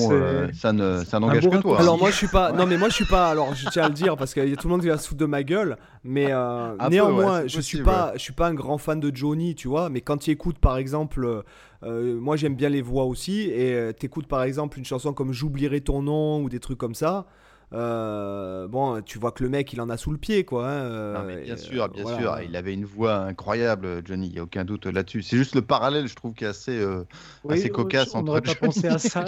[0.54, 1.82] ça ne, ça n'engage que toi.
[1.82, 2.54] Alors moi, je suis pas.
[2.54, 3.30] Non, mais moi, je suis pas.
[3.30, 4.98] Alors, je tiens à le dire parce qu'il y a tout le monde qui va
[4.98, 5.76] se foutre de ma gueule.
[6.06, 6.32] Mais
[6.90, 9.90] néanmoins, je suis pas, je suis pas un grand fan de Johnny, tu vois.
[9.90, 11.44] Mais quand tu écoutes, par exemple.
[11.86, 13.42] Euh, moi, j'aime bien les voix aussi.
[13.42, 16.96] Et euh, t'écoutes par exemple une chanson comme J'oublierai ton nom ou des trucs comme
[16.96, 17.26] ça.
[17.74, 20.70] Euh, bon, tu vois que le mec, il en a sous le pied, quoi.
[20.70, 22.40] Hein, bien sûr, bien sûr.
[22.41, 24.28] Il avait une voix incroyable, Johnny.
[24.28, 25.24] Il n'y a aucun doute là-dessus.
[25.24, 26.86] C'est juste le parallèle, je trouve, qui est assez,
[27.50, 28.40] assez cocasse entre.
[28.40, 29.26] pas pensé à ça.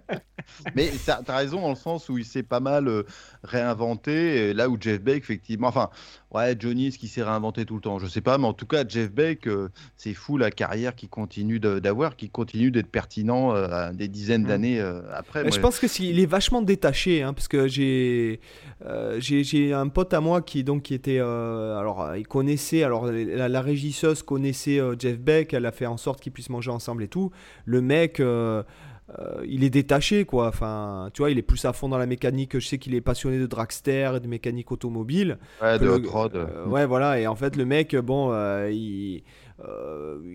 [0.74, 3.04] mais tu as, raison dans le sens où il s'est pas mal
[3.42, 4.52] réinventé.
[4.54, 5.90] Là où Jeff Beck, effectivement, enfin,
[6.30, 8.66] Ouais, Johnny, ce qui s'est réinventé tout le temps, je sais pas, mais en tout
[8.66, 13.54] cas, Jeff Beck, euh, c'est fou la carrière qui continue d'avoir, qui continue d'être pertinent
[13.54, 14.46] euh, des dizaines mm.
[14.46, 15.50] d'années euh, après.
[15.50, 18.40] Je pense que est vachement détaché, hein, parce que j'ai
[19.18, 23.62] j'ai un pote à moi qui donc qui était, alors il connaissait, alors la, la
[23.62, 27.30] régisseuse connaissait Jeff Beck, elle a fait en sorte qu'ils puissent manger ensemble et tout.
[27.64, 28.20] Le mec.
[29.18, 30.48] Euh, il est détaché, quoi.
[30.48, 32.58] Enfin, tu vois, il est plus à fond dans la mécanique.
[32.58, 35.38] Je sais qu'il est passionné de dragster et de mécanique automobile.
[35.62, 35.86] Ouais, de.
[35.86, 37.18] Euh, ouais, voilà.
[37.18, 39.22] Et en fait, le mec, bon, euh, il,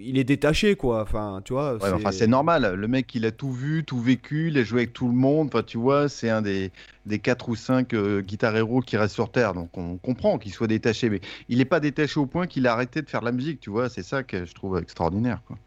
[0.02, 1.04] il est détaché, quoi.
[1.04, 1.76] Enfin, tu vois.
[1.76, 2.74] Ouais, enfin, c'est normal.
[2.74, 5.50] Le mec, il a tout vu, tout vécu, il a joué avec tout le monde.
[5.54, 6.72] Enfin, tu vois, c'est un des,
[7.06, 9.54] des 4 ou 5 guitar héros qui restent sur Terre.
[9.54, 11.12] Donc, on comprend qu'il soit détaché.
[11.12, 13.60] Mais il n'est pas détaché au point qu'il a arrêté de faire de la musique,
[13.60, 13.88] tu vois.
[13.88, 15.58] C'est ça que je trouve extraordinaire, quoi.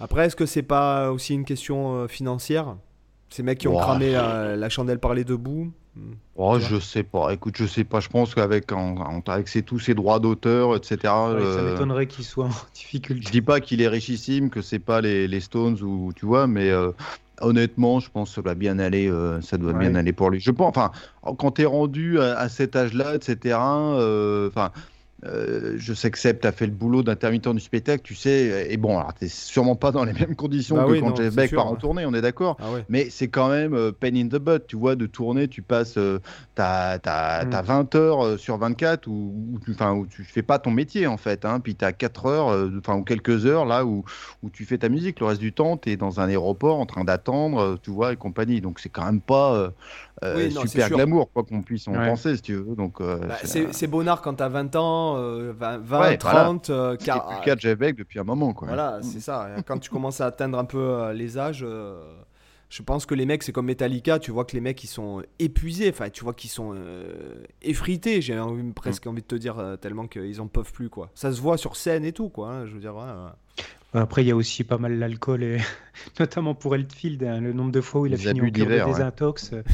[0.00, 2.76] Après, est-ce que c'est pas aussi une question euh, financière?
[3.30, 5.72] Ces mecs qui ont cramé la, chandelle par les deux bouts?
[5.96, 6.12] Hmm.
[6.36, 7.32] Oh, je sais pas.
[7.32, 8.00] Écoute, je sais pas.
[8.00, 8.70] Je pense qu'avec
[9.26, 10.98] avec tous ses droits d'auteur, etc.
[11.02, 13.26] Ça euh, m'étonnerait qu'il soit en difficulté.
[13.26, 16.46] Je dis pas qu'il est richissime, que c'est pas les, les, Stones ou tu vois,
[16.46, 16.90] mais euh,
[17.40, 19.12] honnêtement, je pense que ça doit bien aller.
[19.42, 20.40] ça doit bien aller pour lui.
[20.40, 20.68] Je pense.
[20.68, 20.90] Enfin,
[21.38, 23.56] quand tu es rendu à, à cet âge-là, etc.
[23.56, 24.70] Enfin
[25.26, 28.98] euh, je sais que as fait le boulot d'intermittent du spectacle, tu sais, et bon,
[28.98, 31.76] alors t'es sûrement pas dans les mêmes conditions bah que quand Jeff Beck part en
[31.76, 34.76] tournée, on est d'accord, ah mais c'est quand même euh, pain in the butt, tu
[34.76, 36.20] vois, de tourner, tu passes, euh,
[36.54, 41.06] t'as, as, 20 heures sur 24 où, où, tu, où tu fais pas ton métier
[41.06, 44.04] en fait, hein, puis tu as 4 heures, enfin, ou quelques heures là où,
[44.42, 46.86] où tu fais ta musique, le reste du temps, tu es dans un aéroport en
[46.86, 49.72] train d'attendre, tu vois, et compagnie, donc c'est quand même pas
[50.66, 52.76] super glamour, quoi qu'on puisse en penser, si tu veux.
[52.76, 57.44] Donc, bah, c'est, Bonnard quand t'as 20 ans ans, 20, 30, 40.
[57.44, 58.52] 4 avec depuis un moment.
[58.52, 58.68] Quoi.
[58.68, 59.48] Voilà, c'est ça.
[59.66, 61.64] Quand tu commences à atteindre un peu les âges
[62.74, 65.22] je pense que les mecs, c'est comme Metallica, tu vois que les mecs, ils sont
[65.38, 68.36] épuisés, enfin, tu vois qu'ils sont euh, effrités, j'ai
[68.74, 69.10] presque mm.
[69.10, 71.08] envie de te dire, euh, tellement qu'ils en peuvent plus, quoi.
[71.14, 72.96] Ça se voit sur scène et tout, quoi, hein, je veux dire,
[73.94, 75.58] Après, il y a aussi pas mal l'alcool, et...
[76.20, 78.84] notamment pour Eltfield, hein, le nombre de fois où il a fini en cure de
[78.84, 79.54] désintox.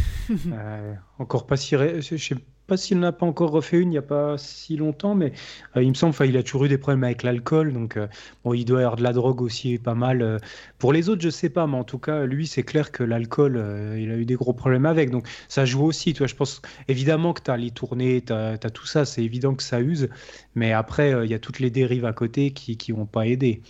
[0.53, 1.75] Euh, encore pas si.
[1.77, 2.37] Je sais
[2.71, 5.33] pas s'il n'a pas encore refait une il n'y a pas si longtemps, mais
[5.77, 7.73] euh, il me semble qu'il a toujours eu des problèmes avec l'alcool.
[7.73, 8.07] Donc, euh,
[8.45, 10.23] bon, il doit y avoir de la drogue aussi pas mal.
[10.23, 10.39] Euh.
[10.79, 13.57] Pour les autres, je sais pas, mais en tout cas, lui, c'est clair que l'alcool,
[13.99, 15.11] il a eu des gros problèmes avec.
[15.11, 16.13] Donc, ça joue aussi.
[16.13, 19.25] Tu vois, je pense évidemment que tu as les tournées, tu as, tout ça, c'est
[19.25, 20.09] évident que ça use.
[20.55, 23.63] Mais après, il y a toutes les dérives à côté qui ne vont pas aider.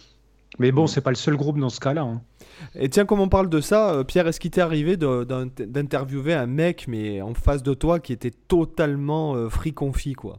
[0.61, 0.89] Mais bon, mm.
[0.89, 2.03] c'est pas le seul groupe dans ce cas-là.
[2.03, 2.21] Hein.
[2.75, 6.47] Et tiens, comme on parle de ça, euh, Pierre, est-ce qu'il t'est arrivé d'interviewer un
[6.47, 10.39] mec, mais en face de toi, qui était totalement euh, free confit, quoi?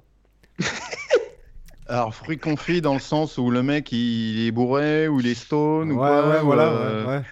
[1.87, 5.33] Alors, free confit dans le sens où le mec, il est bourré, ou il est
[5.33, 7.23] stone, ouais, ou ouais, voilà, euh, ouais,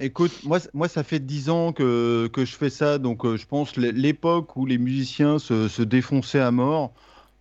[0.00, 3.76] Écoute, moi, moi, ça fait 10 ans que, que je fais ça, donc je pense
[3.76, 6.92] l'époque où les musiciens se, se défonçaient à mort.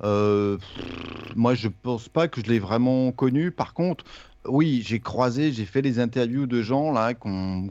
[0.04, 3.52] moi, je pense pas que je l'ai vraiment connu.
[3.52, 4.06] Par contre,
[4.48, 7.70] oui, j'ai croisé, j'ai fait des interviews de gens là, qu'on,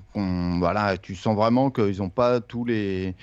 [0.59, 3.15] voilà, tu sens vraiment qu'ils n'ont pas tous les,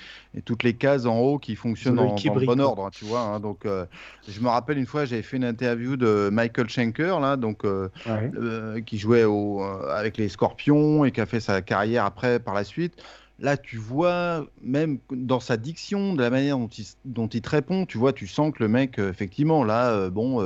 [0.44, 3.20] toutes les cases en haut qui fonctionnent en, bon ordre, tu vois.
[3.20, 3.40] Hein.
[3.40, 3.86] donc, euh,
[4.28, 7.88] je me rappelle une fois, j'avais fait une interview de Michael Schenker là, donc euh,
[8.08, 12.54] euh, qui jouait au, avec les Scorpions et qui a fait sa carrière après par
[12.54, 12.94] la suite.
[13.40, 17.50] Là, tu vois, même dans sa diction, de la manière dont il, dont il te
[17.50, 20.40] répond, tu vois, tu sens que le mec, effectivement, là, bon,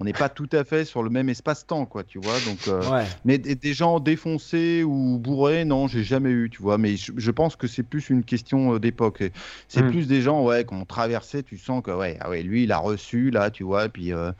[0.00, 2.32] on n'est pas tout à fait sur le même espace-temps, quoi, tu vois.
[2.46, 6.78] Donc, euh, mais des, gens défoncés ou bourrés, non, j'ai jamais eu, tu vois.
[6.78, 9.22] Mais je, pense que c'est plus une question euh, d'époque.
[9.68, 9.90] C'est hmm.
[9.90, 12.72] plus des gens, ouais, qui ont traversé, tu sens que, ouais, ah ouais, lui, il
[12.72, 14.32] a reçu là, tu vois, et puis euh,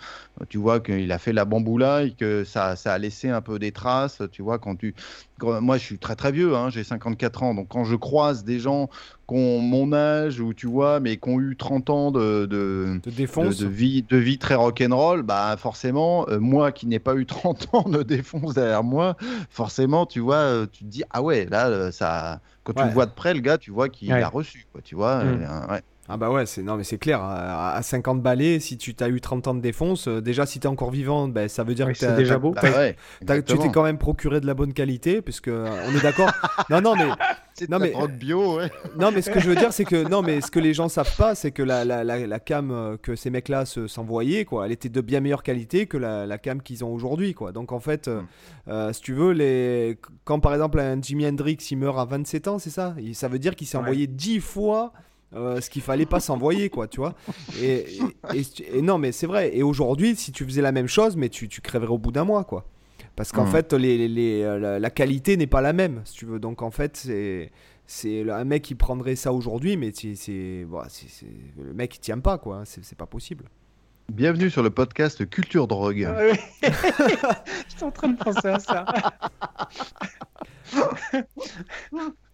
[0.49, 3.59] tu vois qu'il a fait la bamboula et que ça, ça a laissé un peu
[3.59, 4.95] des traces, tu vois, quand tu,
[5.43, 8.61] moi, je suis très très vieux, hein, j'ai 54 ans, donc quand je croise des
[8.61, 8.89] gens
[9.31, 13.01] qui ont mon âge ou tu vois, mais qui ont eu 30 ans de, de,
[13.05, 17.69] de, vie, de vie très rock'n'roll, bah forcément, euh, moi qui n'ai pas eu 30
[17.73, 19.17] ans de défonce derrière moi,
[19.49, 22.91] forcément, tu vois, euh, tu te dis, ah ouais, là, euh, ça, quand tu le
[22.91, 25.23] vois de près, le gars, tu vois qu'il a reçu, quoi, tu vois.
[25.25, 25.71] Mm.
[25.71, 25.83] ouais.
[26.13, 27.23] Ah bah ouais, c'est non mais c'est clair.
[27.23, 30.71] À, 50 balais, si tu t'as eu 30 ans de défonce, déjà si tu es
[30.71, 32.53] encore vivant, ben, ça veut dire que c'est déjà beau.
[33.21, 36.31] tu t'es quand même procuré de la bonne qualité, puisque on est d'accord.
[36.71, 37.11] non non mais
[37.69, 38.71] non mais bio, ouais.
[38.99, 40.89] non mais ce que je veux dire c'est que non mais ce que les gens
[40.89, 44.89] savent pas, c'est que la, la, la, cam que ces mecs-là s'envoyaient quoi, elle était
[44.89, 47.53] de bien meilleure qualité que la, cam qu'ils ont aujourd'hui quoi.
[47.53, 48.27] Donc en fait, hmm.
[48.69, 52.49] euh, si tu veux les quand par exemple un Jimi Hendrix il meurt à 27
[52.49, 54.93] ans, c'est ça, ça veut dire qu'il s'est envoyé 10 fois
[55.35, 57.15] euh, ce qu'il fallait pas s'envoyer, quoi, tu vois.
[57.63, 57.87] Et,
[58.83, 59.57] non, mais c'est vrai.
[59.57, 62.25] Et aujourd'hui, si tu faisais la même chose, mais tu, tu crèverais au bout d'un
[62.25, 62.67] mois, quoi.
[63.17, 63.51] Parce qu'en mm.
[63.51, 66.39] fait, les, les, euh, la, qualité n'est pas la même, si tu veux.
[66.39, 67.53] Donc en fait, c'est
[67.87, 70.89] c'est un mec qui prendrait ça aujourd'hui, mais c'est voilà,
[71.59, 72.59] le mec il tient pas, quoi.
[72.59, 72.63] Hein.
[72.65, 73.45] C'est pas possible.
[74.13, 76.09] Bienvenue sur le podcast Culture Drogue.
[76.09, 76.33] Ah
[77.69, 78.85] J'étais en train de penser à ça.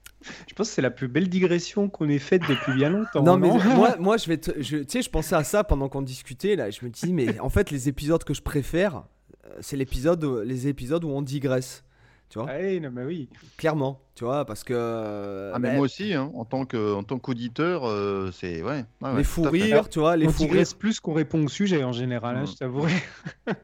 [0.48, 3.22] Je pense que c'est la plus belle digression qu'on ait faite depuis bien longtemps.
[3.22, 6.02] Non, mais moi, moi, je vais, je, tu sais, je pensais à ça pendant qu'on
[6.02, 6.70] discutait là.
[6.70, 9.04] Je me dis, mais en fait, les épisodes que je préfère,
[9.46, 11.82] euh, c'est l'épisode, les épisodes où on digresse.
[12.28, 13.28] Tu vois ah non, mais oui.
[13.56, 14.74] Clairement, tu vois, parce que.
[14.74, 18.84] Euh, ah, mais moi aussi, hein, en tant que, en tant qu'auditeur, euh, c'est ouais,
[19.16, 20.66] Les fous rires, tu vois, les fous rires.
[20.76, 22.46] plus qu'on répond au sujet en général, hein, mm.
[22.48, 22.92] je t'avouerai.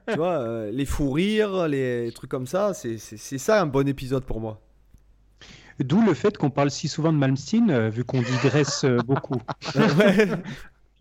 [0.09, 4.41] tu vois, les fous rires, les trucs comme ça, c'est ça un bon épisode pour
[4.41, 4.61] moi.
[5.83, 9.41] D'où le fait qu'on parle si souvent de Malmsteen, euh, vu qu'on digresse euh, beaucoup.
[9.75, 9.87] Le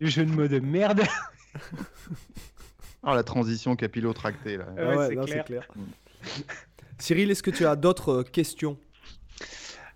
[0.06, 1.02] jeu de mots de merde.
[3.02, 4.66] oh, la transition capillotractée, là.
[4.76, 5.68] Ouais, c'est clair.
[6.98, 8.78] Cyril, est-ce que tu as d'autres euh, questions?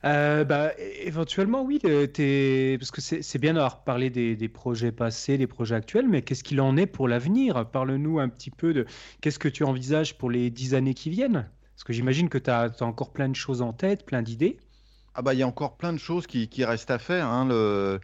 [0.03, 0.71] Bah,
[1.03, 6.09] éventuellement, oui, parce que c'est bien d'avoir parlé des, des, projets passés, des projets actuels,
[6.09, 7.69] mais qu'est-ce qu'il en est pour l'avenir?
[7.69, 8.87] Parle-nous un petit peu de
[9.21, 11.49] qu'est-ce que tu envisages pour les dix années qui viennent?
[11.75, 14.59] Parce que j'imagine que tu as, as, encore plein de choses en tête, plein d'idées.
[15.19, 17.27] Ah bah il y a encore plein de choses qui, restent à faire.
[17.27, 17.49] Hein.
[17.51, 17.99] Euh,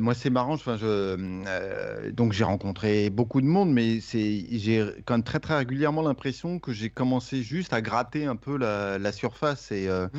[0.00, 5.22] moi c'est marrant, je, euh, donc j'ai rencontré beaucoup de monde, mais j'ai quand même
[5.22, 9.70] très très régulièrement l'impression que j'ai commencé juste à gratter un peu la, la surface
[9.70, 10.18] et euh, mmh.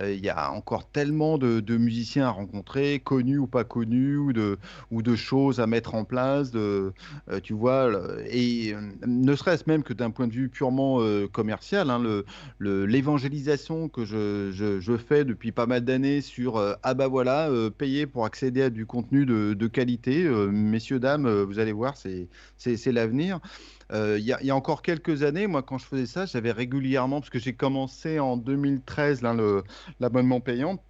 [0.00, 4.58] Il y a encore tellement de, musiciens à rencontrer, connus ou pas connus, ou de,
[4.90, 6.92] ou de choses à mettre en place, de,
[7.42, 7.90] tu vois,
[8.30, 8.74] et
[9.06, 11.00] ne serait-ce même que d'un point de vue purement
[11.32, 12.02] commercial, hein,
[12.60, 18.06] l'évangélisation que je, je, je, fais depuis pas mal d'années sur ah bah voilà, payer
[18.06, 23.40] pour accéder à du contenu de, de qualité, messieurs, dames, vous allez voir, c'est l'avenir.
[23.92, 27.30] Euh, il y, a encore quelques années, moi, quand je faisais ça, j'avais régulièrement, parce
[27.30, 29.22] que j'ai commencé en 2013
[30.00, 30.82] l'abonnement payant.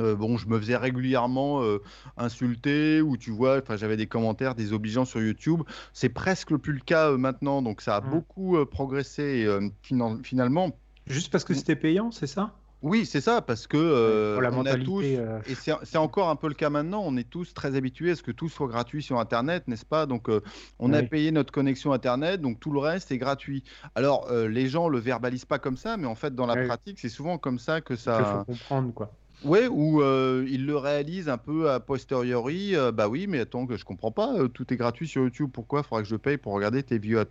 [0.00, 1.82] Euh, bon, je me faisais régulièrement euh,
[2.16, 5.62] insulter ou tu vois, enfin, j'avais des commentaires désobligeants sur YouTube.
[5.92, 8.10] C'est presque plus le cas maintenant, donc ça a mmh.
[8.10, 9.46] beaucoup progressé
[9.82, 10.70] finalement.
[11.06, 12.54] Juste parce que c'était payant, c'est ça?
[12.82, 16.48] Oui, c'est ça, parce que euh, on a tous, euh, et c'est encore un peu
[16.48, 19.18] le cas maintenant, on est tous très habitués à ce que tout soit gratuit sur
[19.20, 20.06] Internet, n'est-ce pas?
[20.06, 20.40] Donc, euh,
[20.78, 23.64] on a payé notre connexion Internet, donc tout le reste est gratuit.
[23.94, 27.08] Alors, les gens le verbalisent pas comme ça, mais en fait, dans la pratique, c'est
[27.08, 28.18] souvent comme ça que ça.
[28.20, 29.12] Il faut comprendre, quoi.
[29.44, 32.76] Ouais, ou euh, il le réalise un peu a posteriori.
[32.76, 34.34] Euh, bah oui, mais attends, que je comprends pas.
[34.34, 35.50] Euh, tout est gratuit sur YouTube.
[35.52, 37.24] Pourquoi il faudra que je paye pour regarder tes, vidéos à,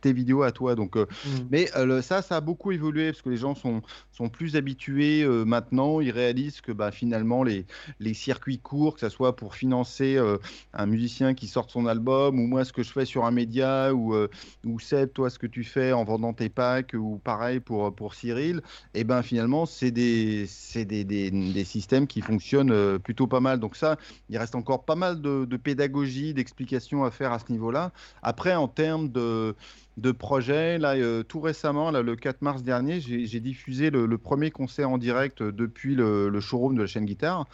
[0.00, 1.06] tes vidéos à toi Donc, mmh.
[1.50, 1.66] mais
[2.02, 6.00] ça, ça a beaucoup évolué parce que les gens sont sont plus habitués maintenant.
[6.00, 7.66] Ils réalisent que bah, finalement les
[8.00, 10.18] les circuits courts, que ce soit pour financer
[10.72, 13.92] un musicien qui sort son album, ou moi ce que je fais sur un média,
[13.92, 14.14] ou
[14.64, 18.14] ou Seb, toi ce que tu fais en vendant tes packs, ou pareil pour pour
[18.14, 18.62] Cyril,
[18.94, 23.26] et eh ben finalement c'est des c'est des, des des systèmes qui fonctionnent euh, plutôt
[23.26, 23.58] pas mal.
[23.58, 23.96] Donc ça,
[24.28, 27.92] il reste encore pas mal de, pédagogie, d'explications à faire à ce niveau-là.
[28.22, 29.54] Après, en termes de,
[29.96, 34.50] de projets, là, euh, tout récemment, là, le 4 mars dernier, j'ai diffusé le, premier
[34.50, 37.46] concert en direct depuis le, le showroom de la chaîne guitare.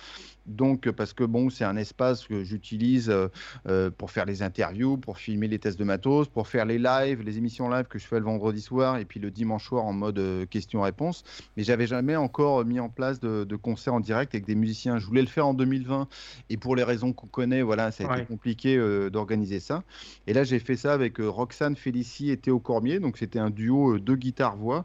[0.48, 3.28] Donc, parce que bon, c'est un espace que j'utilise euh,
[3.68, 7.22] euh, pour faire les interviews, pour filmer les tests de matos, pour faire les lives,
[7.22, 9.92] les émissions live que je fais le vendredi soir et puis le dimanche soir en
[9.92, 11.22] mode euh, question-réponse.
[11.56, 14.98] Mais j'avais jamais encore mis en place de, de concerts en direct avec des musiciens.
[14.98, 16.08] Je voulais le faire en 2020
[16.48, 18.78] et pour les raisons qu'on connaît, voilà, ça a été compliqué
[19.10, 19.84] d'organiser ça.
[20.26, 23.00] Et là, j'ai fait ça avec Roxane Félicie et Théo Cormier.
[23.00, 24.84] Donc, c'était un duo de guitare-voix.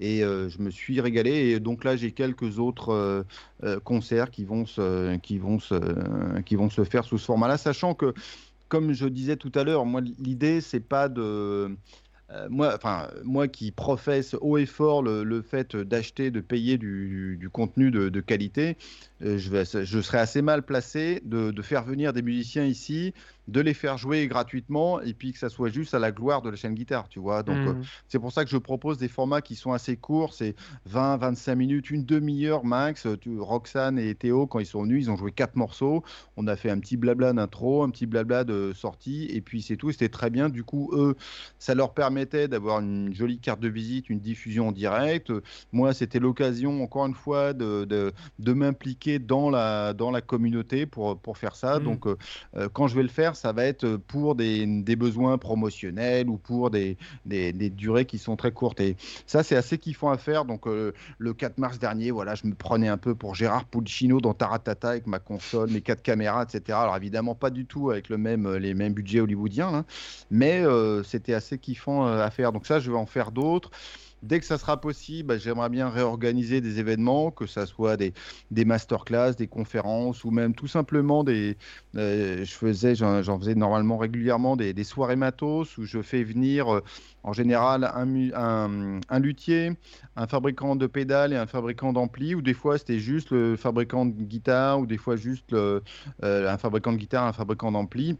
[0.00, 1.30] Et euh, je me suis régalé.
[1.30, 3.22] Et donc là, j'ai quelques autres euh,
[3.62, 7.56] euh, concerts qui vont, se, qui, vont se, qui vont se faire sous ce format-là,
[7.56, 8.14] sachant que,
[8.68, 11.76] comme je disais tout à l'heure, moi, l'idée, c'est pas de.
[12.50, 17.90] moi, enfin, moi qui professe haut et fort le, fait d'acheter, de payer du, contenu
[17.90, 18.76] de qualité,
[19.24, 23.14] je, vais, je serais assez mal placé de, de, faire venir des musiciens ici,
[23.48, 26.50] de les faire jouer gratuitement et puis que ça soit juste à la gloire de
[26.50, 27.42] la chaîne guitare, tu vois.
[27.42, 27.82] Donc, euh, mmh.
[28.08, 30.54] c'est pour ça que je propose des formats qui sont assez courts, c'est
[30.86, 33.06] 20, 25 minutes, une demi-heure max.
[33.20, 36.02] Tu, Roxane et Théo, quand ils sont venus, ils ont joué quatre morceaux.
[36.36, 39.76] On a fait un petit blabla d'intro, un petit blabla de sortie et puis c'est
[39.76, 39.92] tout.
[39.92, 40.48] C'était très bien.
[40.48, 41.16] Du coup, eux,
[41.58, 45.32] ça leur permettait d'avoir une jolie carte de visite, une diffusion en direct.
[45.72, 50.86] Moi, c'était l'occasion, encore une fois, de, de, de m'impliquer dans la, dans la communauté
[50.86, 51.78] pour, pour faire ça.
[51.78, 51.84] Mmh.
[51.84, 52.16] Donc, euh,
[52.56, 54.66] euh, quand je vais le faire, ça va être pour des,
[54.96, 56.96] besoins promotionnels ou pour des,
[57.26, 58.80] des, durées qui sont très courtes.
[58.80, 58.96] Et
[59.26, 60.44] ça, c'est assez kiffant à faire.
[60.44, 64.20] Donc, euh, le 4 mars dernier, voilà, je me prenais un peu pour Gérard Pulcino
[64.20, 66.78] dans Taratata avec ma console, mes quatre caméras, etc.
[66.78, 69.84] Alors, évidemment, pas du tout avec le même, les mêmes budgets hollywoodiens, hein.
[70.30, 72.52] mais euh, c'était assez kiffant à faire.
[72.52, 73.70] Donc, ça, je vais en faire d'autres.
[74.24, 78.14] Dès que ça sera possible, bah, j'aimerais bien réorganiser des événements, que ce soit des,
[78.50, 81.58] des masterclass, des conférences ou même tout simplement des.
[81.96, 86.80] Euh, je faisais, j'en faisais normalement régulièrement des, soirées matos où je fais venir euh,
[87.22, 89.72] en général un, luthier,
[90.16, 94.06] un fabricant de pédales et un fabricant d'ampli, ou des fois c'était juste le fabricant
[94.06, 95.80] de guitare, ou des fois juste euh,
[96.22, 98.16] un fabricant de guitare, un fabricant d'ampli.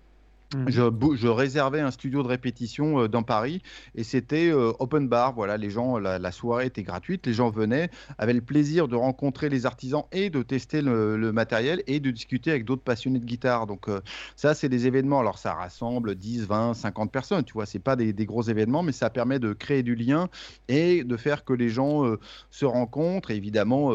[0.55, 0.69] Mmh.
[0.69, 3.63] Je, réservais un studio de répétition euh, dans Paris
[3.95, 5.33] et c'était euh, open bar.
[5.35, 9.49] Voilà, les gens, la, soirée était gratuite, les gens venaient, avaient le plaisir de rencontrer
[9.49, 13.67] les artisans et de tester le, matériel et de discuter avec d'autres passionnés de guitare.
[13.67, 14.01] Donc euh,
[14.37, 15.21] ça, c'est des événements.
[15.21, 17.45] Alors ça rassemble 10, 20, 50 personnes.
[17.45, 20.29] Tu vois, c'est pas des, gros événements, mais ça permet de créer du lien
[20.69, 22.05] et de faire que les gens
[22.51, 23.31] se rencontrent.
[23.31, 23.93] évidemment,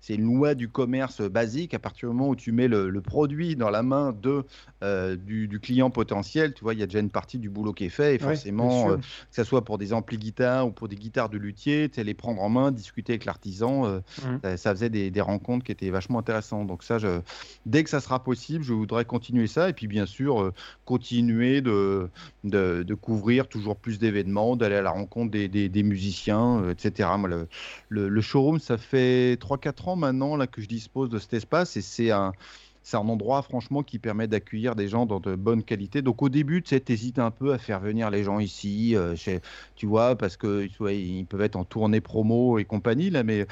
[0.00, 1.72] c'est une loi du commerce basique.
[1.72, 4.44] À partir du moment où tu mets le, produit dans la main de
[5.16, 6.54] du client potentiel.
[6.54, 8.14] Tu vois, il y a déjà une partie du boulot qui est fait.
[8.14, 9.02] Et forcément, euh, que
[9.32, 12.42] ce soit pour des amplis guitares ou pour des guitares de luthier, tu les prendre
[12.42, 14.56] en main, discuter avec l'artisan, euh, mmh.
[14.56, 16.66] ça, faisait des, rencontres qui étaient vachement intéressantes.
[16.66, 17.20] Donc ça, je,
[17.66, 19.68] dès que ça sera possible, je voudrais continuer ça.
[19.68, 20.52] Et puis bien sûr, euh,
[20.84, 22.08] continuer de,
[22.44, 27.08] de, couvrir toujours plus d'événements, d'aller à la rencontre des, des, musiciens, etc.
[27.18, 31.34] Moi, le, le, showroom, ça fait 3-4 ans maintenant là, que je dispose de cet
[31.34, 32.32] espace et c'est un
[32.82, 36.02] c'est un endroit franchement qui permet d'accueillir des gens dans de bonnes qualités.
[36.02, 39.14] Donc au début, tu sais, hésites un peu à faire venir les gens ici, euh,
[39.16, 39.40] chez,
[39.76, 43.22] tu vois, parce que ils peuvent être en tournée promo et compagnie là.
[43.22, 43.46] Mais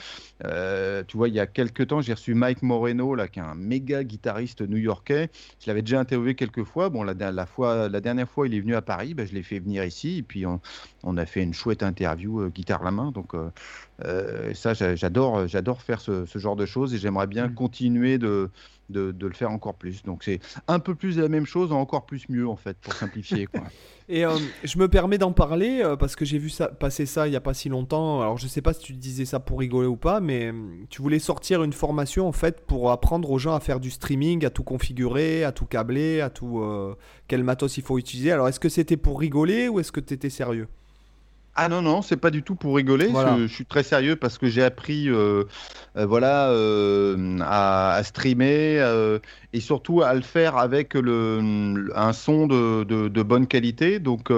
[0.45, 3.43] euh, tu vois, il y a quelques temps, j'ai reçu Mike Moreno là, qui est
[3.43, 5.31] un méga guitariste new-yorkais.
[5.61, 6.89] Je l'avais déjà interviewé quelques fois.
[6.89, 10.19] Bon, la, dernière fois, il est venu à Paris, ben, je l'ai fait venir ici
[10.19, 10.61] et puis on,
[11.03, 13.11] on, a fait une chouette interview euh, guitare la main.
[13.13, 13.35] Donc
[14.55, 17.55] ça, j'adore, j'adore faire ce, ce, genre de choses et j'aimerais bien mmh.
[17.55, 18.51] continuer de
[18.89, 20.03] de, le faire encore plus.
[20.03, 22.95] Donc c'est un peu plus de la même chose, encore plus mieux en fait, pour
[22.95, 23.47] simplifier.
[23.47, 23.63] Quoi.
[24.11, 27.27] Et euh, je me permets d'en parler euh, parce que j'ai vu ça, passer ça
[27.27, 28.23] il n'y a pas si longtemps.
[28.23, 30.53] Alors je sais pas si tu disais ça pour rigoler ou pas, mais euh,
[30.89, 34.47] tu voulais sortir une formation en fait pour apprendre aux gens à faire du streaming,
[34.47, 36.65] à tout configurer, à tout câbler, à tout
[37.27, 38.33] quel matos il faut utiliser.
[38.33, 40.69] Alors est-ce que c'était pour rigoler ou est-ce que tu étais sérieux?
[41.61, 43.11] Ah non, non, c'est pas du tout pour rigoler.
[43.41, 45.43] Je, suis très sérieux parce que j'ai appris euh,
[45.97, 48.79] euh, voilà, euh, à, streamer
[49.53, 53.99] et surtout à le faire avec le, un son de, de, bonne qualité.
[53.99, 54.33] Donc,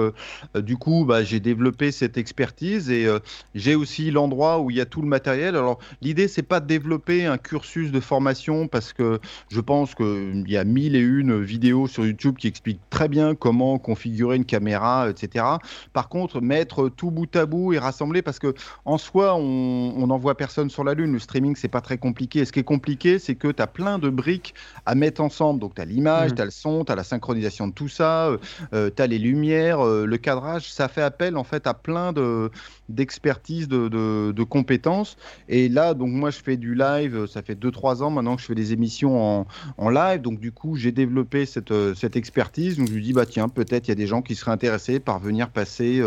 [0.55, 3.07] du coup, bah, j'ai développé cette expertise et
[3.53, 5.55] j'ai aussi l'endroit où il y a tout le matériel.
[5.55, 9.19] Alors, l'idée, c'est pas de développer un cursus de formation parce que
[9.51, 13.35] je pense qu'il y a mille et une vidéos sur YouTube qui expliquent très bien
[13.35, 15.45] comment configurer une caméra, etc.
[15.93, 18.53] Par contre, mettre tout bout à bout et rassembler parce que
[18.85, 21.13] en soi, on n'envoie personne sur la Lune.
[21.13, 22.45] Le streaming, c'est pas très compliqué.
[22.45, 24.53] ce qui est compliqué, c'est que tu as plein de briques
[24.85, 25.59] à mettre ensemble.
[25.59, 26.35] Donc, tu as l'image, mmh.
[26.35, 28.37] tu as le son, tu as la synchronisation de tout ça, euh,
[28.73, 30.71] euh tu as les lumières, euh, le cadrage.
[30.71, 32.49] Ça fait appel en fait à plein de
[32.91, 35.17] d'expertise, de, de, compétences.
[35.49, 37.25] Et là, donc moi, je fais du live.
[37.27, 39.47] Ça fait 2-3 ans maintenant que je fais des émissions en,
[39.77, 40.21] en live.
[40.21, 42.77] Donc, du coup, j'ai développé cette, euh, cette expertise.
[42.77, 44.99] Donc, je lui dis, bah tiens, peut-être il y a des gens qui seraient intéressés
[44.99, 46.01] par venir passer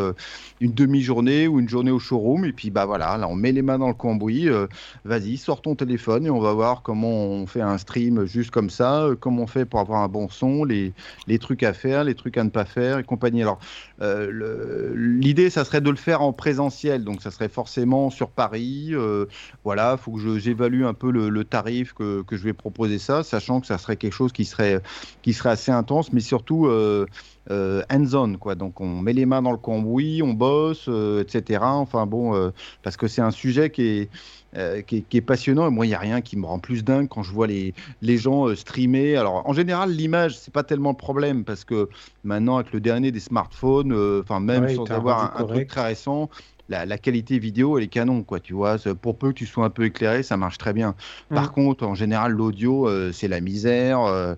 [0.61, 2.45] une demi journée ou une journée au showroom.
[2.45, 4.49] Et puis, bah voilà, là, on met les mains dans le cambouis.
[4.49, 4.67] Euh,
[5.05, 8.71] vas-y, sors ton téléphone et on va voir comment on fait un stream juste comme
[8.71, 10.93] ça, euh, comment on fait pour avoir un bon son, les,
[11.27, 13.43] les trucs à faire, les trucs à ne pas faire et compagnie.
[13.43, 13.59] Alors,
[14.01, 16.33] euh, l'idée, ça serait de le faire en
[17.05, 18.93] Donc, ça serait forcément sur Paris.
[19.65, 23.23] voilà, il faut que j'évalue un peu le, tarif que, que, je vais proposer ça,
[23.23, 24.81] sachant que ça serait quelque chose qui serait,
[25.23, 26.69] qui serait assez intense, mais surtout
[27.51, 28.55] euh, hands-on, quoi.
[28.55, 31.61] Donc on met les mains dans le cambouis, on bosse, euh, etc.
[31.63, 32.51] Enfin bon, euh,
[32.83, 34.09] parce que c'est un sujet qui
[34.57, 35.67] est, qui est, passionnant.
[35.67, 37.75] Et moi, il n'y a rien qui me rend plus dingue quand je vois les,
[38.01, 39.17] les gens streamer.
[39.17, 41.89] Alors en général, l'image, c'est pas tellement le problème parce que
[42.23, 46.31] maintenant, avec le dernier des smartphones, enfin même sans avoir un, truc très récent,
[46.69, 48.77] la, qualité vidéo, elle est canon, quoi, tu vois.
[49.01, 50.95] Pour peu que tu sois un peu éclairé, ça marche très bien.
[51.29, 51.53] Par mm.
[51.53, 54.37] contre, en général, l'audio, c'est la misère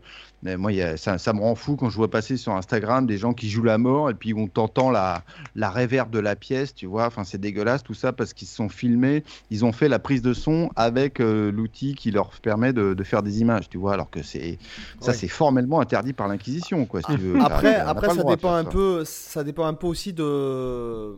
[0.56, 3.64] moi, ça, me rend fou quand je vois passer sur Instagram des gens qui jouent
[3.64, 5.24] la mort et puis on t'entend la,
[5.56, 7.06] la réverb de la pièce, tu vois.
[7.06, 10.22] Enfin, c'est dégueulasse tout ça parce qu'ils se sont filmés, ils ont fait la prise
[10.22, 13.94] de son avec euh, l'outil qui leur permet de, faire des images, tu vois.
[13.94, 14.58] Alors que c'est
[15.00, 17.00] ça, c'est formellement interdit par l'Inquisition, quoi.
[17.40, 21.14] Après, après ça dépend un peu, ça dépend un peu aussi de,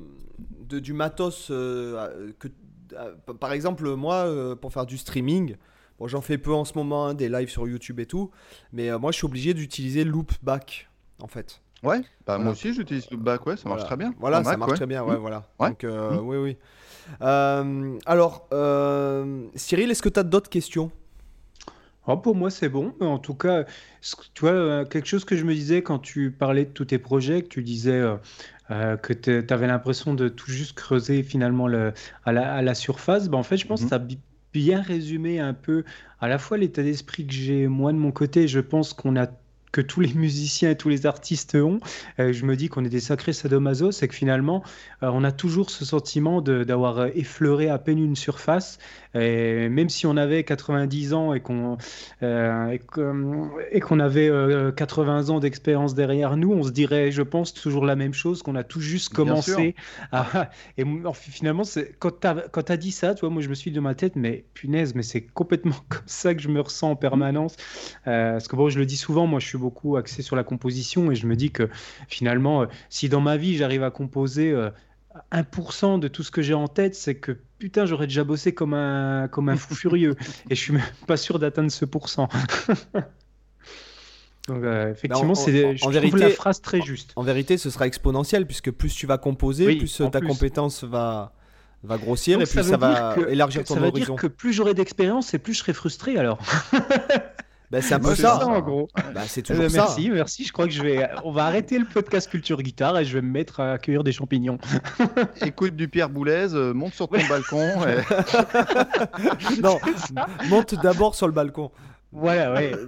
[0.60, 2.48] de du matos euh, que.
[2.94, 5.56] Euh, par exemple, moi, pour faire du streaming,
[5.98, 8.31] Bon, j'en fais peu en ce moment, hein, des lives sur YouTube et tout,
[8.73, 10.89] mais euh, moi je suis obligé d'utiliser Loopback
[11.20, 11.60] en fait.
[11.82, 14.15] Ouais, bah moi aussi j'utilise Loopback, ouais, ça marche très bien.
[14.19, 15.20] Voilà, ça marche très bien, ouais, mmh.
[15.20, 15.44] voilà.
[15.59, 16.28] Donc, euh, mmh.
[16.28, 16.56] oui, oui.
[17.20, 18.48] Euh, alors,
[19.55, 20.90] Cyril, est-ce que tu as d'autres questions?
[22.06, 22.94] Oh, Pour moi, c'est bon.
[23.01, 23.65] En tout cas,
[24.35, 27.43] tu vois, quelque chose que je me disais quand tu parlais de tous tes projets,
[27.43, 28.02] que tu disais
[28.69, 31.93] que tu avais l'impression de tout juste creuser finalement le,
[32.24, 33.85] à, la, surface, bah, en fait, je pense mmh.
[33.85, 33.99] que ça
[34.53, 35.85] bien résumé un peu
[36.20, 38.49] à la fois l'état d'esprit que j'ai moi de mon côté.
[38.49, 39.28] Je pense qu'on a
[39.73, 41.81] que tous les musiciens et tous les artistes ont.
[42.19, 44.62] Euh, je me dis qu'on est des sacrés sadomaso, c'est que finalement,
[45.03, 48.78] euh, on a toujours ce sentiment d'avoir euh, effleuré à peine une surface.
[49.15, 51.78] Et même si on avait 90 ans et qu'on
[52.20, 54.31] et qu'on avait
[54.77, 58.55] 80 ans d'expérience derrière nous, on se dirait, je pense, toujours la même chose, qu'on
[58.55, 59.74] a tout juste commencé.
[60.12, 60.51] À...
[60.77, 60.85] Et
[61.15, 61.62] finalement,
[61.99, 63.95] quand tu as, as, dit ça, tu vois, moi je me suis dit de ma
[63.95, 67.57] tête, mais punaise, mais c'est complètement comme ça que je me ressens en permanence.
[68.05, 71.11] parce que bon, je le dis souvent, moi je suis beaucoup axé sur la composition
[71.11, 71.69] et je me dis que
[72.09, 74.55] finalement, euh, si dans ma vie j'arrive à composer
[75.33, 78.53] 1% euh, de tout ce que j'ai en tête, c'est que putain, j'aurais déjà bossé
[78.55, 80.17] comme un, comme un fou furieux.
[80.51, 82.29] Et je suis même pas sûr d'atteindre ce pourcent.
[84.49, 87.13] Donc, euh, effectivement, c'est, je trouve la phrase très juste.
[87.17, 91.35] En, vérité, ce sera exponentiel puisque plus tu vas composer, plus ta compétence va,
[91.83, 93.91] va grossir et plus ça, va élargir ton horizon.
[93.91, 96.39] Ça veut dire que plus j'aurai d'expérience et plus je serai frustré alors.
[97.70, 98.47] Bah, c'est un peu ça.
[98.47, 98.89] en gros.
[99.15, 101.07] Bah, c'est toujours euh, merci, Merci, Je crois que je vais.
[101.24, 104.12] On va arrêter le podcast culture guitare et je vais me mettre à accueillir des
[104.12, 104.59] champignons.
[105.43, 107.69] Écoute du Pierre Boulez, euh, monte sur ton balcon.
[109.62, 109.78] non,
[110.49, 111.70] monte d'abord sur le balcon.
[112.13, 112.73] Voilà, ouais.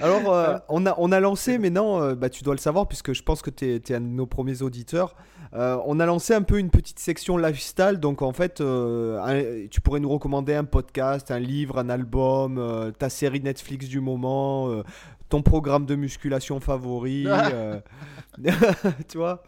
[0.00, 2.88] Alors, euh, on, a, on a lancé, mais non, euh, bah, tu dois le savoir,
[2.88, 5.14] puisque je pense que tu es, un de nos premiers auditeurs.
[5.54, 7.98] Euh, on a lancé un peu une petite section lifestyle.
[8.00, 8.62] Donc, en fait,
[9.70, 14.82] tu pourrais nous recommander un podcast, un livre, un album, ta série Netflix du moment,
[15.28, 17.26] ton programme de musculation favori.
[19.08, 19.42] tu vois?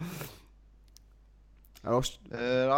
[1.82, 2.02] Alors,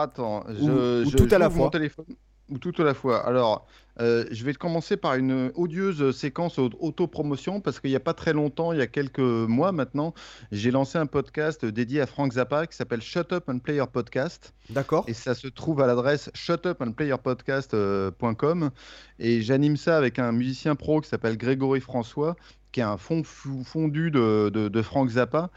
[0.00, 1.70] attends, je, ou, tout à la fois.
[1.70, 2.06] téléphone.
[2.50, 3.26] Ou tout à la fois.
[3.26, 3.66] Alors,
[4.00, 8.32] euh, je vais commencer par une odieuse séquence auto-promotion parce qu'il n'y a pas très
[8.32, 10.14] longtemps, il y a quelques mois maintenant,
[10.52, 14.54] j'ai lancé un podcast dédié à Frank Zappa qui s'appelle Shut Up and Player Podcast.
[14.70, 15.04] D'accord.
[15.08, 18.70] Et ça se trouve à l'adresse shutupandplayerpodcast.com.
[19.18, 22.36] Et j'anime ça avec un musicien pro qui s'appelle Grégory François
[22.70, 25.48] qui est un fond fondu de, de, de Frank Zappa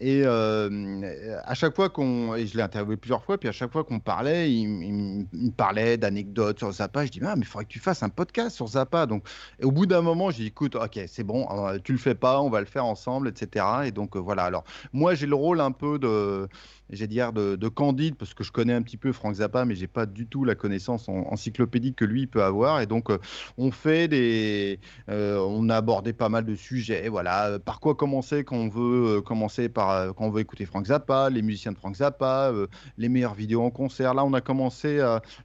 [0.00, 2.36] et euh, à chaque fois qu'on.
[2.36, 5.96] Et je l'ai interviewé plusieurs fois, puis à chaque fois qu'on parlait, il, me parlait
[5.96, 7.04] d'anecdotes sur Zappa.
[7.04, 9.06] Je dis, ah, mais il faudrait que tu fasses un podcast sur Zappa.
[9.06, 9.24] Donc,
[9.58, 12.14] et au bout d'un moment, j'ai dit, écoute, ok, c'est bon, euh, tu le fais
[12.14, 13.64] pas, on va le faire ensemble, etc.
[13.86, 14.44] Et donc, euh, voilà.
[14.44, 14.62] Alors,
[14.92, 16.48] moi, j'ai le rôle un peu de
[16.90, 19.86] j'ai de, de, Candide parce que je connais un petit peu Frank Zappa mais j'ai
[19.86, 22.80] pas du tout la connaissance encyclopédique que lui peut avoir.
[22.80, 23.18] Et donc euh,
[23.56, 27.58] on fait des euh, on a abordé pas mal de sujets voilà.
[27.58, 31.30] Par quoi commencer quand on veut euh, commencer par quand on veut écouter Frank Zappa
[31.30, 32.52] les musiciens de Frank Zappa
[32.96, 34.14] les meilleures vidéos en concert.
[34.14, 34.98] Là on a commencé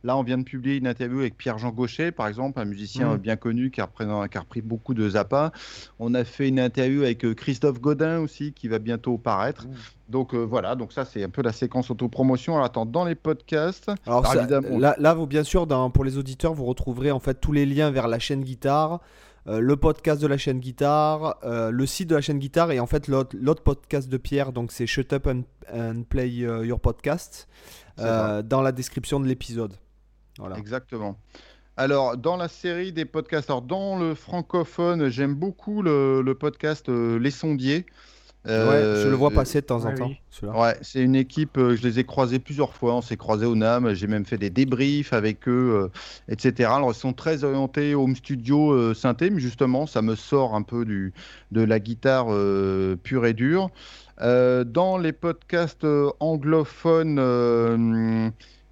[0.03, 3.17] là on vient de publier une interview avec Pierre-Jean Gaucher par exemple un musicien mmh.
[3.17, 3.89] bien connu qui a,
[4.27, 5.51] qui a repris beaucoup de Zappa.
[5.99, 9.71] On a fait une interview avec Christophe Godin aussi qui va bientôt paraître mmh.
[10.09, 12.53] Donc euh, voilà, donc ça c'est un peu la séquence autopromotion.
[12.53, 13.89] Alors attends, dans les podcasts.
[14.05, 14.23] Alors,
[14.77, 18.07] là, vous bien sûr, pour les auditeurs, vous retrouverez en fait tous les liens vers
[18.07, 18.99] la chaîne guitare,
[19.47, 22.79] euh, le podcast de la chaîne guitare, euh, le site de la chaîne guitare et
[22.79, 27.47] en fait l'autre podcast de Pierre, donc c'est Shut Up and, Play Your Podcast,
[27.97, 29.73] dans la description de l'épisode.
[30.37, 30.57] Voilà.
[30.57, 31.17] Exactement.
[31.77, 36.87] Alors, dans la série des podcasts, alors dans le francophone, j'aime beaucoup le, le podcast
[36.89, 37.85] Les Sondiers
[38.45, 40.11] je le vois euh, passer de temps en temps.
[40.41, 43.55] Ouais, c'est une équipe, euh, je les ai croisés plusieurs fois, on s'est croisés au
[43.55, 45.87] NAM, j'ai même fait des débriefs avec eux, euh,
[46.27, 46.69] etc.
[46.73, 50.83] Alors ils sont très orientés home studio synthé, mais justement ça me sort un peu
[50.85, 51.13] du,
[51.51, 52.27] de la guitare
[53.03, 53.69] pure et dure.
[54.19, 55.87] dans les podcasts
[56.19, 57.19] anglophones,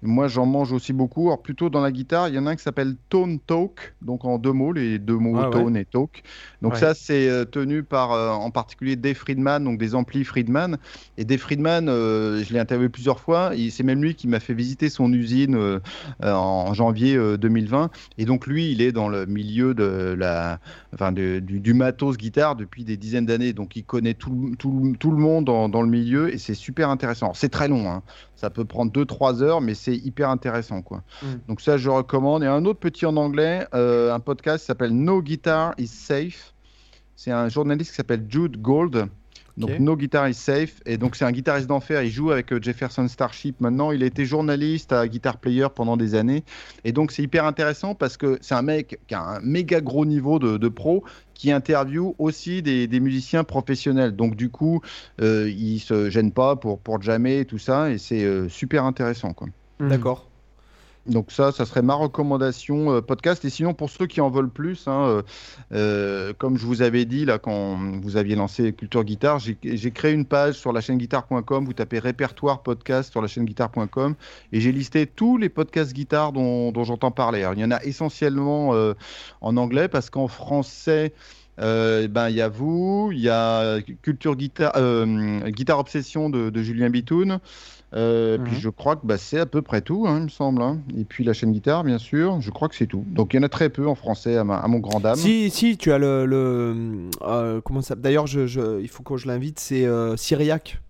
[0.02, 1.28] moi, j'en mange aussi beaucoup.
[1.28, 4.24] Alors, plutôt dans la guitare, il y en a un qui s'appelle Tone Talk, donc
[4.24, 6.24] en deux mots, les deux mots ah tone et talk.
[6.60, 10.78] Donc, ça, c'est euh, tenu par euh, en particulier Dave Friedman, donc des amplis Friedman.
[11.18, 13.52] Et Dave Friedman, euh, je l'ai interviewé plusieurs fois.
[13.70, 15.80] C'est même lui qui m'a fait visiter son usine
[16.20, 17.90] en janvier 2020.
[18.18, 20.58] Et donc, lui, il est dans le milieu de la,
[20.94, 23.52] enfin, du, du, matos guitare depuis des dizaines d'années.
[23.52, 26.90] Donc, il connaît tout, tout, tout le monde dans, dans, le milieu et c'est super
[26.90, 27.32] intéressant.
[27.34, 28.02] C'est très long, hein.
[28.42, 30.82] Ça peut prendre 2-3 heures, mais c'est hyper intéressant.
[30.82, 31.04] Quoi.
[31.22, 31.26] Mm.
[31.46, 32.42] Donc ça, je recommande.
[32.42, 36.52] Et un autre petit en anglais, euh, un podcast qui s'appelle No Guitar is Safe.
[37.14, 39.06] C'est un journaliste qui s'appelle Jude Gold.
[39.56, 40.80] Donc No Guitar is Safe.
[40.86, 42.02] Et donc c'est un guitariste d'enfer.
[42.02, 43.92] Il joue avec euh, Jefferson Starship maintenant.
[43.92, 46.44] Il a été journaliste à Guitar Player pendant des années.
[46.84, 50.06] Et donc c'est hyper intéressant parce que c'est un mec qui a un méga gros
[50.06, 51.04] niveau de, de pro
[51.34, 54.14] qui interviewe aussi des, musiciens professionnels.
[54.14, 54.80] Donc du coup,
[55.20, 58.84] euh, il se gêne pas pour, pour jammer et tout ça, et c'est euh, super
[58.84, 59.32] intéressant.
[59.32, 59.48] Quoi.
[59.80, 59.88] Mmh.
[59.88, 60.31] D'accord.
[61.06, 63.44] Donc ça, ça serait ma recommandation euh, podcast.
[63.44, 65.22] Et sinon, pour ceux qui en veulent plus, hein,
[65.72, 70.12] euh, comme je vous avais dit là quand vous aviez lancé Culture Guitare, j'ai créé
[70.12, 71.64] une page sur la chaîne guitare.com.
[71.64, 74.14] Vous tapez répertoire podcast sur la chaîne guitare.com
[74.52, 77.46] et j'ai listé tous les podcasts guitare dont, dont j'entends parler.
[77.54, 78.74] Il y en a essentiellement
[79.40, 81.12] en anglais parce qu'en français,
[81.58, 86.62] euh, ben il y a vous, il y a Culture Guitare, euh, Guitare Obsession de,
[86.62, 87.40] Julien Bitoun.
[87.94, 88.58] Euh, puis mhm.
[88.58, 90.62] je crois que bah, c'est à peu près tout, hein, il me semble.
[90.62, 90.80] Hein.
[90.96, 92.40] Et puis la chaîne guitare, bien sûr.
[92.40, 93.04] Je crois que c'est tout.
[93.08, 95.16] Donc il y en a très peu en français, à, mon grand dame.
[95.16, 99.60] Si, si, tu as le, le comment ça D'ailleurs, je, il faut que je l'invite.
[99.60, 99.86] C'est
[100.16, 100.80] Syriac.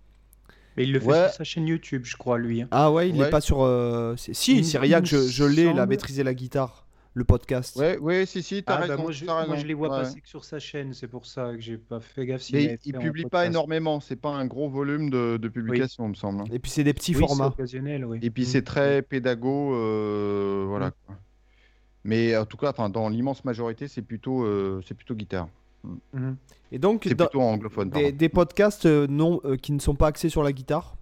[0.75, 2.63] Mais il le fait sur sa chaîne YouTube, je crois, lui.
[2.63, 2.67] Hein.
[2.71, 3.67] Ah ouais, il n'est pas sur.
[4.17, 6.82] Si, Syriac, je, je l'ai, la maîtriser la guitare
[7.13, 7.75] le podcast.
[7.77, 10.27] Ouais, ouais, si, si, t'as ah, bah, moi, je, moi, je les vois passer que
[10.27, 12.49] sur sa chaîne, c'est pour ça que j'ai pas fait gaffe.
[12.51, 16.41] Mais il, publie pas énormément, c'est pas un gros volume de, de publication, me semble.
[16.41, 16.45] Hein.
[16.51, 17.47] Et puis c'est des petits formats.
[17.47, 18.19] Occasionnel, oui.
[18.21, 18.65] Et puis c'est mm.
[18.65, 20.87] très pédago, euh, voilà.
[20.87, 21.13] Mm.
[22.05, 25.47] Mais en tout cas, dans l'immense majorité, c'est plutôt, euh, c'est plutôt guitare.
[25.83, 26.33] Mm.
[26.71, 27.91] Et donc, c'est plutôt anglophone.
[27.91, 30.95] Des, des podcasts euh, non, qui ne sont pas axés sur la guitare?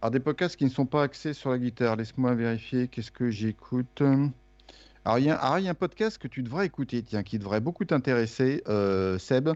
[0.00, 3.30] Alors, des podcasts qui ne sont pas axés sur la guitare, laisse-moi vérifier qu'est-ce que
[3.30, 4.02] j'écoute?
[5.04, 8.62] Alors il, y a, un podcast que tu devrais écouter, tiens, qui devrait beaucoup t'intéresser,
[8.68, 9.50] euh, Seb.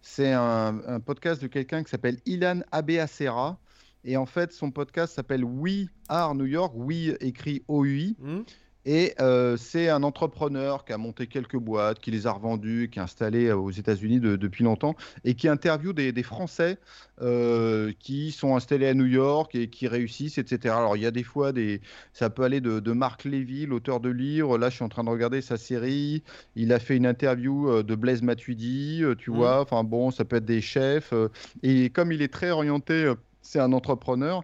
[0.00, 3.58] C'est un, podcast de quelqu'un qui s'appelle Ilan Abeacera.
[4.04, 6.72] Et en fait, son podcast s'appelle We Are New York.
[6.76, 8.16] We écrit O-U-I.
[8.18, 8.42] Hmm.
[8.84, 12.98] Et euh, c'est un entrepreneur qui a monté quelques boîtes, qui les a revendues, qui
[12.98, 16.78] est installé euh, aux États-Unis depuis longtemps et qui interviewe des, Français
[17.20, 20.74] euh, qui sont installés à New York et qui réussissent, etc.
[20.74, 21.80] Alors il y a des fois des,
[22.12, 24.58] ça peut aller de, Marc Lévy, l'auteur de livres.
[24.58, 26.22] Là, je suis en train de regarder sa série.
[26.56, 29.34] Il a fait une interview de Blaise Matuidi, tu mmh.
[29.34, 29.60] vois.
[29.60, 31.14] Enfin bon, ça peut être des chefs.
[31.62, 34.42] et comme il est très orienté, c'est un entrepreneur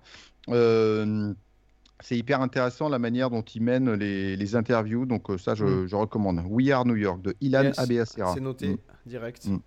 [2.01, 5.87] c'est hyper intéressant la manière dont il mène les, interviews, donc euh, ça mm.
[5.87, 6.43] je, recommande.
[6.47, 8.79] We Are New York de Ilan yes, C'est noté, mm.
[9.07, 9.47] direct.
[9.47, 9.59] Mm.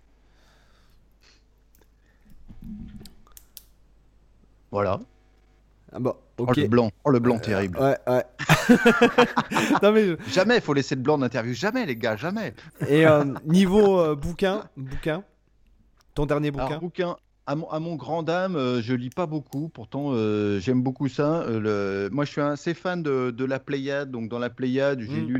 [4.70, 5.00] Voilà.
[5.94, 7.78] Ah bah, oh, le blanc, oh, le blanc euh, terrible.
[7.78, 8.24] Ouais, ouais.
[10.28, 12.54] Jamais, il faut laisser le blanc d'interview, jamais les gars, jamais.
[12.88, 15.22] Et euh, niveau bouquin, bouquin,
[16.14, 16.78] ton dernier bouquin?
[16.78, 17.16] bouquin,
[17.70, 19.68] à mon, grand dame, euh, je lis pas beaucoup.
[19.68, 21.42] Pourtant, euh, j'aime beaucoup ça.
[21.42, 24.10] Euh, moi, je suis assez fan de, la Pléiade.
[24.10, 25.26] Donc, dans la Pléiade, j'ai mm.
[25.26, 25.38] lu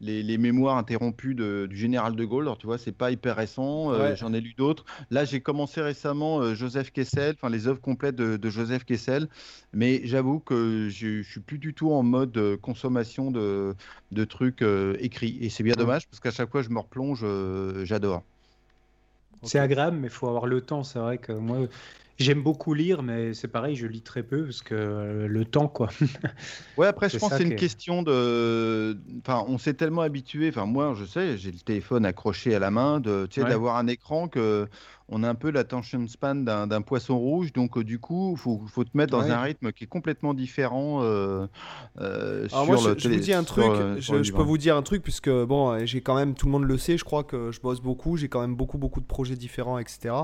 [0.00, 2.44] les, les, mémoires interrompues du général de Gaulle.
[2.44, 3.92] Alors, tu vois, c'est pas hyper récent.
[4.16, 4.84] J'en ai lu d'autres.
[5.10, 9.28] Là, j'ai commencé récemment Joseph Kessel, enfin les œuvres complètes de, Joseph Kessel.
[9.72, 13.74] Mais j'avoue que je, je suis plus du tout en mode consommation de,
[14.10, 14.64] de trucs
[14.98, 15.38] écrits.
[15.40, 17.24] Et c'est bien dommage parce qu'à chaque fois, je me replonge.
[17.84, 18.22] J'adore.
[19.46, 20.82] C'est agréable, mais il faut avoir le temps.
[20.84, 21.58] C'est vrai que moi,
[22.18, 25.68] j'aime beaucoup lire, mais c'est pareil, je lis très peu parce que euh, le temps,
[25.68, 25.88] quoi.
[26.76, 28.96] ouais, après, je pense que c'est une question de.
[29.20, 30.48] Enfin, on s'est tellement habitué.
[30.48, 33.76] Enfin, moi, je sais, j'ai le téléphone accroché à la main, de, tu sais, d'avoir
[33.76, 34.68] un écran que
[35.08, 37.52] on a un peu l'attention span d'un poisson rouge.
[37.52, 40.34] Donc, euh, du coup, il faut, faut, te mettre dans un rythme qui est complètement
[40.34, 41.46] différent euh,
[42.00, 45.02] euh sur moi, je, je, vous dis un truc, je, peux vous dire un truc,
[45.02, 47.80] puisque, bon, j'ai quand même, tout le monde le sait, je crois que je bosse
[47.80, 50.14] beaucoup, j'ai quand même beaucoup, beaucoup de projets différents, etc.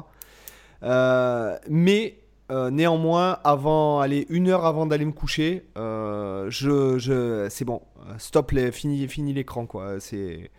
[0.82, 2.18] mais
[2.50, 7.80] néanmoins, avant, allez, une heure avant d'aller me coucher, je, je c'est bon,
[8.18, 10.00] stop, les, fini, fini l'écran, quoi.
[10.00, 10.50] C'est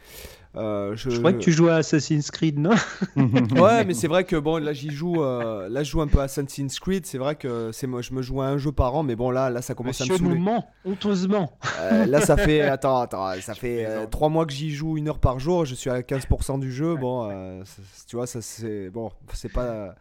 [0.55, 1.09] euh, je...
[1.17, 2.75] crois que tu joues à Assassin's Creed, non
[3.15, 6.19] Ouais, mais c'est vrai que bon, là j'y joue, euh, là je joue un peu
[6.19, 7.05] à Assassin's Creed.
[7.05, 9.31] C'est vrai que c'est moi, je me joue à un jeu par an, mais bon
[9.31, 10.35] là, là ça commence à me saouler.
[10.35, 11.57] moment, honteusement.
[11.79, 15.19] Euh, là ça fait, attends, attends, ça fait 3 mois que j'y joue une heure
[15.19, 15.65] par jour.
[15.65, 16.95] Je suis à 15% du jeu.
[16.95, 17.63] Bon,
[18.07, 19.95] tu vois, ça c'est bon, c'est pas.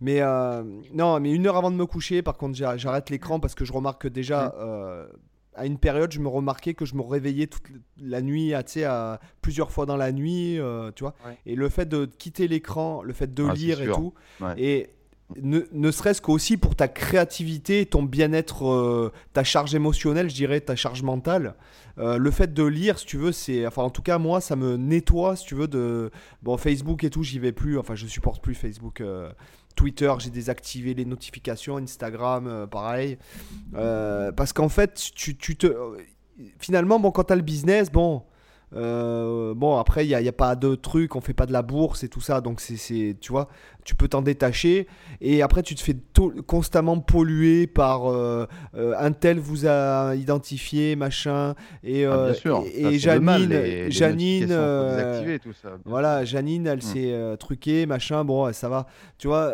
[0.00, 0.22] Mais
[0.94, 3.72] non, mais une heure avant de me coucher, par contre, j'arrête l'écran parce que je
[3.72, 4.54] remarque que déjà
[5.54, 7.64] à une période, je me remarquais que je me réveillais toute
[8.00, 11.14] la nuit, à, à plusieurs fois dans la nuit, euh, tu vois.
[11.46, 14.14] Et le fait de quitter l'écran, le fait de ah, lire et tout,
[14.56, 14.90] et
[15.36, 20.76] ne, serait-ce qu'aussi pour ta créativité, ton bien-être, euh, ta charge émotionnelle, je dirais, ta
[20.76, 21.54] charge mentale.
[21.98, 24.56] Euh, le fait de lire, si tu veux, c'est, enfin, en tout cas, moi, ça
[24.56, 26.10] me nettoie, si tu veux, de
[26.42, 27.78] bon Facebook et tout, j'y vais plus.
[27.78, 29.02] Enfin, je supporte plus Facebook.
[29.74, 33.18] Twitter, j'ai désactivé les notifications, Instagram, euh, pareil.
[33.74, 35.74] Euh, parce qu'en fait, tu, tu, te.
[36.58, 38.22] Finalement, bon, quand tu as le business, bon,
[38.76, 41.62] euh, bon, après, il n'y a, a, pas de truc, on fait pas de la
[41.62, 43.48] bourse et tout ça, donc c'est, tu vois,
[43.84, 44.86] tu peux t'en détacher.
[45.20, 45.96] Et après, tu te fais
[46.46, 51.54] constamment polluer par euh, euh, un tel vous a identifié, machin.
[51.82, 52.32] Et, ah,
[52.74, 54.54] et, Janine, Janine,
[55.84, 56.82] voilà, Janine, elle hmm.
[56.82, 58.24] s'est truquée, machin.
[58.24, 58.86] Bon, ça va,
[59.18, 59.52] tu vois.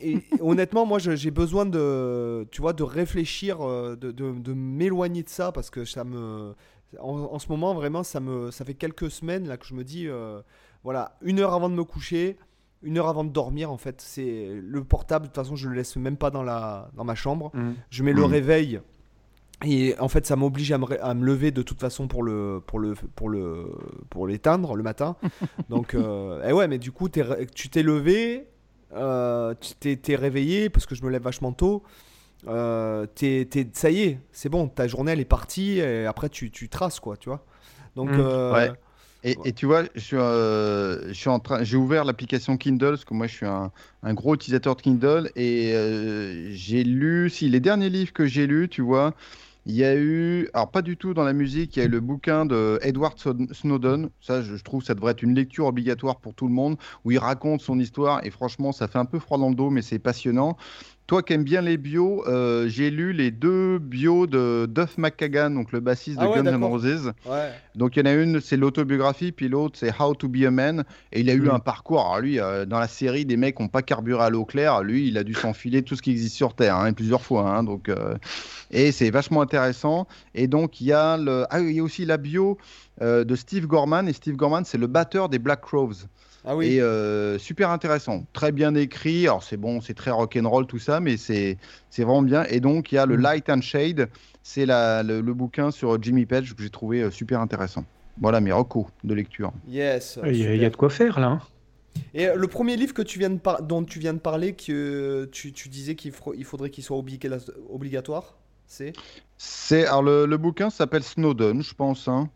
[0.00, 5.28] et honnêtement, moi, j'ai besoin de, tu vois, de réfléchir, de, de, de m'éloigner de
[5.28, 6.54] ça parce que ça me
[7.00, 10.08] en, ce moment, vraiment, ça, me, ça fait quelques semaines là, que je me dis,
[10.08, 10.40] euh,
[10.84, 12.38] voilà, une heure avant de me coucher,
[12.82, 15.26] une heure avant de dormir, en fait, c'est le portable.
[15.26, 17.50] De toute façon, je le laisse même pas dans, la, dans ma chambre.
[17.54, 17.72] Mmh.
[17.90, 18.30] Je mets le mmh.
[18.30, 18.80] réveil.
[19.64, 22.62] Et en fait, ça m'oblige à me, à me, lever de toute façon pour le
[22.64, 23.76] pour le pour le
[24.08, 25.16] pour l'éteindre le matin.
[25.68, 28.46] Donc, euh, et ouais, mais du coup, tu t'es levé,
[28.94, 31.82] euh, tu t'es réveillé parce que je me lève vachement tôt.
[32.46, 33.06] Euh,
[33.72, 37.00] ça y est, c'est bon, ta journée elle est partie et après tu, tu traces
[37.00, 37.44] quoi, tu vois.
[37.96, 38.20] Donc, mmh.
[38.20, 38.70] euh, ouais.
[39.24, 42.90] Et, et, tu vois, je suis, euh, je suis en train, j'ai ouvert l'application Kindle
[42.90, 43.72] parce que moi je suis un,
[44.04, 45.74] un gros utilisateur de Kindle et
[46.52, 49.14] j'ai lu, si les derniers livres que j'ai lus, tu vois,
[49.68, 51.90] il y a eu, alors pas du tout dans la musique, il y a eu
[51.90, 53.18] le bouquin de Edward
[53.52, 54.08] Snowden.
[54.18, 57.18] Ça, je trouve, ça devrait être une lecture obligatoire pour tout le monde, où il
[57.18, 58.24] raconte son histoire.
[58.24, 60.56] Et franchement, ça fait un peu froid dans le dos, mais c'est passionnant.
[61.08, 65.48] Toi qui aimes bien les bios, euh, j'ai lu les deux bios de Duff McKagan,
[65.48, 67.12] donc le bassiste de ah Guns N' Roses.
[67.74, 70.50] Donc il y en a une, c'est l'autobiographie, puis l'autre, c'est How to Be a
[70.50, 70.84] Man.
[71.12, 71.50] Et il a eu mm.
[71.50, 72.00] un parcours.
[72.00, 74.82] Alors lui, euh, dans la série, des mecs n'ont pas carburé à l'eau claire.
[74.82, 77.48] Lui, il a dû s'enfiler tout ce qui existe sur Terre, hein, plusieurs fois.
[77.48, 78.14] Hein, donc, euh,
[78.70, 80.06] Et c'est vachement intéressant.
[80.34, 81.46] Et donc il y, a le...
[81.48, 82.58] ah, il y a aussi la bio
[83.00, 84.06] de Steve Gorman.
[84.10, 86.06] Et Steve Gorman, c'est le batteur des Black Crowes.
[86.50, 86.66] Ah oui.
[86.66, 89.26] Et euh, super intéressant, très bien écrit.
[89.26, 91.58] Alors c'est bon, c'est très rock'n'roll tout ça, mais c'est
[91.98, 92.44] vraiment bien.
[92.44, 93.20] Et donc il y a le mm.
[93.20, 94.08] Light and Shade,
[94.42, 97.84] c'est le, le, bouquin sur Jimmy Page que j'ai trouvé euh, super intéressant.
[98.18, 99.52] Voilà mes recos de lecture.
[99.68, 100.18] Yes.
[100.24, 101.26] Il y, a de quoi faire là.
[101.26, 101.40] Hein.
[102.14, 105.28] Et euh, le premier livre que tu viens de dont tu viens de parler, que
[105.30, 108.94] tu, tu disais qu'il faudrait qu'il soit obligatoire, c'est?
[109.36, 112.08] C'est alors le, bouquin s'appelle Snowden, je pense.
[112.08, 112.30] Hein.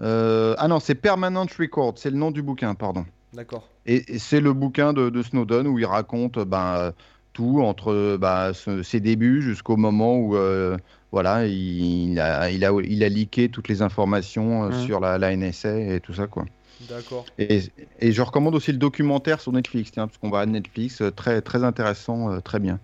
[0.00, 3.04] Euh, ah non, c'est Permanent Record, c'est le nom du bouquin, pardon.
[3.32, 3.68] D'accord.
[3.86, 6.92] Et, c'est le bouquin de, Snowden où il raconte ben,
[7.32, 8.52] tout entre ben,
[8.82, 10.76] ses débuts jusqu'au moment où euh,
[11.12, 14.86] voilà, il, a, il, a, il a leaké toutes les informations mmh.
[14.86, 16.44] sur la, la, NSA et tout ça quoi.
[16.88, 17.24] D'accord.
[17.38, 17.62] Et,
[17.98, 21.10] et, je recommande aussi le documentaire sur Netflix, tiens, parce qu'on va à Netflix, euh,
[21.10, 22.78] très, très intéressant, euh, très bien.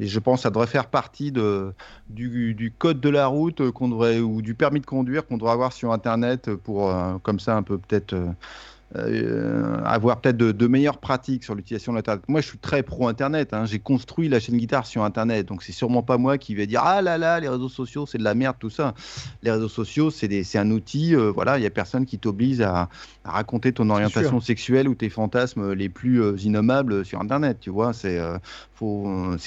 [0.00, 1.74] Et je pense que ça devrait faire partie de,
[2.08, 5.36] du, du code de la route euh, qu'on devrait, ou du permis de conduire qu'on
[5.36, 6.90] devrait avoir sur Internet pour,
[7.22, 8.16] comme ça, un peu peut-être
[8.96, 12.24] euh, avoir peut-être de, meilleures pratiques sur l'utilisation de l'Internet.
[12.28, 13.52] Moi, je suis très pro Internet.
[13.52, 13.64] Hein.
[13.64, 15.46] J'ai construit la chaîne guitare sur Internet.
[15.46, 18.18] Donc, c'est sûrement pas moi qui vais dire Ah là là, les réseaux sociaux, c'est
[18.18, 18.94] de la merde, tout ça.
[19.42, 21.14] Les réseaux sociaux, c'est un outil.
[21.14, 22.88] Euh, voilà, il n'y a personne qui t'oblige à,
[23.24, 27.58] raconter ton orientation sexuelle ou tes fantasmes les plus euh, innommables sur Internet.
[27.60, 28.20] Tu vois, c'est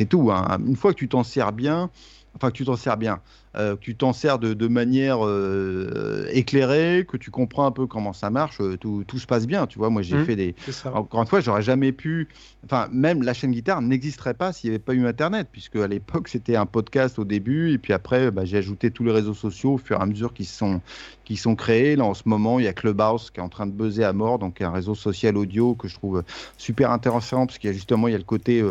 [0.10, 0.32] tout.
[0.32, 0.58] Hein.
[0.66, 1.90] Une fois que tu t'en sers bien,
[2.36, 3.20] enfin, que tu t'en sers bien
[3.56, 8.14] euh, que tu t'en sers de, manière euh, éclairée, que tu comprends un peu comment
[8.14, 9.66] ça marche, euh, tout, se passe bien.
[9.66, 10.56] Tu vois, moi j'ai mmh, fait des.
[10.86, 12.28] Encore une fois, j'aurais jamais pu.
[12.66, 15.88] Enfin, même la chaîne guitare n'existerait pas s'il n'y avait pas eu Internet, puisque à
[15.88, 19.34] l'époque c'était un podcast au début, et puis après bah, j'ai ajouté tous les réseaux
[19.34, 20.82] sociaux au fur et à mesure qui sont
[21.24, 21.96] qui sont créés.
[21.96, 24.14] Là en ce moment, il y a Clubhouse qui est en train de buzzer à
[24.14, 26.24] mort, donc un réseau social audio que je trouve
[26.58, 28.64] super intéressant parce qu'il y a justement il y a le côté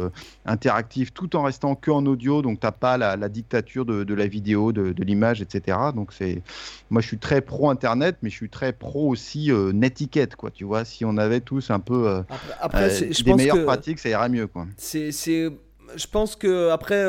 [0.45, 4.27] interactif tout en restant que en audio, donc t'as pas la, dictature de, de la
[4.27, 5.79] vidéo de, l'image, etc.
[5.95, 6.43] Donc c'est,
[6.91, 10.51] moi je suis très pro Internet, mais je suis très pro aussi euh, netiquette, quoi.
[10.51, 12.23] Tu vois, si on avait tous un peu euh,
[12.61, 14.67] après, euh, des meilleures pratiques, ça irait mieux, quoi.
[14.77, 17.05] C'est, je pense que après.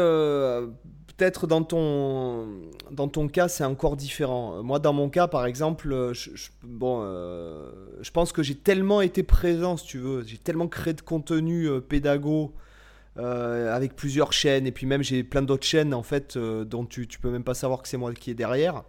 [1.17, 2.45] Peut-être dans ton,
[2.91, 4.61] dans ton cas, c'est encore différent.
[4.61, 6.29] Moi, dans mon cas, par exemple, je,
[6.61, 7.01] bon,
[7.99, 11.69] je pense que j'ai tellement été présent, si tu veux, j'ai tellement créé de contenu
[11.89, 12.53] pédago
[13.19, 16.85] euh, avec plusieurs chaînes et puis même j'ai plein d'autres chaînes en fait euh, dont
[16.85, 18.84] tu, tu peux même pas savoir que c'est moi qui est derrière.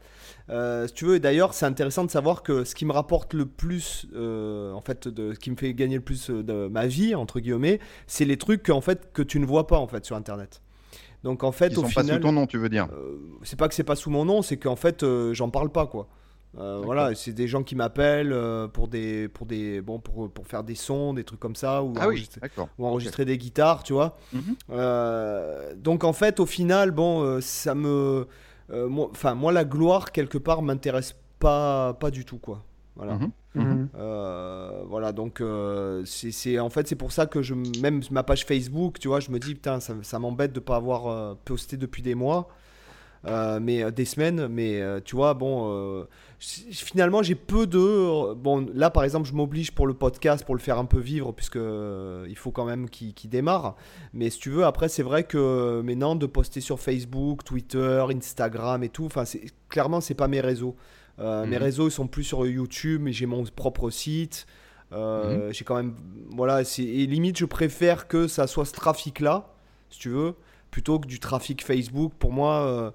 [0.50, 3.46] Euh, si tu veux, d'ailleurs, c'est intéressant de savoir que ce qui me rapporte le
[3.46, 7.40] plus, en fait, de, ce qui me fait gagner le plus de ma vie entre
[7.40, 10.62] guillemets, c'est les trucs en fait que tu ne vois pas en fait sur Internet.
[11.24, 12.88] Donc en fait, Ils au sont final, pas sous ton nom, tu veux dire
[13.42, 16.08] C'est pas que c'est pas sous mon nom, c'est qu'en fait, j'en parle pas quoi.
[16.56, 20.46] Euh, voilà, c'est des gens qui m'appellent euh, pour des pour des bon pour, pour,
[20.46, 22.40] faire des sons, des trucs comme ça ou, ah enregistrer,
[22.78, 24.16] ou enregistrer des guitares, tu vois.
[24.32, 24.56] Mhm.
[24.70, 28.26] Euh, donc en fait, au final, bon, ça me
[28.72, 32.64] enfin moi, la gloire quelque part m'intéresse pas pas du tout quoi.
[32.96, 33.14] Voilà.
[33.14, 33.30] Mhm.
[33.54, 33.88] Mhm.
[34.88, 35.42] voilà, donc
[36.06, 39.30] c'est en fait c'est pour ça que je même ma page Facebook, tu vois, je
[39.30, 42.48] me dis putain ça, ça m'embête de pas avoir posté depuis des mois.
[43.24, 46.06] Mais des semaines, mais tu vois, bon,
[46.38, 48.34] finalement, j'ai peu de.
[48.34, 51.32] Bon, là, par exemple, je m'oblige pour le podcast, pour le faire un peu vivre,
[51.32, 53.76] puisque euh, il faut quand même qu'il démarre.
[54.12, 58.82] Mais si tu veux, après, c'est vrai que maintenant, de poster sur Facebook, Twitter, Instagram
[58.84, 59.24] et tout, enfin,
[59.68, 60.76] clairement, c'est pas mes réseaux.
[61.18, 61.62] Euh, mes mhm.
[61.62, 64.46] réseaux, ils sont plus sur YouTube, mais j'ai mon propre site.
[64.92, 65.52] Euh, mhm.
[65.52, 65.94] J'ai quand même.
[66.30, 69.52] Voilà, et limite, je préfère que ça soit ce trafic-là,
[69.90, 70.34] si tu veux,
[70.78, 72.12] plutôt que du trafic Facebook.
[72.20, 72.94] Pour moi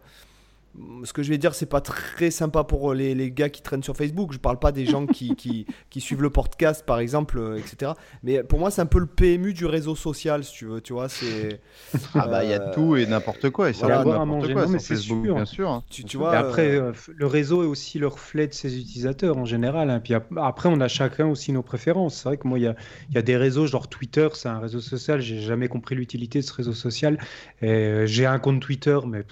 [1.03, 3.83] ce que je vais dire, c'est pas très sympa pour les, les, gars qui traînent
[3.83, 4.33] sur Facebook.
[4.33, 7.91] Je parle pas des gens qui, qui, qui suivent le podcast, par exemple, euh, etc.
[8.23, 10.81] Mais pour moi, c'est un peu le PMU du réseau social, si tu veux.
[10.81, 11.61] Tu vois, c'est.
[12.15, 13.69] Ah bah, il y a euh, tout et n'importe quoi.
[13.69, 15.15] Et ça voilà, n'importe quoi mais c'est sûr.
[15.21, 15.69] bien sûr.
[15.69, 15.83] Hein.
[15.89, 16.35] Tu, tu vois.
[16.35, 19.89] après, euh, le réseau est aussi le reflet de ses utilisateurs en général.
[19.89, 19.99] Hein.
[19.99, 22.15] Puis après, on a chacun aussi nos préférences.
[22.15, 22.75] C'est vrai que moi, il y a,
[23.13, 25.21] y a, des réseaux, genre Twitter, c'est un réseau social.
[25.21, 27.17] J'ai jamais compris l'utilité de ce réseau social.
[27.61, 29.23] J'ai un compte Twitter, mais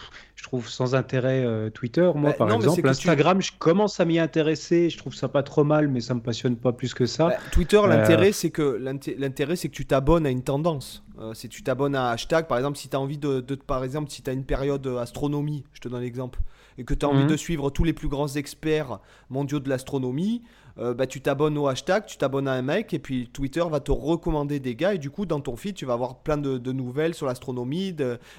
[0.42, 2.10] je trouve sans intérêt euh, Twitter.
[2.16, 4.90] Moi, bah, par exemple, Instagram, je commence à m'y intéresser.
[4.90, 7.28] Je trouve ça pas trop mal, mais ça me passionne pas plus que ça.
[7.28, 11.04] Bah, Twitter, euh, l'intérêt, c'est que l'intérêt, c'est que tu t'abonnes à une tendance.
[11.20, 13.84] Euh, si tu t'abonnes à un hashtag, par exemple, si tu as envie de, par
[13.84, 16.40] exemple, si tu as une période astronomie, je te donne l'exemple,
[16.80, 17.30] et que tu as envie mhm.
[17.30, 19.00] de suivre tous les plus grands experts
[19.30, 20.42] mondiaux de l'astronomie,
[20.78, 23.80] euh, bah, tu t'abonnes au hashtag, tu t'abonnes à un mec, et puis Twitter va
[23.80, 26.72] te recommander des gars, et du coup, dans ton feed, tu vas avoir plein de,
[26.72, 27.96] nouvelles sur l'astronomie,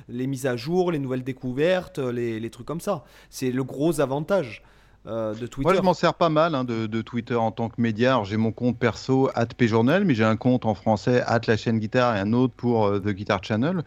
[0.09, 3.05] les mises à jour, les nouvelles découvertes, les, les trucs comme ça.
[3.31, 4.63] C'est le gros avantage.
[5.09, 5.69] Euh, de Twitter.
[5.69, 8.23] Moi, je m'en sers pas mal hein, de, Twitter en tant que média.
[8.23, 11.81] J'ai mon compte perso, at pjournal, mais j'ai un compte en français, at la chaîne
[11.81, 13.83] guitare, et un autre pour euh, The Guitar Channel.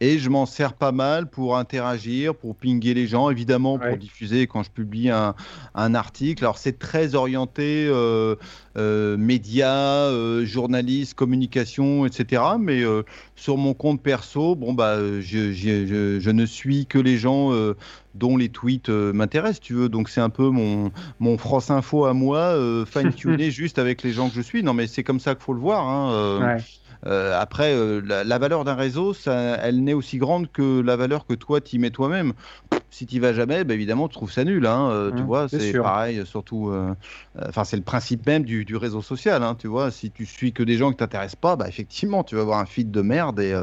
[0.00, 4.46] Et je m'en sers pas mal pour interagir, pour pinguer les gens, évidemment pour diffuser
[4.46, 5.34] quand je publie un,
[5.74, 6.44] un article.
[6.44, 8.36] Alors c'est très orienté euh,
[8.76, 12.42] euh, médias, euh, journalistes, communication, etc.
[12.58, 13.04] Mais euh,
[13.34, 17.52] sur mon compte perso, bon bah, je, je, je, ne suis que les gens
[18.14, 19.88] dont les tweets m'intéressent, tu veux.
[19.88, 20.90] Donc c'est un peu mon,
[21.20, 22.54] mon France Info à moi,
[22.86, 24.62] fine-tuné juste avec les gens que je suis.
[24.62, 25.86] Non mais c'est comme ça qu'il faut le voir.
[25.86, 26.58] Hein,
[27.06, 31.60] après, la, valeur d'un réseau, ça, elle n'est aussi grande que la valeur que toi,
[31.60, 32.32] tu y mets toi-même
[32.90, 34.66] si tu vas jamais, bah, évidemment, tu trouves ça nul.
[34.66, 36.70] Hein, euh, tu mmh, vois, c'est pareil, surtout.
[36.70, 36.94] Euh,
[37.38, 39.42] euh, enfin, c'est le principe même du, réseau social.
[39.42, 42.36] Hein, tu vois, si tu suis que des gens qui t'intéressent pas, bah, effectivement, tu
[42.36, 43.54] vas avoir un feed de merde et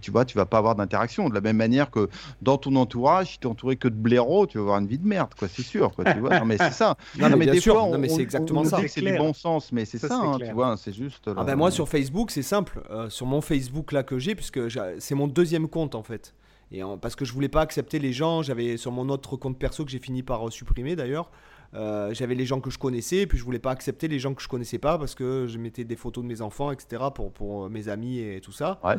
[0.00, 1.28] tu vois, tu vas pas avoir d'interaction.
[1.28, 2.08] De la même manière que
[2.42, 4.98] dans ton entourage, si tu es entouré que de blaireaux, tu vas avoir une vie
[4.98, 5.48] de merde, quoi.
[5.48, 6.04] C'est sûr, quoi.
[6.12, 6.96] Tu vois, non, mais c'est ça.
[7.18, 8.80] non, mais des fois, mais c'est exactement ça.
[8.88, 11.30] C'est du bon sens, mais c'est ça, hein, tu vois, c'est juste.
[11.36, 12.80] Ah ben moi, sur Facebook, c'est simple.
[13.08, 14.60] sur mon Facebook là que j'ai, puisque
[14.98, 16.34] c'est mon deuxième compte en fait.
[16.70, 19.84] Et parce que je voulais pas accepter les gens, j'avais sur mon autre compte perso
[19.84, 21.30] que j'ai fini par euh, supprimer d'ailleurs,
[21.74, 24.34] euh, j'avais les gens que je connaissais, et puis je voulais pas accepter les gens
[24.34, 27.04] que je connaissais pas parce que je mettais des photos de mes enfants, etc.
[27.14, 28.80] pour, pour euh, mes amis et tout ça.
[28.84, 28.96] Ouais.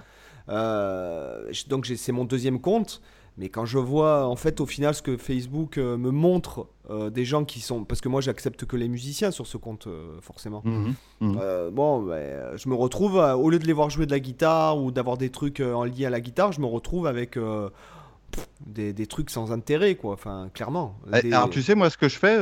[1.68, 3.02] donc c'est mon deuxième compte.
[3.40, 7.10] Mais quand je vois, en fait, au final, ce que Facebook euh, me montre euh,
[7.10, 7.86] des gens qui sont.
[7.86, 10.62] Parce que moi, j'accepte que les musiciens sur ce compte, euh, forcément.
[10.66, 11.70] Mhm, mhm.
[11.72, 14.92] bon, ben, je me retrouve, au lieu de les voir jouer de la guitare ou
[14.92, 17.40] d'avoir des trucs en lien à la guitare, je me retrouve avec.
[18.66, 20.14] des, des, trucs sans intérêt, quoi.
[20.14, 21.00] Enfin, clairement.
[21.14, 22.38] Eh, alors, tu sais, moi, ce que je fais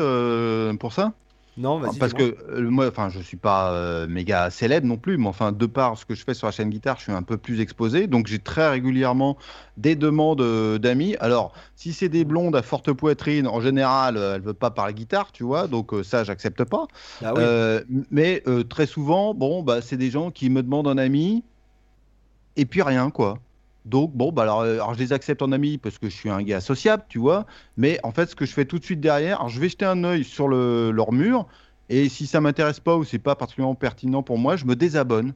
[0.79, 1.13] pour ça
[1.57, 1.97] non, vas-y.
[1.97, 5.51] Parce que euh, moi, enfin, je suis pas euh, méga célèbre non plus, mais enfin,
[5.51, 7.61] de par ce que je fais sur la chaîne guitare, je suis un peu plus
[7.61, 8.07] exposé.
[8.07, 9.37] Donc, j'ai très régulièrement
[9.75, 11.15] des demandes euh, d'amis.
[11.19, 15.31] Alors, si c'est des blondes à forte poitrine, en général, elles veulent pas parler guitare,
[15.31, 15.67] tu vois.
[15.67, 16.87] Donc, ça, j'accepte pas.
[17.23, 17.33] Ah
[18.11, 21.43] mais très souvent, bon, bah, c'est des gens qui me demandent un ami
[22.55, 23.39] et puis rien, quoi.
[23.87, 26.43] Donc, bon, bah alors, alors, je les accepte en ami parce que je suis un
[26.43, 27.45] gars sociable, tu vois.
[27.77, 29.85] Mais en fait, ce que je fais tout de suite derrière, alors je vais jeter
[29.85, 31.47] un œil sur le, leur mur.
[31.89, 35.27] Et si ça m'intéresse pas ou c'est pas particulièrement pertinent pour moi, je me désabonne.
[35.27, 35.33] Mmh.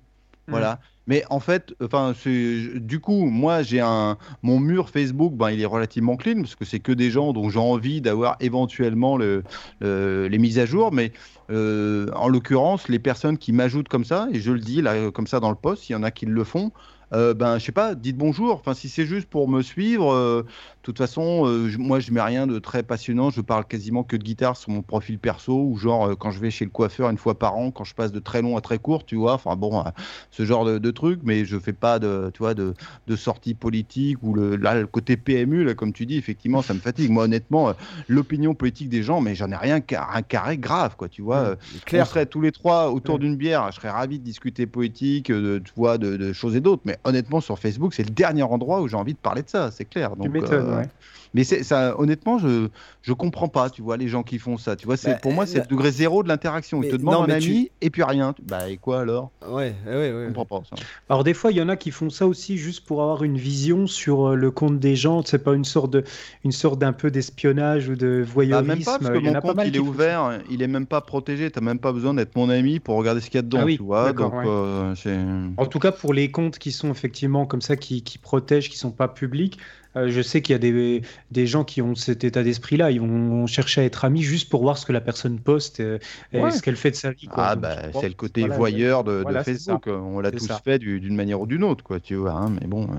[0.49, 0.79] Voilà.
[1.07, 5.65] Mais en fait, enfin, du coup, moi, j'ai un mon mur Facebook, ben, il est
[5.65, 9.43] relativement clean parce que c'est que des gens dont j'ai envie d'avoir éventuellement le,
[9.81, 10.91] les mises à jour.
[10.91, 11.11] Mais
[11.49, 15.27] euh, en l'occurrence, les personnes qui m'ajoutent comme ça, et je le dis là comme
[15.27, 16.71] ça dans le post, il y en a qui le font.
[17.13, 18.55] Euh, ben, je sais pas, dites bonjour.
[18.55, 20.43] Enfin, si c'est juste pour me suivre, euh,
[20.81, 23.29] toute façon, euh, moi, je mets rien de très passionnant.
[23.29, 26.39] Je parle quasiment que de guitare sur mon profil perso ou genre euh, quand je
[26.39, 28.61] vais chez le coiffeur une fois par an, quand je passe de très long à
[28.61, 29.33] très court, tu vois.
[29.33, 29.89] Enfin bon, euh,
[30.31, 32.73] ce genre de, de truc, mais je fais pas de, tu vois, de,
[33.07, 36.73] de sorties politiques ou le, là, le côté PMU, là, comme tu dis, effectivement, ça
[36.73, 37.11] me fatigue.
[37.11, 37.73] Moi, honnêtement,
[38.07, 41.09] l'opinion politique des gens, mais j'en ai rien un carré grave, quoi.
[41.09, 42.03] Tu vois, clair.
[42.03, 45.59] on serait tous les trois autour d'une bière, je serais ravi de discuter politique, de,
[45.59, 46.81] tu vois, de, choses et d'autres.
[46.85, 49.69] Mais honnêtement, sur Facebook, c'est le dernier endroit où j'ai envie de parler de ça,
[49.71, 50.15] c'est clair.
[50.15, 50.31] Donc,
[50.77, 50.89] ouais.
[51.33, 52.67] Mais ça, honnêtement, je
[53.01, 53.69] je comprends pas.
[53.69, 54.75] Tu vois les gens qui font ça.
[54.75, 56.83] Tu vois, c'est bah, pour moi c'est le degré zéro de l'interaction.
[56.83, 58.35] Ils te demandent un ami et puis rien.
[58.43, 59.31] Bah et quoi alors?
[59.47, 60.25] Ouais, ouais, ouais.
[60.27, 60.75] Je comprends pas ça.
[61.09, 63.37] Alors des fois, il y en a qui font ça aussi juste pour avoir une
[63.37, 65.23] vision sur euh, le compte des gens.
[65.25, 66.03] C'est pas une sorte de
[66.43, 68.67] une sorte d'un peu d'espionnage ou de voyeurisme.
[68.67, 71.49] Bah, même pas parce que mon compte il est ouvert, il est même pas protégé.
[71.49, 73.59] T'as même pas besoin d'être mon ami pour regarder ce qu'il y a dedans.
[73.61, 74.11] Ah oui, tu vois.
[74.11, 78.17] Donc euh, en tout cas pour les comptes qui sont effectivement comme ça, qui, qui
[78.17, 79.57] protègent, qui sont pas publics.
[79.95, 81.01] Euh, je sais qu'il y a des,
[81.31, 82.91] des, gens qui ont cet état d'esprit-là.
[82.91, 85.99] Ils vont chercher à être amis juste pour voir ce que la personne poste euh,
[86.31, 87.27] et, ce qu'elle fait de sa vie.
[87.31, 89.87] Ah, bah, c'est le côté voyeur de, Facebook.
[89.87, 92.31] On l'a tous fait d'une manière ou d'une autre, quoi, tu vois.
[92.31, 92.83] Hein, mais bon.
[92.83, 92.95] Euh,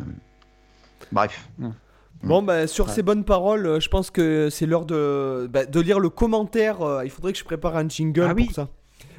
[1.11, 1.49] bref.
[2.23, 5.99] Bon, bah, sur ces bonnes paroles, je pense que c'est l'heure de, bah, de lire
[5.99, 7.01] le commentaire.
[7.05, 8.69] il faudrait que je prépare un jingle ah pour ça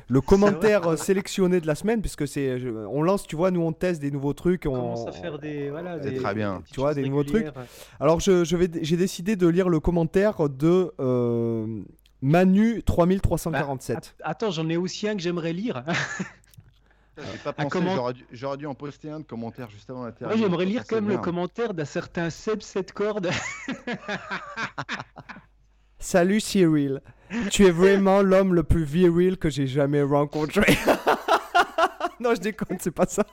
[0.08, 2.58] le commentaire sélectionné de la semaine, puisque c'est,
[2.90, 4.66] on lance, tu vois, nous on teste des nouveaux trucs.
[4.66, 6.62] On, commence à faire des, voilà, des, très bien.
[6.72, 7.48] tu vois, des nouveaux trucs.
[8.00, 11.82] Alors je, je vais, j'ai décidé de lire le commentaire de euh,
[12.22, 14.16] Manu 3347.
[14.20, 15.84] Bah, attends, j'en ai aussi un que j'aimerais lire.
[17.16, 18.12] J'ai pas pensé, comment...
[18.32, 20.36] j'aurais, dû, en poster un de commentaire juste avant l'interview.
[20.36, 23.30] Moi, j'aimerais lire quand même le commentaire d'un certain Seb 7 cordes.
[26.00, 27.02] Salut Cyril.
[27.50, 30.78] Tu es vraiment l'homme le plus viril que j'ai jamais rencontré.
[32.20, 33.26] non, je déconne, c'est pas ça.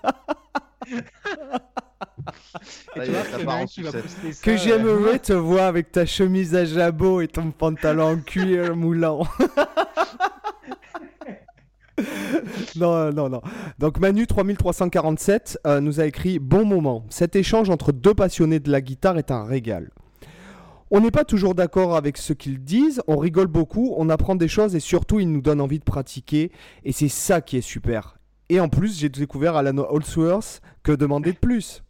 [4.43, 9.27] que j'aimerais te voir avec ta chemise à jabot et ton pantalon en cuir moulant.
[12.77, 13.43] non, non, non.
[13.79, 17.05] Donc Manu 3347 euh, nous a écrit Bon moment.
[17.11, 19.91] Cet échange entre deux passionnés de la guitare est un régal.
[20.93, 24.49] On n'est pas toujours d'accord avec ce qu'ils disent, on rigole beaucoup, on apprend des
[24.49, 26.51] choses et surtout ils nous donnent envie de pratiquer
[26.85, 28.19] et c'est ça qui est super.
[28.49, 31.85] Et en plus, j'ai découvert Alan Holdsworth, que demander de plus?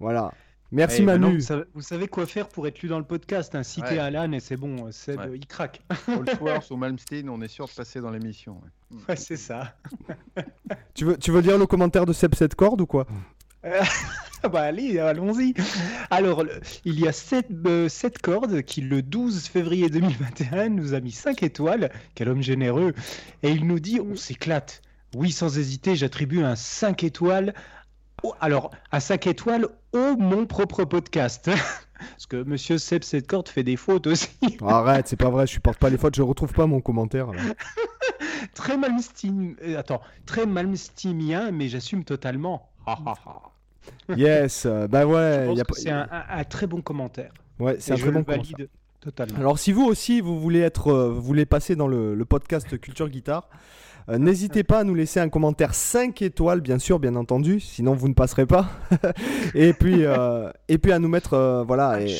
[0.00, 0.32] Voilà.
[0.72, 1.40] Merci eh, Manu.
[1.74, 3.54] vous, savez, quoi faire pour être lu dans le podcast.
[3.54, 3.62] Hein.
[3.62, 5.80] Citez Alan et c'est bon, Seb, il craque.
[6.08, 8.60] Allsworth ou Malmsteen, on est sûr de passer dans l'émission.
[9.08, 9.74] Ouais, c'est ça.
[10.94, 13.06] tu, veux, tu veux lire le commentaire de Seb cette corde ou quoi?
[14.42, 15.54] bah allez, allons-y.
[16.10, 16.44] Alors,
[16.84, 17.88] il y a 7, euh,
[18.22, 21.90] cordes qui, le 12 février 2021, nous a mis 5 étoiles.
[22.14, 22.94] Quel homme généreux.
[23.42, 24.82] Et il nous dit, on s'éclate.
[25.14, 27.54] Oui, sans hésiter, j'attribue un 5 étoiles
[28.40, 31.50] alors, à 5 étoiles au mon propre podcast.
[31.98, 34.30] Parce que monsieur Seb Setcourt fait des fautes aussi.
[34.66, 37.30] Arrête, c'est pas vrai, je supporte pas les fautes, je retrouve pas mon commentaire.
[38.54, 39.56] très malmstim...
[39.62, 42.70] Euh, attends, très malmstimien, mais j'assume totalement.
[44.16, 45.54] yes, euh, bah ouais.
[45.72, 46.06] C'est un,
[46.48, 47.32] très bon commentaire.
[47.58, 48.66] Ouais, c'est un très bon commentaire.
[49.00, 49.38] Totalement.
[49.38, 52.78] Alors si vous aussi vous voulez être, euh, vous voulez passer dans le, le podcast
[52.78, 53.48] Culture Guitare,
[54.08, 57.94] euh, n'hésitez pas à nous laisser un commentaire 5 étoiles, bien sûr, bien entendu, sinon
[57.94, 58.68] vous ne passerez pas.
[59.54, 62.16] et, puis, euh, et puis à nous mettre, euh, voilà, ah, et,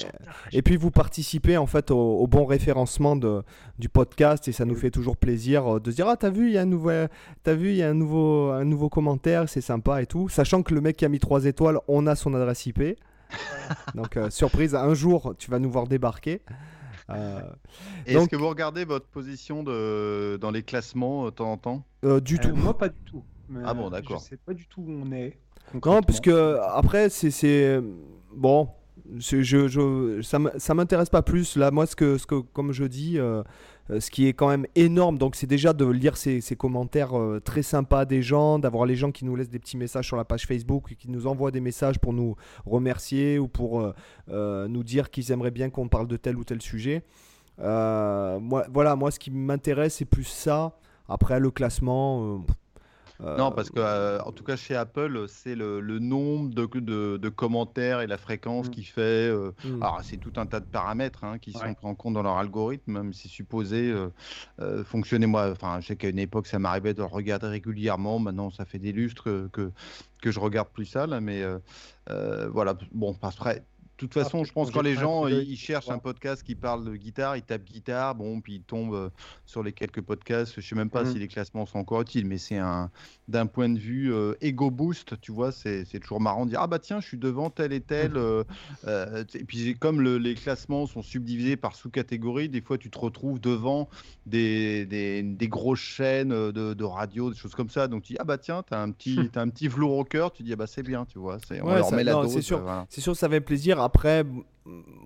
[0.52, 3.43] et, puis vous participez en fait au, bon référencement de,
[3.78, 6.52] du podcast et ça nous fait toujours plaisir de se dire ah t'as vu il
[6.52, 7.09] y a un
[7.47, 10.62] as vu il y a un nouveau, un nouveau commentaire, c'est sympa et tout, sachant
[10.62, 12.82] que le mec qui a mis 3 étoiles, on a son adresse IP.
[13.94, 16.43] Donc surprise, un jour tu vas nous voir débarquer.
[17.12, 17.41] Euh,
[18.07, 20.37] est-ce que vous regardez votre position de...
[20.41, 21.85] dans les classements de temps en temps?
[22.05, 22.55] Euh, Du tout.
[22.55, 23.23] Moi, pas du tout.
[23.65, 24.20] ah bon, d'accord.
[24.20, 25.39] Je sais pas du tout où on est.
[25.74, 27.81] Non, parce que après, c'est.
[28.35, 28.69] Bon,
[29.16, 31.57] je, je, ça m'intéresse pas plus.
[31.57, 33.43] Là, moi, ce que, ce que comme je dis, euh, euh,
[33.99, 35.19] ce qui est quand même énorme.
[35.19, 39.11] Donc c'est déjà de lire ces, commentaires euh, très sympas des gens, d'avoir les gens
[39.11, 41.99] qui nous laissent des petits messages sur la page Facebook, qui nous envoient des messages
[41.99, 42.37] pour nous
[42.67, 43.93] remercier ou pour
[44.29, 47.03] euh, nous dire qu'ils aimeraient bien qu'on parle de tel ou tel sujet.
[47.59, 50.77] moi, voilà, moi ce qui m'intéresse c'est plus ça.
[51.11, 52.39] Après le classement, euh,
[53.23, 58.01] non, parce que euh, en tout cas chez Apple, c'est le, nombre de, de, commentaires
[58.01, 58.71] et la fréquence mm.
[58.71, 59.29] qui fait.
[59.29, 59.83] Euh, mm.
[59.83, 62.39] Alors c'est tout un tas de paramètres hein, qui sont pris en compte dans leur
[62.39, 63.95] algorithme, même si supposé
[64.85, 65.27] fonctionner.
[65.27, 68.19] Moi, enfin, je sais qu'à une époque ça m'arrivait de le regarder régulièrement.
[68.19, 69.71] Maintenant, ça fait des lustres que
[70.23, 71.43] que je regarde plus ça là, mais
[72.07, 72.75] voilà.
[72.93, 73.65] Bon, après
[74.01, 76.97] toute façon, je pense que quand les gens ils, cherchent un podcast qui parle de
[76.97, 79.11] guitare, ils tapent guitare, bon, puis ils tombent euh,
[79.45, 80.55] sur les quelques podcasts.
[80.57, 81.13] Je sais même pas mmh.
[81.13, 82.91] si les classements sont encore utiles, mais c'est un
[83.29, 86.67] d'un point de vue euh, ego boost, tu vois, c'est toujours marrant de dire ah
[86.67, 88.13] bah tiens, je suis devant tel et tel.
[88.13, 88.45] Mmh.
[88.87, 93.41] Euh, et puis comme les classements sont subdivisés par sous-catégories, des fois tu te retrouves
[93.41, 93.89] devant
[94.27, 97.87] des, des, des grosses chaînes de, de, radio, des choses comme ça.
[97.87, 100.33] Donc tu dis ah bah tiens, t'as un petit as un petit velours au cœur,
[100.33, 102.33] tu dis ah bah c'est bien, tu vois, c'est on leur met la dose.
[102.33, 103.81] C'est sûr, c'est sûr, ça fait plaisir.
[103.81, 103.90] Après,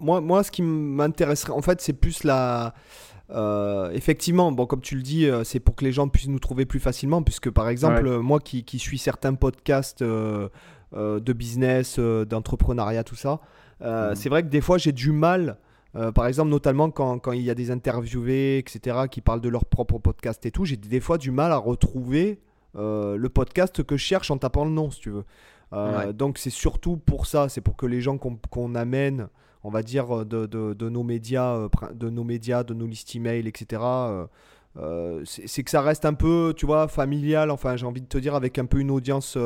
[0.00, 2.74] moi, moi ce qui m'intéresserait, en fait, c'est plus la.
[3.30, 6.38] Euh, effectivement, bon, comme tu le dis, euh, c'est pour que les gens puissent nous
[6.38, 10.48] trouver plus facilement, puisque par exemple, moi qui, qui, suis certains podcasts euh,
[10.92, 13.40] de business, d'entrepreneuriat, tout ça,
[13.80, 14.14] mhm.
[14.14, 15.56] c'est vrai que des fois j'ai du mal.
[16.14, 19.64] par exemple, notamment quand, quand, il y a des interviewés, etc., qui parlent de leur
[19.64, 22.40] propre podcast et tout, j'ai des fois du mal à retrouver
[22.74, 25.24] le podcast que je cherche en tapant le nom, si tu veux.
[25.74, 29.28] Euh, donc c'est surtout pour ça, c'est pour que les gens qu'on amène,
[29.64, 33.46] on va dire, de, de, nos médias, euh, de nos médias, de nos listes email,
[33.48, 33.82] etc.
[34.76, 37.50] Euh, c'est que ça reste un peu, tu vois, familial.
[37.50, 39.36] Enfin, j'ai envie de te dire avec un peu une audience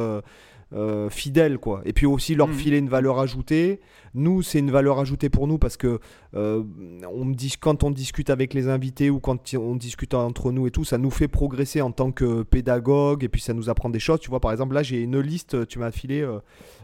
[0.74, 2.54] euh, fidèles quoi et puis aussi leur mhm.
[2.54, 3.80] filer une valeur ajoutée
[4.12, 5.98] nous c'est une valeur ajoutée pour nous parce que
[6.34, 6.62] euh,
[7.10, 10.66] on me dit quand on discute avec les invités ou quand on discute entre nous
[10.66, 13.88] et tout ça nous fait progresser en tant que pédagogue et puis ça nous apprend
[13.88, 16.28] des choses tu vois par exemple là j'ai une liste tu m'as filé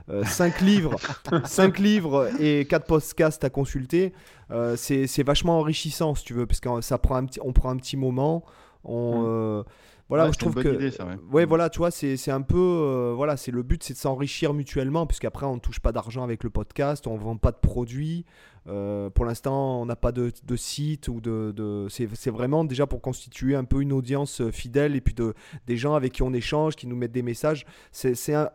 [0.08, 0.96] 5 euh, livres
[1.44, 4.14] 5 livres et 4 podcasts à consulter
[4.76, 7.76] c'est vachement enrichissant si tu veux parce que ça prend un petit on prend un
[7.76, 8.44] petit moment
[8.82, 9.64] on mhm.
[10.08, 11.32] Voilà, je trouve que.
[11.32, 11.46] ouais.
[11.46, 12.58] voilà, tu vois, c'est un peu.
[12.58, 16.22] Euh, voilà, c'est le but, c'est de s'enrichir mutuellement, puisqu'après, on ne touche pas d'argent
[16.22, 18.24] avec le podcast, on ne vend pas de produits.
[18.66, 21.52] Euh, pour l'instant, on n'a pas de, de, site ou de.
[21.54, 25.34] de c'est vraiment déjà pour constituer un peu une audience euh, fidèle et puis de,
[25.66, 27.66] des gens avec qui on échange, qui nous mettent des messages.
[27.92, 28.14] C'est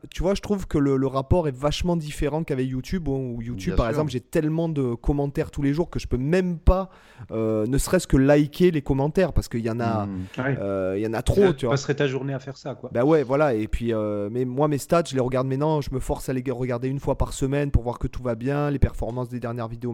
[0.09, 3.07] tu vois, je trouve que le, le rapport est vachement différent qu'avec YouTube.
[3.07, 6.57] Où, YouTube, par exemple, j'ai tellement de commentaires tous les jours que je peux même
[6.57, 6.89] pas,
[7.31, 10.95] euh, ne serait-ce que liker les commentaires parce qu'il y en a, mmh.
[10.97, 11.53] il y en a trop.
[11.53, 12.89] Tu passerais ta journée à faire ça, quoi.
[12.91, 13.53] Bah ouais, voilà.
[13.53, 13.93] Et puis,
[14.31, 15.81] mais moi, mes stats, je les regarde maintenant.
[15.81, 18.33] Je me force à les regarder une fois par semaine pour voir que tout va
[18.33, 19.93] bien, les performances des dernières vidéos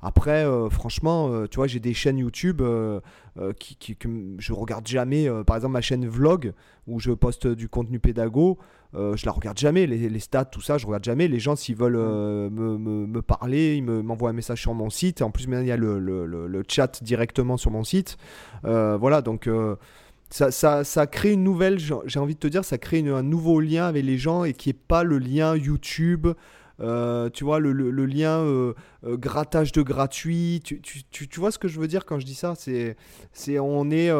[0.00, 3.00] Après, euh, franchement, euh, tu vois, j'ai des chaînes YouTube euh,
[3.36, 5.28] que je regarde jamais.
[5.46, 6.52] par exemple, ma chaîne vlog
[6.86, 8.58] où je poste du contenu pédago,
[8.94, 9.86] je la regarde jamais.
[9.86, 11.28] Les, stats, tout ça, je regarde jamais.
[11.28, 15.22] Les gens, s'ils veulent me, parler, ils m'envoient un message sur mon site.
[15.22, 18.16] En plus, maintenant, il y a le, chat directement sur mon site.
[18.62, 19.48] voilà, donc.
[20.30, 24.04] Ça, crée une nouvelle, j'ai envie de te dire, ça crée un nouveau lien avec
[24.04, 26.28] les gens et qui n'est pas le lien YouTube
[26.78, 27.72] tu vois, le,
[28.06, 28.74] lien
[29.04, 30.60] grattage de gratuit.
[30.64, 32.54] Tu, tu, vois ce que je veux dire quand je dis ça?
[32.56, 34.10] C'est on est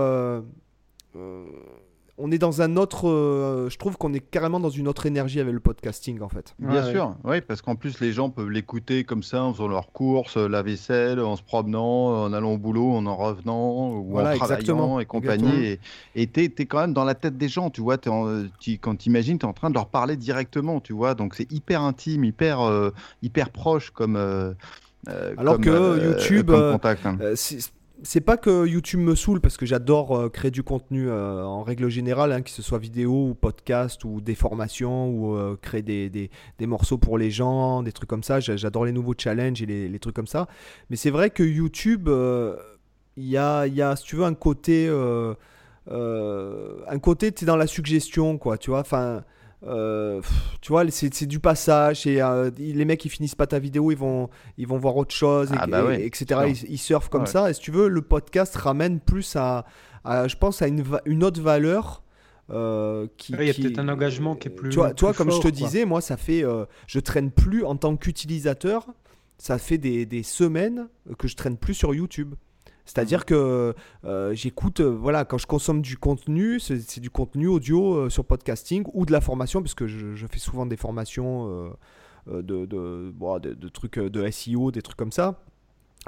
[2.18, 3.08] on est dans un autre.
[3.08, 6.54] Euh, je trouve qu'on est carrément dans une autre énergie avec le podcasting en fait.
[6.58, 9.92] Bien sûr, oui, parce qu'en plus les gens peuvent l'écouter comme ça en faisant leurs
[9.92, 14.18] courses, euh, la vaisselle, en se promenant, en allant au boulot, en en revenant, ou
[14.18, 15.78] en travaillant et compagnie.
[16.14, 17.98] Et tu es, quand même dans la tête des gens, tu vois.
[17.98, 18.10] tu,
[18.78, 21.14] quand tu imagines, tu es en train de leur parler directement, tu vois.
[21.14, 22.90] Donc c'est hyper intime, hyper, euh,
[23.22, 24.16] hyper proche comme.
[25.06, 27.16] Alors que YouTube, contact, hein
[28.02, 31.62] c'est pas que YouTube me saoule parce que j'adore euh, créer du contenu euh, en
[31.62, 35.82] règle générale, hein, que ce soit vidéo ou podcast ou des formations ou euh, créer
[35.82, 38.40] des, des, morceaux pour les gens, des trucs comme ça.
[38.40, 40.46] J'adore les nouveaux challenges et les, les trucs comme ça.
[40.90, 42.08] Mais c'est vrai que YouTube,
[43.16, 44.88] il y a, y, a, si tu veux, un côté.
[45.88, 48.80] un côté, tu es dans la suggestion, quoi, tu vois.
[48.80, 49.24] Enfin.
[49.66, 50.20] Euh,
[50.60, 52.06] tu vois, c'est du passage.
[52.06, 55.14] Et euh, les mecs, ils finissent pas ta vidéo, ils vont, ils vont voir autre
[55.14, 56.52] chose, ah bah etc.
[56.68, 57.50] Ils, surfent comme ça.
[57.50, 59.64] Et si tu veux, le podcast ramène plus à,
[60.04, 62.02] je pense, à une, une autre valeur.
[62.50, 64.70] Euh, qui, il y a peut-être un engagement qui est plus.
[64.70, 66.44] Tu vois, toi, comme je te disais, moi, ça fait.
[66.86, 68.86] je traîne plus en tant qu'utilisateur.
[69.40, 72.34] Ça fait des, des, semaines que je traîne plus sur YouTube.
[72.88, 73.74] C'est-à-dire que
[74.06, 78.24] euh, j'écoute, euh, voilà, quand je consomme du contenu, c'est du contenu audio euh, sur
[78.24, 81.70] podcasting ou de la formation, puisque je, je fais souvent des formations
[82.26, 85.38] de, de, de, trucs de SEO, des trucs comme ça.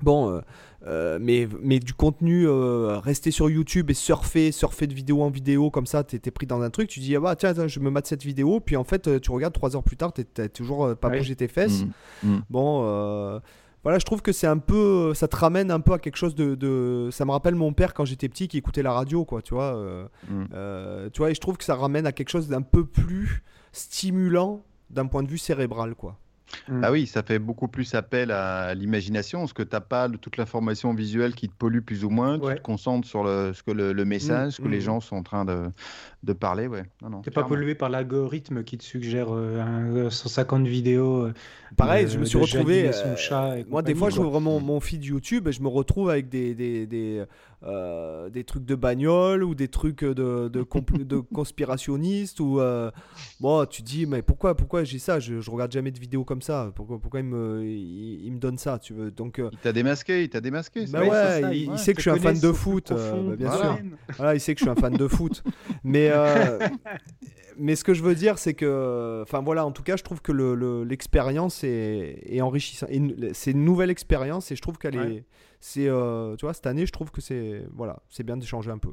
[0.03, 0.41] Bon,
[0.87, 5.87] mais, mais du contenu, rester sur YouTube et surfer, surfer de vidéo en vidéo, comme
[5.87, 8.07] ça, tu es, pris dans un truc, tu dis, ah bah tiens, je me mate
[8.07, 11.11] cette vidéo, puis en fait, tu regardes trois heures plus tard, tu n'as toujours pas
[11.11, 11.85] bougé tes fesses.
[12.23, 12.31] Mmh.
[12.31, 12.43] Mmh.
[12.49, 13.41] Bon,
[13.83, 16.35] voilà, je trouve que c'est un peu, ça te ramène un peu à quelque chose
[16.35, 19.55] de, ça me rappelle mon père quand j'étais petit qui écoutait la radio, quoi, tu
[19.55, 19.75] vois.
[19.75, 20.45] Euh, mm.
[20.53, 23.43] euh, tu vois, et je trouve que ça ramène à quelque chose d'un peu plus
[23.73, 26.19] stimulant d'un point de vue cérébral, quoi.
[26.69, 26.85] Mm.
[26.85, 30.37] Ah oui, ça fait beaucoup plus appel à l'imagination, parce que tu n'as pas toute
[30.37, 32.39] l'information visuelle qui te pollue plus ou moins.
[32.39, 34.83] Tu te concentres sur le, ce que le, message, ce que les mm.
[34.83, 35.71] gens sont en train de,
[36.23, 36.67] de parler.
[36.67, 36.85] Ouais.
[37.01, 41.27] Tu n'es pas pollué par l'algorithme qui te suggère 150 euh, vidéos.
[41.27, 41.35] Euh,
[41.77, 42.91] Pareil, je me suis retrouvé.
[42.93, 46.55] Euh, moi, des fois, j'ouvre mon, mon feed YouTube et je me retrouve avec des,
[46.55, 47.25] des, des,
[47.63, 52.41] des trucs de bagnole ou des trucs de, de, de conspirationnistes.
[52.41, 52.61] Ou,
[53.41, 55.21] bon, tu dis, mais pourquoi, pourquoi j'ai ça?
[55.21, 56.73] Je, je regarde jamais de vidéos comme ça.
[56.75, 59.11] Pourquoi, pourquoi il, me, il, me donne ça tu veux?
[59.11, 60.87] Donc, Il t'a démasqué, il t'a démasqué.
[60.87, 63.79] Bah ouais, il, sait que je suis un fan de foot, bah, bien sûr.
[64.17, 65.43] Voilà, il sait que je suis un fan de foot.
[65.85, 66.59] Mais euh,
[67.59, 70.21] mais ce que je veux dire, c'est que, enfin voilà, en tout cas, je trouve
[70.21, 70.33] que
[70.83, 72.91] l'expérience est, est, enrichissante.
[73.33, 75.25] C'est une nouvelle expérience et je trouve qu'elle est,
[75.61, 78.79] c'est, euh, tu vois, cette année, je trouve que c'est, voilà, c'est bien d'échanger un
[78.79, 78.91] peu.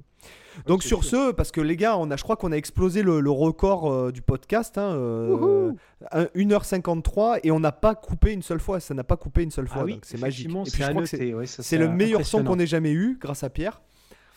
[0.66, 3.30] Donc sur ce, parce que les gars, on a, je crois qu'on a explosé le,
[3.30, 4.96] record euh, du podcast, hein,
[6.14, 8.80] 1h53 et on n'a pas coupé une seule fois.
[8.80, 10.50] Ça n'a pas coupé une seule ah fois, donc c'est magique.
[11.48, 13.82] C'est le meilleur son qu'on ait jamais eu, grâce à Pierre.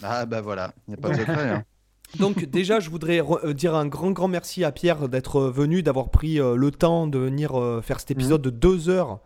[0.02, 1.50] Ah bah voilà, il n'y a pas de secret.
[1.50, 1.64] Hein.
[2.18, 5.82] Donc déjà, je voudrais euh, dire un grand, grand merci à Pierre d'être euh, venu,
[5.82, 7.52] d'avoir pris euh, le temps de venir
[7.82, 9.20] faire cet épisode de deux heures.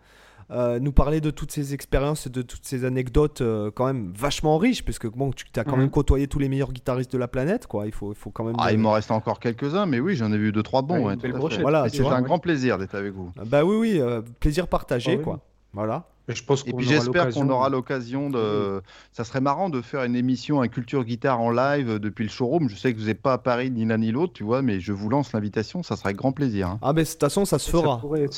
[0.51, 3.43] Nous parler de toutes ces expériences, de toutes ces anecdotes
[3.75, 7.13] quand même vachement riches, puisque bon, tu as quand même côtoyé tous les meilleurs guitaristes
[7.13, 7.87] de la planète, quoi.
[7.87, 8.57] Il faut, il faut quand même.
[8.59, 11.17] Ah, il m'en reste encore quelques-uns, mais oui, j'en ai vu deux trois bons.
[11.61, 13.31] voilà, c'est un grand plaisir d'être avec vous.
[13.47, 15.41] Bah oui, oui, plaisir partagé, ah quoi.
[15.73, 16.07] Voilà.
[16.29, 18.83] Et, je pense et puis j'espère qu'on aura l'occasion de.
[19.13, 22.69] Ça serait marrant de faire une émission à Culture Guitare en live depuis le showroom.
[22.69, 24.81] Je sais que vous n'êtes pas à Paris ni l'un ni l'autre, tu vois, mais
[24.81, 26.69] je vous lance l'invitation, ça serait avec grand plaisir.
[26.69, 26.79] Hein.
[26.83, 28.01] Ah, mais de toute façon, ça se fera.
[28.01, 28.29] Ça ouais.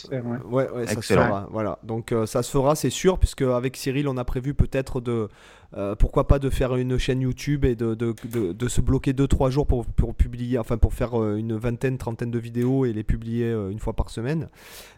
[0.51, 1.49] ouais, ça se fera.
[1.51, 1.79] Voilà.
[1.85, 5.29] Donc euh, ça se fera, c'est sûr, puisque avec Cyril, on a prévu peut-être de
[5.77, 8.15] euh, pourquoi pas de faire une chaîne YouTube et de, de,
[8.53, 12.31] de, se bloquer 2-3 jours pour, pour, publier, enfin pour faire euh, une vingtaine, trentaine
[12.31, 14.48] de vidéos et les publier euh, une fois par semaine.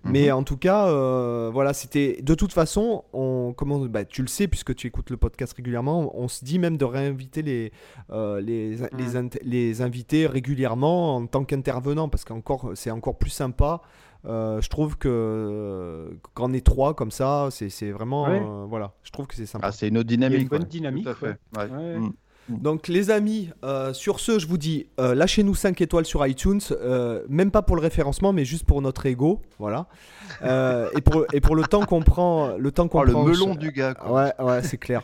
[0.05, 0.12] Mhm.
[0.12, 0.86] Mais en tout cas,
[1.50, 5.16] voilà, c'était de toute façon, on, comment, bah, tu le sais puisque tu écoutes le
[5.16, 7.72] podcast régulièrement, on se dit même de réinviter les,
[8.12, 12.32] les, les, les, invités régulièrement en tant qu'intervenant parce que
[12.74, 13.80] c'est encore plus sympa.
[14.24, 18.28] Euh, je trouve que qu'en est trois comme ça, c'est vraiment.
[18.28, 19.69] Euh, voilà, je trouve que c'est sympa.
[19.69, 20.43] Ah, c'est une autre dynamique.
[20.43, 21.05] une bonne dynamique.
[21.05, 21.39] Tout à fait.
[21.69, 22.07] Mm.
[22.07, 22.12] Mm.
[22.49, 26.61] Donc les amis, euh, sur ce, je vous dis, lâchez-nous 5 étoiles sur iTunes,
[27.28, 29.86] même pas pour le référencement, mais juste pour notre ego, voilà.
[30.43, 33.24] et, pour, et pour le temps qu'on prend, le temps qu'on oh, prend.
[33.24, 33.95] Le melon du gars.
[34.09, 35.03] Ouais, ouais, c'est clair.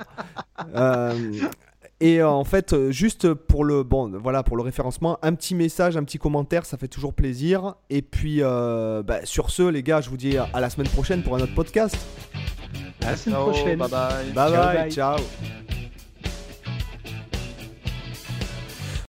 [2.05, 5.55] Et euh, en fait, euh, juste pour le bon, voilà, pour le référencement, un petit
[5.55, 7.77] message, un petit commentaire, ça fait toujours plaisir.
[7.89, 11.23] Et puis, euh, bah, sur ce, les gars, je vous dis à la semaine prochaine
[11.23, 11.97] pour un autre podcast.
[13.01, 13.79] À la semaine prochaine.
[13.79, 14.33] Bye bye.
[14.35, 14.91] Bye bye.
[14.91, 15.17] ciao.